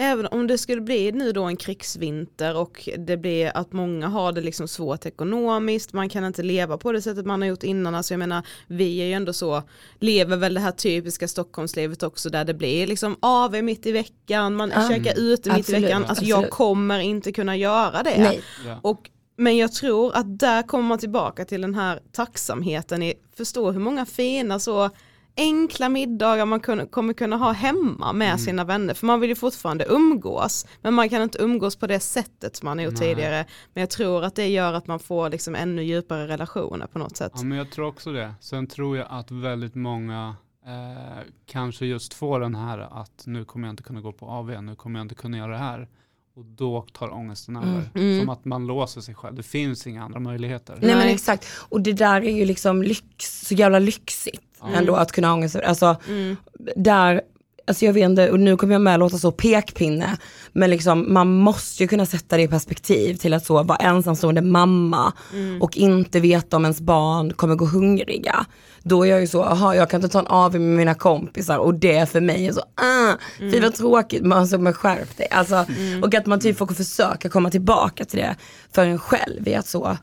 även 0.00 0.26
om 0.26 0.46
det 0.46 0.58
skulle 0.58 0.80
bli 0.80 1.12
nu 1.12 1.32
då 1.32 1.44
en 1.44 1.56
krigsvinter 1.56 2.56
och 2.56 2.88
det 2.98 3.16
blir 3.16 3.56
att 3.56 3.72
många 3.72 4.08
har 4.08 4.32
det 4.32 4.40
liksom 4.40 4.68
svårt 4.68 5.06
ekonomiskt, 5.06 5.92
man 5.92 6.08
kan 6.08 6.24
inte 6.24 6.42
leva 6.42 6.78
på 6.78 6.92
det 6.92 7.02
sättet 7.02 7.26
man 7.26 7.42
har 7.42 7.48
gjort 7.48 7.62
innan, 7.62 7.94
alltså 7.94 8.14
jag 8.14 8.18
menar 8.18 8.46
vi 8.66 8.98
är 9.00 9.06
ju 9.06 9.12
ändå 9.12 9.32
så, 9.32 9.62
lever 9.98 10.36
väl 10.36 10.54
det 10.54 10.60
här 10.60 10.72
typiska 10.72 11.28
Stockholmslivet 11.28 12.02
också 12.02 12.30
där 12.30 12.44
det 12.44 12.54
blir 12.54 12.86
liksom 12.86 13.16
AV 13.20 13.62
mitt 13.64 13.86
i 13.86 13.92
veckan, 13.92 14.54
man 14.56 14.72
Ja. 14.74 14.88
käkar 14.88 15.18
ute 15.18 15.52
mitt 15.56 15.68
i 15.68 15.72
veckan, 15.72 16.04
alltså 16.04 16.24
jag 16.24 16.50
kommer 16.50 16.98
inte 16.98 17.32
kunna 17.32 17.56
göra 17.56 18.02
det. 18.02 18.18
Nej. 18.18 18.40
Ja. 18.66 18.78
Och, 18.82 19.10
men 19.36 19.56
jag 19.56 19.72
tror 19.72 20.16
att 20.16 20.38
där 20.38 20.62
kommer 20.62 20.84
man 20.88 20.98
tillbaka 20.98 21.44
till 21.44 21.60
den 21.60 21.74
här 21.74 22.00
tacksamheten 22.12 23.02
i, 23.02 23.14
förstå 23.36 23.70
hur 23.70 23.80
många 23.80 24.06
fina 24.06 24.58
så 24.58 24.90
enkla 25.36 25.88
middagar 25.88 26.46
man 26.46 26.60
kommer 26.90 27.12
kunna 27.12 27.36
ha 27.36 27.52
hemma 27.52 28.12
med 28.12 28.26
Mm. 28.28 28.38
sina 28.38 28.64
vänner. 28.64 28.94
För 28.94 29.06
man 29.06 29.20
vill 29.20 29.30
ju 29.30 29.36
fortfarande 29.36 29.84
umgås, 29.88 30.66
men 30.82 30.94
man 30.94 31.08
kan 31.08 31.22
inte 31.22 31.38
umgås 31.42 31.76
på 31.76 31.86
det 31.86 32.00
sättet 32.00 32.56
som 32.56 32.66
man 32.66 32.78
har 32.78 32.84
gjort 32.84 32.98
Nej. 33.00 33.08
tidigare. 33.14 33.44
Men 33.74 33.80
jag 33.80 33.90
tror 33.90 34.24
att 34.24 34.34
det 34.36 34.48
gör 34.48 34.72
att 34.72 34.86
man 34.86 34.98
får 34.98 35.30
liksom 35.30 35.54
ännu 35.54 35.82
djupare 35.82 36.28
relationer 36.28 36.86
på 36.86 36.98
något 36.98 37.16
sätt. 37.16 37.32
Ja, 37.34 37.42
men 37.42 37.58
jag 37.58 37.70
tror 37.70 37.86
också 37.86 38.12
det. 38.12 38.34
Sen 38.40 38.66
tror 38.66 38.96
jag 38.96 39.06
att 39.10 39.30
väldigt 39.30 39.74
många 39.74 40.36
eh, 40.66 41.22
kanske 41.46 41.86
just 41.86 42.14
får 42.14 42.40
den 42.40 42.54
här 42.54 42.78
att 42.78 43.22
nu 43.26 43.44
kommer 43.44 43.68
jag 43.68 43.72
inte 43.72 43.82
kunna 43.82 44.00
gå 44.00 44.12
på 44.12 44.26
AV, 44.26 44.62
nu 44.62 44.74
kommer 44.74 44.98
jag 45.00 45.04
inte 45.04 45.14
kunna 45.14 45.36
göra 45.38 45.52
det 45.52 45.58
här. 45.58 45.88
Och 46.36 46.44
då 46.44 46.86
tar 46.92 47.14
ångesten 47.14 47.56
över. 47.56 47.90
Mm. 47.94 48.20
Som 48.20 48.28
att 48.28 48.44
man 48.44 48.66
låser 48.66 49.00
sig 49.00 49.14
själv. 49.14 49.36
Det 49.36 49.42
finns 49.42 49.86
inga 49.86 50.04
andra 50.04 50.20
möjligheter. 50.20 50.78
Nej 50.82 50.94
men 50.94 51.08
exakt. 51.08 51.46
Och 51.68 51.80
det 51.80 51.92
där 51.92 52.20
är 52.22 52.30
ju 52.36 52.44
liksom 52.44 52.82
lyx, 52.82 53.46
så 53.48 53.54
jävla 53.54 53.78
lyxigt 53.78 54.42
Ja. 54.62 54.68
ändå 54.74 54.94
att 54.96 55.12
kunna 55.12 55.28
ha 55.28 55.34
ångest. 55.34 55.56
Alltså 55.56 55.96
Mm. 56.08 56.36
där, 56.76 57.20
alltså 57.66 57.84
jag 57.84 57.92
vet 57.92 58.04
inte, 58.04 58.30
och 58.30 58.40
nu 58.40 58.56
kommer 58.56 58.74
jag 58.74 58.82
med 58.82 58.94
att 58.94 59.00
låta 59.00 59.18
så 59.18 59.32
pekpinne, 59.32 60.16
men 60.52 60.70
liksom 60.70 61.12
man 61.14 61.34
måste 61.34 61.82
ju 61.82 61.88
kunna 61.88 62.06
sätta 62.06 62.36
det 62.36 62.42
i 62.42 62.48
perspektiv 62.48 63.14
till 63.16 63.34
att 63.34 63.46
så 63.46 63.62
vara 63.62 63.78
ensamstående 63.78 64.42
mamma 64.42 65.12
Mm. 65.32 65.62
och 65.62 65.76
inte 65.76 66.20
veta 66.20 66.56
om 66.56 66.64
ens 66.64 66.80
barn 66.80 67.32
kommer 67.32 67.54
gå 67.54 67.64
hungriga. 67.64 68.46
Då 68.82 69.02
är 69.06 69.10
jag 69.10 69.20
ju 69.20 69.26
så, 69.26 69.44
aha 69.44 69.74
jag 69.74 69.90
kan 69.90 69.98
inte 70.02 70.12
ta 70.12 70.18
en 70.18 70.26
AW 70.28 70.58
med 70.60 70.76
mina 70.76 70.94
kompisar 70.94 71.58
och 71.58 71.74
det 71.74 72.08
för 72.10 72.20
mig 72.20 72.46
är 72.46 72.52
så, 72.52 72.60
ah, 72.60 73.14
fy 73.38 73.60
vad 73.60 73.74
tråkigt, 73.74 74.24
man, 74.24 74.38
alltså, 74.38 74.58
men 74.58 74.72
skärp 74.72 75.16
dig. 75.16 75.28
Alltså, 75.30 75.64
Och 76.02 76.14
att 76.14 76.26
man 76.26 76.40
typ 76.40 76.58
får 76.58 76.66
försöka 76.66 77.28
komma 77.28 77.50
tillbaka 77.50 78.04
till 78.04 78.18
det 78.18 78.36
för 78.72 78.86
en 78.86 78.98
själv, 78.98 79.48
är 79.48 79.58
att 79.58 79.66
så, 79.66 79.96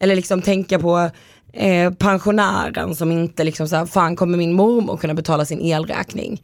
eller 0.00 0.16
liksom 0.16 0.42
tänka 0.42 0.78
på 0.78 1.10
eh, 1.52 1.92
pensionären 1.92 2.94
som 2.94 3.12
inte 3.12 3.44
liksom 3.44 3.68
så 3.68 3.76
här, 3.76 3.86
fan 3.86 4.16
kommer 4.16 4.38
min 4.38 4.52
mormor 4.52 4.96
kunna 4.96 5.14
betala 5.14 5.44
sin 5.44 5.60
elräkning? 5.60 6.42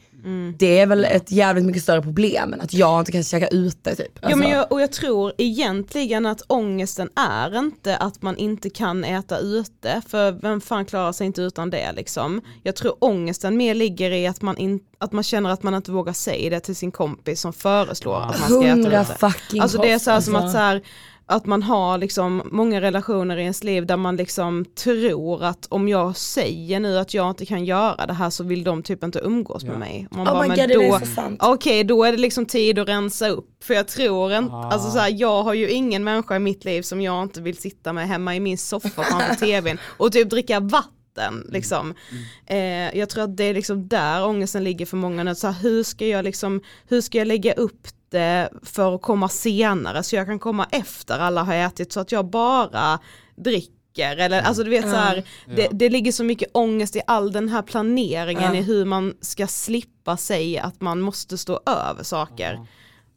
Det 0.59 0.79
är 0.79 0.87
väl 0.87 1.05
ett 1.05 1.31
jävligt 1.33 1.65
mycket 1.65 1.83
större 1.83 2.03
problem 2.03 2.53
än 2.53 2.61
att 2.61 2.75
jag 2.75 3.01
inte 3.01 3.13
kan 3.13 3.23
käka 3.23 3.49
ute 3.49 3.97
typ. 3.97 4.07
Ja, 4.15 4.21
Alltså, 4.23 4.39
men 4.39 4.49
jag, 4.51 4.73
och 4.73 4.81
jag 4.81 4.93
tror 4.93 5.33
egentligen 5.39 6.27
att 6.27 6.43
ångesten 6.47 7.11
är 7.15 7.59
inte 7.59 7.97
att 7.97 8.23
man 8.23 8.37
inte 8.37 8.71
kan 8.71 9.05
äta 9.05 9.39
ute, 9.39 10.03
för 10.09 10.33
vem 10.33 10.61
fan 10.61 10.85
klarar 10.85 11.13
sig 11.13 11.27
inte 11.27 11.43
utan 11.43 11.71
det 11.71 11.93
liksom. 11.93 12.41
Jag 12.63 12.77
tror 12.77 12.95
ångesten 12.99 13.57
mer 13.57 13.75
ligger 13.75 14.11
i 14.11 14.27
att 14.27 14.43
man, 14.43 14.57
in, 14.57 14.81
att 14.99 15.13
man 15.13 15.25
känner 15.25 15.51
att 15.51 15.63
man 15.63 15.75
inte 15.75 15.91
vågar 15.93 16.13
säga 16.13 16.51
det 16.51 16.61
till 16.61 16.77
sin 16.77 16.91
kompis 16.91 17.41
som 17.41 17.53
föreslår 17.53 18.21
att 18.21 18.41
man 18.41 18.49
ska 18.49 18.63
äta 18.65 18.73
Hundra 18.73 19.03
ute. 19.03 19.15
fucking 19.15 19.61
Alltså 19.61 19.79
det 19.79 19.91
är 19.91 19.99
så 19.99 20.21
som 20.21 20.35
att 20.35 20.43
alltså. 20.43 20.53
så 20.53 20.59
här, 20.59 20.83
att 21.31 21.47
man 21.47 21.63
har 21.63 21.99
liksom 21.99 22.43
många 22.53 22.81
relationer 22.81 23.37
i 23.37 23.41
ens 23.43 23.65
liv 23.65 23.87
där 23.87 23.97
man 23.97 24.17
liksom 24.17 24.65
tror 24.65 25.45
att 25.45 25.67
om 25.71 25.89
jag 25.89 26.17
säger 26.17 26.81
nu 26.81 26.99
att 26.99 27.15
jag 27.15 27.31
inte 27.31 27.47
kan 27.47 27.65
göra 27.65 28.07
det 28.07 28.13
här 28.13 28.31
så 28.31 28.45
vill 28.45 28.65
de 28.65 28.83
typ 28.83 29.05
inte 29.05 29.19
umgås 29.19 29.63
Ja. 29.63 29.71
med 29.71 29.79
mig. 29.79 30.07
Man 30.11 30.29
Oh 30.29 30.33
bara, 30.33 30.43
my 30.43 30.49
god 30.49 30.57
det 30.69 30.75
då, 30.75 30.81
är 30.83 30.99
så 30.99 31.07
sant. 31.07 31.41
Okej, 31.43 31.85
då 31.85 32.05
är 32.05 32.13
det 32.13 32.19
liksom 32.19 32.47
tid 32.47 32.79
att 32.79 32.89
rensa 32.89 33.29
upp. 33.29 33.65
För 33.65 33.75
jag 33.75 33.89
tror 33.89 34.33
inte, 34.33 34.55
Ah. 34.55 34.71
alltså 34.71 34.91
så 34.91 34.99
här, 34.99 35.15
jag 35.21 35.43
har 35.43 35.55
ju 35.55 35.71
ingen 35.71 36.05
människa 36.05 36.37
i 36.37 36.39
mitt 36.39 36.65
liv 36.65 36.83
som 36.83 37.01
jag 37.01 37.23
inte 37.23 37.41
vill 37.41 37.57
sitta 37.57 37.93
med 37.93 38.09
hemma 38.09 38.37
i 38.37 38.41
min 38.41 38.59
soffa 38.59 39.03
framför 39.03 39.35
tvn 39.47 39.79
och 39.97 40.13
typ 40.13 40.31
dricka 40.31 40.61
vatten. 40.61 41.47
Liksom. 41.53 41.95
Eh, 42.47 42.99
jag 42.99 43.09
tror 43.09 43.25
att 43.25 43.37
det 43.37 43.45
är 43.45 43.55
liksom 43.55 43.89
där 43.89 44.27
ångesten 44.27 44.65
ligger 44.65 44.87
för 44.87 44.97
många 44.97 45.25
nu. 45.25 45.35
Så 45.35 45.47
här, 45.47 45.63
hur, 45.63 45.83
ska 45.83 46.07
jag 46.07 46.25
liksom, 46.25 46.61
hur 46.89 47.01
ska 47.01 47.19
jag 47.19 47.27
lägga 47.29 47.53
upp 47.53 47.87
det 48.11 48.49
för 48.63 48.95
att 48.95 49.03
komma 49.03 49.29
senare 49.29 50.03
så 50.03 50.17
jag 50.17 50.27
kan 50.27 50.39
komma 50.39 50.67
efter 50.71 51.19
alla 51.19 51.43
har 51.43 51.55
ätit 51.55 51.93
så 51.93 52.01
att 52.01 52.13
jag 52.13 52.27
bara 52.27 52.99
dricker. 53.37 54.17
Eller, 54.17 54.43
alltså 54.43 54.65
du 54.65 54.71
vet 54.71 54.83
så 54.91 54.97
här, 54.97 55.25
det, 55.47 55.63
Ja. 55.63 55.69
det 55.73 55.89
ligger 55.91 56.13
så 56.13 56.25
mycket 56.25 56.49
ångest 56.55 56.97
i 56.97 57.01
all 57.07 57.33
den 57.33 57.49
här 57.49 57.63
planeringen 57.63 58.55
Ja. 58.55 58.61
i 58.61 58.63
hur 58.63 58.85
man 58.85 59.15
ska 59.21 59.47
slippa 59.47 60.17
säga 60.17 60.63
att 60.65 60.81
man 60.81 61.01
måste 61.01 61.39
stå 61.39 61.61
över 61.67 62.03
saker. 62.03 62.53
Ja. 62.55 62.67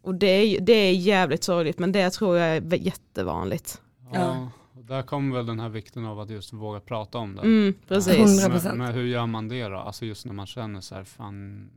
Och 0.03 0.15
det 0.15 0.27
är, 0.27 0.45
ju- 0.45 0.59
det 0.59 0.73
är 0.73 0.91
jävligt 0.93 1.43
sorgligt 1.43 1.79
men 1.79 1.91
det 1.91 2.09
tror 2.09 2.37
jag 2.37 2.55
är 2.57 2.75
jättevanligt. 2.75 3.81
Ja. 4.13 4.49
Där 4.73 5.01
kommer 5.01 5.35
väl 5.37 5.45
den 5.45 5.59
här 5.59 5.69
vikten 5.69 6.05
av 6.05 6.19
att 6.19 6.29
just 6.29 6.53
våga 6.53 6.79
prata 6.79 7.17
om 7.17 7.35
det. 7.35 7.41
Mm, 7.41 7.73
precis. 7.87 8.17
Hundra 8.17 8.41
Men, 8.41 8.51
procent. 8.51 8.77
men 8.77 8.93
hur 8.93 9.05
gör 9.05 9.25
man 9.25 9.47
det 9.49 9.67
då? 9.67 9.77
Alltså 9.77 10.05
just 10.05 10.25
när 10.25 10.33
man 10.33 10.47
känner 10.47 10.81
så 10.81 10.95
här, 10.95 11.03
fan, 11.03 11.69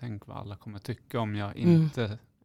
tänk 0.00 0.26
vad 0.26 0.36
alla 0.36 0.56
kommer 0.56 0.78
tycka 0.78 1.20
om 1.20 1.34
jag 1.36 1.56
Mm. 1.58 1.90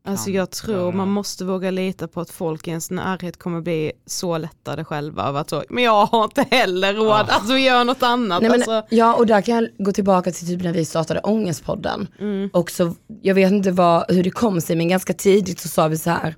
Alltså 0.06 0.30
jag 0.32 0.52
tror 0.52 0.92
man 0.92 1.10
måste 1.10 1.46
våga 1.46 1.72
lita 1.72 2.08
på 2.08 2.22
att 2.22 2.30
folk 2.30 2.68
i 2.68 2.70
ens 2.70 2.92
närhet 2.92 3.40
kommer 3.40 3.62
bli 3.62 3.92
så 4.06 4.38
lättade 4.38 4.86
själva 4.86 5.24
av 5.24 5.38
att 5.38 5.50
så, 5.50 5.64
men 5.70 5.84
jag 5.84 6.06
har 6.06 6.24
inte 6.24 6.46
heller 6.52 6.94
råd, 6.94 7.08
Ja. 7.08 7.26
alltså 7.30 7.58
gör 7.58 7.84
något 7.84 8.04
annat. 8.04 8.42
Nej, 8.42 8.52
men, 8.52 8.60
alltså, 8.60 8.84
Ja 8.96 9.16
och 9.16 9.26
där 9.26 9.42
kan 9.42 9.56
jag 9.56 9.70
gå 9.86 9.92
tillbaka 9.92 10.32
till 10.32 10.48
typ 10.48 10.64
när 10.64 10.74
vi 10.74 10.86
startade 10.86 11.20
Ångestpodden. 11.20 12.08
mm, 12.20 12.50
Och 12.54 12.72
så, 12.72 12.96
jag 13.22 13.36
vet 13.36 13.52
inte 13.52 13.72
vad, 13.72 14.06
hur 14.12 14.24
det 14.24 14.32
kom 14.32 14.62
sig 14.62 14.76
men 14.76 14.88
ganska 14.88 15.14
tidigt 15.14 15.60
så 15.60 15.68
sa 15.68 15.88
vi 15.88 15.98
så 15.98 16.10
här. 16.10 16.36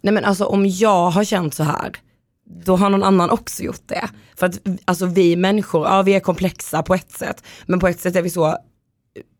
Nej 0.00 0.14
men 0.14 0.24
alltså 0.24 0.44
om 0.44 0.66
jag 0.66 1.10
har 1.10 1.24
känt 1.24 1.54
så 1.54 1.62
här, 1.62 1.92
då 2.64 2.76
har 2.76 2.90
någon 2.90 3.02
annan 3.02 3.30
också 3.30 3.62
gjort 3.62 3.82
det. 3.88 4.08
För 4.36 4.46
att 4.46 4.58
alltså 4.84 5.06
vi 5.06 5.36
människor, 5.36 5.86
ja 5.86 6.02
vi 6.02 6.14
är 6.14 6.20
komplexa 6.20 6.82
på 6.82 6.94
ett 6.94 7.12
sätt. 7.12 7.44
Men 7.66 7.80
på 7.80 7.88
ett 7.88 8.00
sätt 8.00 8.16
är 8.16 8.22
vi 8.22 8.30
så, 8.30 8.56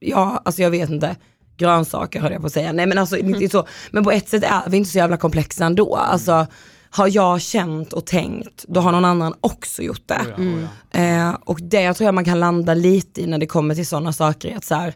ja 0.00 0.42
alltså 0.44 0.62
jag 0.62 0.70
vet 0.70 0.90
inte, 0.90 1.16
grönsaker 1.56 2.20
hörde 2.20 2.34
jag 2.34 2.40
på 2.40 2.46
att 2.46 2.52
säga. 2.52 2.72
Nej 2.72 2.86
men 2.86 2.98
alltså 2.98 3.16
inte 3.16 3.48
så, 3.48 3.66
men 3.90 4.04
på 4.04 4.10
ett 4.10 4.28
sätt 4.28 4.44
är 4.44 4.70
vi 4.70 4.76
inte 4.76 4.90
så 4.90 4.98
jävla 4.98 5.16
komplexa 5.16 5.64
ändå. 5.64 5.96
Alltså 5.96 6.46
har 6.90 7.16
jag 7.16 7.40
känt 7.40 7.92
och 7.92 8.06
tänkt, 8.06 8.64
då 8.68 8.80
har 8.80 8.92
någon 8.92 9.04
annan 9.04 9.34
också 9.40 9.82
gjort 9.82 10.02
det. 10.06 10.14
Oh 10.14 10.44
ja, 10.44 10.44
oh 10.44 10.66
ja. 10.92 11.00
Eh, 11.00 11.36
och 11.44 11.58
det 11.62 11.94
tror 11.94 12.06
jag 12.06 12.14
man 12.14 12.24
kan 12.24 12.40
landa 12.40 12.74
lite 12.74 13.22
i 13.22 13.26
när 13.26 13.38
det 13.38 13.46
kommer 13.46 13.74
till 13.74 13.86
sådana 13.86 14.12
saker. 14.12 14.56
Att 14.56 14.64
så 14.64 14.74
här, 14.74 14.94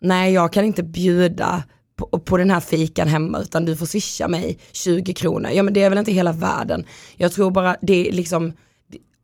nej 0.00 0.32
jag 0.32 0.52
kan 0.52 0.64
inte 0.64 0.82
bjuda 0.82 1.62
på, 1.96 2.18
på 2.18 2.36
den 2.36 2.50
här 2.50 2.60
fikan 2.60 3.08
hemma 3.08 3.40
utan 3.40 3.64
du 3.64 3.76
får 3.76 3.86
swisha 3.86 4.28
mig 4.28 4.58
20 4.72 5.14
kronor. 5.14 5.50
Ja 5.50 5.62
men 5.62 5.74
det 5.74 5.82
är 5.82 5.90
väl 5.90 5.98
inte 5.98 6.12
hela 6.12 6.32
världen. 6.32 6.84
Jag 7.16 7.32
tror 7.32 7.50
bara 7.50 7.76
det 7.82 8.08
är 8.08 8.12
liksom, 8.12 8.52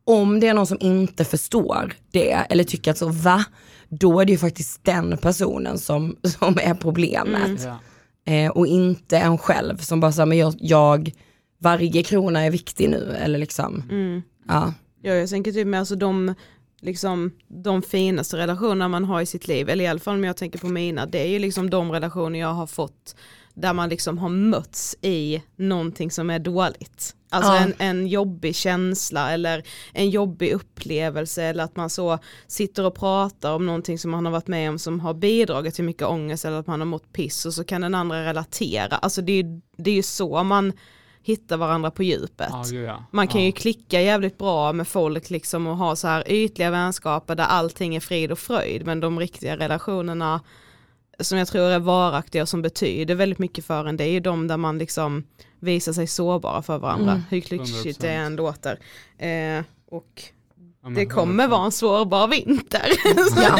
om 0.05 0.39
det 0.39 0.47
är 0.47 0.53
någon 0.53 0.67
som 0.67 0.77
inte 0.81 1.25
förstår 1.25 1.93
det 2.11 2.31
eller 2.31 2.63
tycker 2.63 2.91
att 2.91 2.97
så 2.97 3.09
va, 3.09 3.45
då 3.89 4.19
är 4.19 4.25
det 4.25 4.31
ju 4.31 4.37
faktiskt 4.37 4.83
den 4.83 5.17
personen 5.17 5.77
som, 5.77 6.15
som 6.23 6.57
är 6.61 6.73
problemet. 6.73 7.61
Ja. 7.63 7.79
Eh, 8.33 8.51
och 8.51 8.67
inte 8.67 9.17
en 9.17 9.37
själv 9.37 9.77
som 9.77 9.99
bara 9.99 10.11
säger 10.11 10.25
men 10.25 10.37
jag, 10.37 10.55
jag, 10.59 11.11
varje 11.57 12.03
krona 12.03 12.41
är 12.41 12.51
viktig 12.51 12.89
nu 12.89 13.15
eller 13.19 13.39
liksom, 13.39 13.83
mm. 13.91 14.21
ja. 14.47 14.73
Ja, 15.01 15.13
jag 15.13 15.29
tänker 15.29 15.51
typ 15.51 15.67
med 15.67 15.79
alltså 15.79 15.95
de, 15.95 16.35
liksom, 16.81 17.31
de 17.47 17.81
finaste 17.81 18.37
relationerna 18.37 18.87
man 18.87 19.05
har 19.05 19.21
i 19.21 19.25
sitt 19.25 19.47
liv, 19.47 19.69
eller 19.69 19.83
i 19.83 19.87
alla 19.87 19.99
fall 19.99 20.15
om 20.15 20.23
jag 20.23 20.37
tänker 20.37 20.59
på 20.59 20.67
mina, 20.67 21.05
det 21.05 21.19
är 21.19 21.27
ju 21.27 21.39
liksom 21.39 21.69
de 21.69 21.91
relationer 21.91 22.39
jag 22.39 22.53
har 22.53 22.67
fått 22.67 23.15
där 23.59 23.73
man 23.73 23.89
liksom 23.89 24.17
har 24.17 24.29
mötts 24.29 24.95
i 25.01 25.41
någonting 25.55 26.11
som 26.11 26.29
är 26.29 26.39
dåligt. 26.39 27.15
Alltså 27.31 27.51
Ja. 27.51 27.57
en, 27.59 27.73
en 27.77 28.07
jobbig 28.07 28.55
känsla 28.55 29.31
eller 29.31 29.63
en 29.93 30.09
jobbig 30.09 30.51
upplevelse 30.51 31.43
eller 31.43 31.63
att 31.63 31.75
man 31.75 31.89
så 31.89 32.19
sitter 32.47 32.85
och 32.85 32.95
pratar 32.95 33.53
om 33.53 33.65
någonting 33.65 33.99
som 33.99 34.11
man 34.11 34.25
har 34.25 34.31
varit 34.31 34.47
med 34.47 34.69
om 34.69 34.79
som 34.79 34.99
har 34.99 35.13
bidragit 35.13 35.75
till 35.75 35.83
mycket 35.83 36.07
ångest 36.07 36.45
eller 36.45 36.59
att 36.59 36.67
man 36.67 36.79
har 36.81 36.85
mått 36.85 37.13
piss 37.13 37.45
och 37.45 37.53
så 37.53 37.63
kan 37.63 37.81
den 37.81 37.95
andra 37.95 38.25
relatera. 38.25 38.95
Alltså 38.95 39.21
det 39.21 39.31
är 39.33 39.61
det 39.77 39.91
är 39.91 39.95
ju 39.95 40.03
så 40.03 40.43
man 40.43 40.73
hittar 41.23 41.57
varandra 41.57 41.91
på 41.91 42.03
djupet. 42.03 42.49
Ja, 42.51 42.77
ja. 42.77 43.03
Man 43.11 43.27
kan 43.27 43.43
ju 43.43 43.51
klicka 43.51 44.01
jävligt 44.01 44.37
bra 44.37 44.73
med 44.73 44.87
folk 44.87 45.29
liksom 45.29 45.67
och 45.67 45.77
ha 45.77 45.95
så 45.95 46.07
här 46.07 46.31
ytliga 46.31 46.71
vänskaper 46.71 47.35
där 47.35 47.43
allting 47.43 47.95
är 47.95 47.99
frid 47.99 48.31
och 48.31 48.39
fröjd 48.39 48.85
men 48.85 48.99
de 48.99 49.19
riktiga 49.19 49.57
relationerna 49.57 50.41
som 51.19 51.37
jag 51.37 51.47
tror 51.47 51.63
är 51.69 51.79
varaktiga 51.79 52.41
och 52.41 52.49
som 52.49 52.61
betyder 52.61 53.15
väldigt 53.15 53.39
mycket 53.39 53.65
för 53.65 53.85
en 53.85 53.97
det 53.97 54.03
är 54.03 54.11
ju 54.11 54.19
de 54.19 54.47
där 54.47 54.57
man 54.57 54.77
liksom 54.77 55.23
visar 55.59 55.93
sig 55.93 56.07
sårbara 56.07 56.61
för 56.61 56.77
varandra 56.77 57.11
Mm. 57.11 57.23
hur 57.29 57.41
klyschigt 57.41 58.01
det 58.01 58.07
100%. 58.07 58.25
än 58.25 58.35
låter. 58.35 58.79
Eh, 59.17 59.63
och 59.91 60.23
Ja, 60.83 60.89
det 60.89 61.05
kommer 61.05 61.43
100%. 61.43 61.49
vara 61.49 61.65
en 61.65 61.71
sårbar 61.71 62.27
vinter. 62.27 62.89
Ja, 63.35 63.59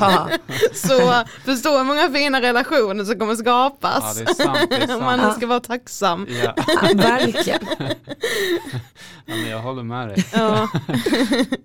ja. 0.00 0.28
så 0.74 1.24
förstå 1.44 1.78
hur 1.78 1.84
många 1.84 2.08
fina 2.10 2.40
relationer 2.42 3.04
som 3.04 3.18
kommer 3.18 3.32
Ja, 3.32 3.36
skapas. 3.36 4.16
det 4.18 4.22
är 4.30 4.34
sant. 4.34 4.58
Det 4.70 4.76
är 4.76 4.86
sant. 4.86 5.00
man 5.02 5.34
ska 5.34 5.46
vara 5.46 5.60
tacksam. 5.60 6.26
Ja. 6.44 6.54
Ja, 6.56 6.88
verkligen. 6.94 7.58
ja, 7.78 9.34
men 9.34 9.48
jag 9.48 9.60
håller 9.60 9.82
med 9.82 10.08
dig. 10.08 10.24
Ja. 10.32 10.68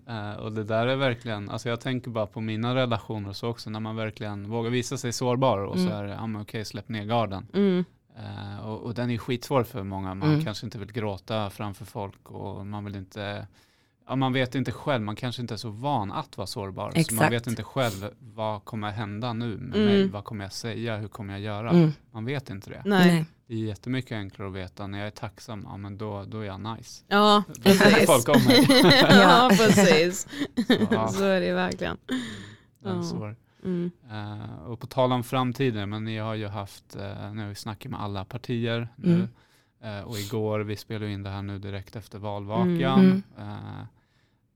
Eh, 0.07 0.39
och 0.39 0.51
det 0.51 0.63
där 0.63 0.87
är 0.87 0.95
verkligen, 0.95 1.49
alltså 1.49 1.69
jag 1.69 1.79
tänker 1.81 2.09
bara 2.09 2.25
på 2.27 2.41
mina 2.41 2.75
relationer 2.75 3.33
så 3.33 3.47
också, 3.49 3.69
när 3.69 3.79
man 3.79 3.95
verkligen 3.95 4.49
vågar 4.49 4.69
visa 4.69 4.97
sig 4.97 5.13
sårbar 5.13 5.57
och 5.57 5.75
så 5.75 5.81
Mm. 5.83 5.93
är 5.93 6.03
det, 6.03 6.09
ja 6.13 6.27
men 6.27 6.41
okej, 6.41 6.65
släpp 6.65 6.89
ner 6.89 7.03
garden. 7.05 7.47
Mm. 7.53 7.85
Eh, 8.17 8.65
och, 8.67 8.81
och 8.81 8.93
den 8.93 9.09
är 9.09 9.17
skitsvår 9.17 9.63
för 9.63 9.83
många, 9.83 10.13
man 10.13 10.29
Mm. 10.31 10.43
kanske 10.45 10.65
inte 10.65 10.77
vill 10.77 10.91
gråta 10.91 11.49
framför 11.49 11.85
folk 11.85 12.29
och 12.31 12.65
man 12.65 12.85
vill 12.85 12.95
inte, 12.95 13.47
ja 14.13 14.17
man 14.17 14.33
vet 14.33 14.55
inte 14.55 14.71
själv, 14.71 15.03
man 15.03 15.15
kanske 15.15 15.41
inte 15.41 15.53
är 15.53 15.57
så 15.57 15.69
van 15.69 16.11
att 16.11 16.37
vara 16.37 16.47
sårbar. 16.47 16.91
Så 16.91 16.95
man 16.95 17.01
Exakt. 17.01 17.31
vet 17.33 17.47
inte 17.47 17.63
själv, 17.63 18.09
vad 18.19 18.65
kommer 18.65 18.91
hända 18.91 19.33
nu 19.33 19.57
med 19.57 19.75
Mm. 19.75 19.85
mig? 19.85 20.07
Vad 20.07 20.23
kommer 20.23 20.45
jag 20.45 20.53
säga? 20.53 20.97
Hur 20.97 21.07
kommer 21.07 21.33
jag 21.33 21.41
göra? 21.41 21.69
Mm. 21.69 21.91
Man 22.11 22.25
vet 22.25 22.49
inte 22.49 22.69
det. 22.69 22.81
Nej. 22.85 23.25
Det 23.47 23.53
är 23.53 23.57
jättemycket 23.57 24.11
enklare 24.11 24.47
att 24.49 24.55
veta, 24.55 24.87
när 24.87 24.97
jag 24.97 25.07
är 25.07 25.11
tacksam, 25.11 25.67
ja 25.69 25.77
men 25.77 25.97
då, 25.97 26.23
då 26.27 26.39
är 26.39 26.43
jag 26.45 26.59
nice. 26.59 27.03
Ja, 27.07 27.43
Då 27.47 27.53
precis. 27.63 28.05
folk 28.05 28.29
om 28.29 28.43
mig. 28.43 28.65
ja, 29.09 29.49
precis. 29.57 30.27
Så, 30.67 30.87
ja, 30.91 31.07
Så 31.07 31.23
är 31.23 31.41
det 31.41 31.53
verkligen. 31.53 31.97
den 32.83 33.03
Ja. 33.19 33.33
Mm. 33.63 33.91
Eh, 34.11 34.63
och 34.65 34.79
på 34.79 34.87
tal 34.87 35.11
om 35.11 35.23
framtiden, 35.23 35.89
men 35.89 36.03
ni 36.03 36.17
har 36.17 36.33
ju 36.35 36.47
haft, 36.47 36.95
uh, 36.95 37.33
nu 37.33 37.41
har 37.41 37.49
vi 37.49 37.55
snackat 37.55 37.91
med 37.91 38.01
alla 38.01 38.25
partier 38.25 38.87
nu. 38.95 39.13
Mm. 39.13 39.97
Eh, 39.99 40.03
och 40.03 40.17
igår, 40.17 40.59
vi 40.59 40.75
spelar 40.77 41.05
ju 41.07 41.13
in 41.13 41.23
det 41.23 41.29
här 41.29 41.41
nu 41.41 41.59
direkt 41.59 41.95
efter 41.95 42.19
valvakan. 42.19 42.99
Mm. 42.99 43.23
Eh, 43.37 43.83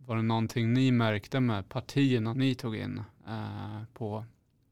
var 0.07 0.15
det 0.15 0.21
någonting 0.21 0.73
ni 0.73 0.91
märkte 0.91 1.39
med 1.39 1.69
partierna 1.69 2.33
ni 2.33 2.55
tog 2.55 2.75
in 2.75 3.01
eh, 3.27 3.83
på 3.93 4.25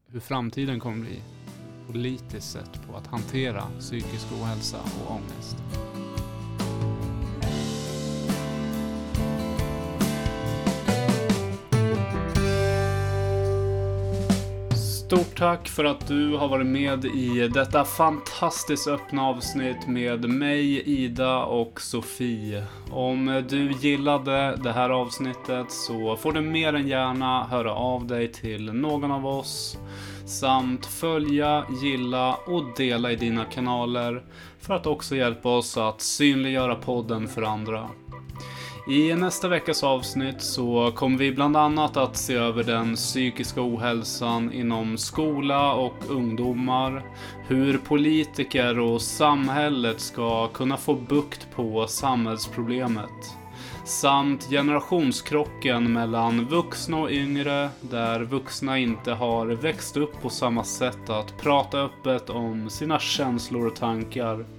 hur 0.06 0.20
framtiden 0.20 0.80
kommer 0.80 1.00
bli 1.04 1.22
politiskt 1.86 2.50
sett 2.52 2.88
på 2.88 2.96
att 2.96 3.06
hantera 3.06 3.62
psykisk 3.78 4.26
ohälsa 4.32 4.78
och 4.80 5.10
ångest? 5.10 5.56
Stort 15.06 15.38
tack 15.38 15.68
för 15.68 15.84
att 15.84 16.08
du 16.08 16.36
har 16.36 16.48
varit 16.48 16.66
med 16.66 17.04
i 17.04 17.48
detta 17.48 17.84
fantastiskt 17.84 18.88
öppna 18.88 19.22
avsnitt 19.22 19.88
med 19.88 20.28
mig, 20.28 20.82
Ida 20.82 21.44
och 21.44 21.80
Sofie. 21.80 22.64
Om 22.90 23.44
du 23.48 23.72
gillade 23.72 24.56
det 24.62 24.72
här 24.72 24.90
avsnittet 24.90 25.70
så 25.70 26.16
får 26.16 26.32
du 26.32 26.40
mer 26.40 26.74
än 26.74 26.88
gärna 26.88 27.44
höra 27.44 27.74
av 27.74 28.06
dig 28.06 28.32
till 28.32 28.72
någon 28.72 29.10
av 29.10 29.26
oss 29.26 29.78
samt 30.24 30.86
följa, 30.86 31.64
gilla 31.82 32.34
och 32.34 32.64
dela 32.76 33.12
i 33.12 33.16
dina 33.16 33.44
kanaler 33.44 34.24
för 34.60 34.74
att 34.74 34.86
också 34.86 35.16
hjälpa 35.16 35.56
oss 35.56 35.76
att 35.76 36.00
synliggöra 36.00 36.74
podden 36.74 37.28
för 37.28 37.42
andra. 37.42 37.88
I 38.88 39.14
nästa 39.14 39.48
veckas 39.48 39.84
avsnitt 39.84 40.42
så 40.42 40.92
kommer 40.94 41.18
vi 41.18 41.32
bland 41.32 41.56
annat 41.56 41.96
att 41.96 42.16
se 42.16 42.34
över 42.34 42.64
den 42.64 42.94
psykiska 42.96 43.62
ohälsan 43.62 44.52
inom 44.52 44.98
skola 44.98 45.74
och 45.74 45.94
ungdomar, 46.08 47.02
hur 47.46 47.78
politiker 47.78 48.78
och 48.78 49.02
samhället 49.02 50.00
ska 50.00 50.48
kunna 50.48 50.76
få 50.76 50.94
bukt 50.94 51.48
på 51.54 51.86
samhällsproblemet, 51.86 53.36
samt 53.84 54.50
generationskrocken 54.50 55.92
mellan 55.92 56.44
vuxna 56.44 56.96
och 56.96 57.10
yngre, 57.10 57.68
där 57.80 58.20
vuxna 58.20 58.78
inte 58.78 59.12
har 59.12 59.46
växt 59.46 59.96
upp 59.96 60.22
på 60.22 60.30
samma 60.30 60.64
sätt 60.64 61.10
att 61.10 61.38
prata 61.38 61.78
öppet 61.80 62.30
om 62.30 62.70
sina 62.70 62.98
känslor 62.98 63.66
och 63.66 63.76
tankar. 63.76 64.55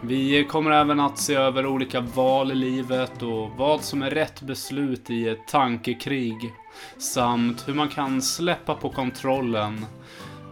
Vi 0.00 0.44
kommer 0.44 0.70
även 0.70 1.00
att 1.00 1.18
se 1.18 1.34
över 1.34 1.66
olika 1.66 2.00
val 2.00 2.52
i 2.52 2.54
livet 2.54 3.22
och 3.22 3.50
vad 3.56 3.84
som 3.84 4.02
är 4.02 4.10
rätt 4.10 4.40
beslut 4.40 5.10
i 5.10 5.28
ett 5.28 5.46
tankekrig. 5.48 6.52
Samt 6.98 7.68
hur 7.68 7.74
man 7.74 7.88
kan 7.88 8.22
släppa 8.22 8.74
på 8.74 8.90
kontrollen. 8.90 9.86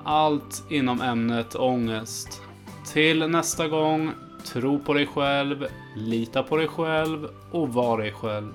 Allt 0.05 0.64
inom 0.70 1.01
ämnet 1.01 1.55
ångest. 1.55 2.42
Till 2.92 3.28
nästa 3.28 3.68
gång, 3.68 4.11
tro 4.44 4.78
på 4.78 4.94
dig 4.94 5.07
själv, 5.07 5.66
lita 5.97 6.42
på 6.42 6.57
dig 6.57 6.68
själv 6.68 7.28
och 7.51 7.68
var 7.68 7.99
dig 7.99 8.12
själv. 8.12 8.53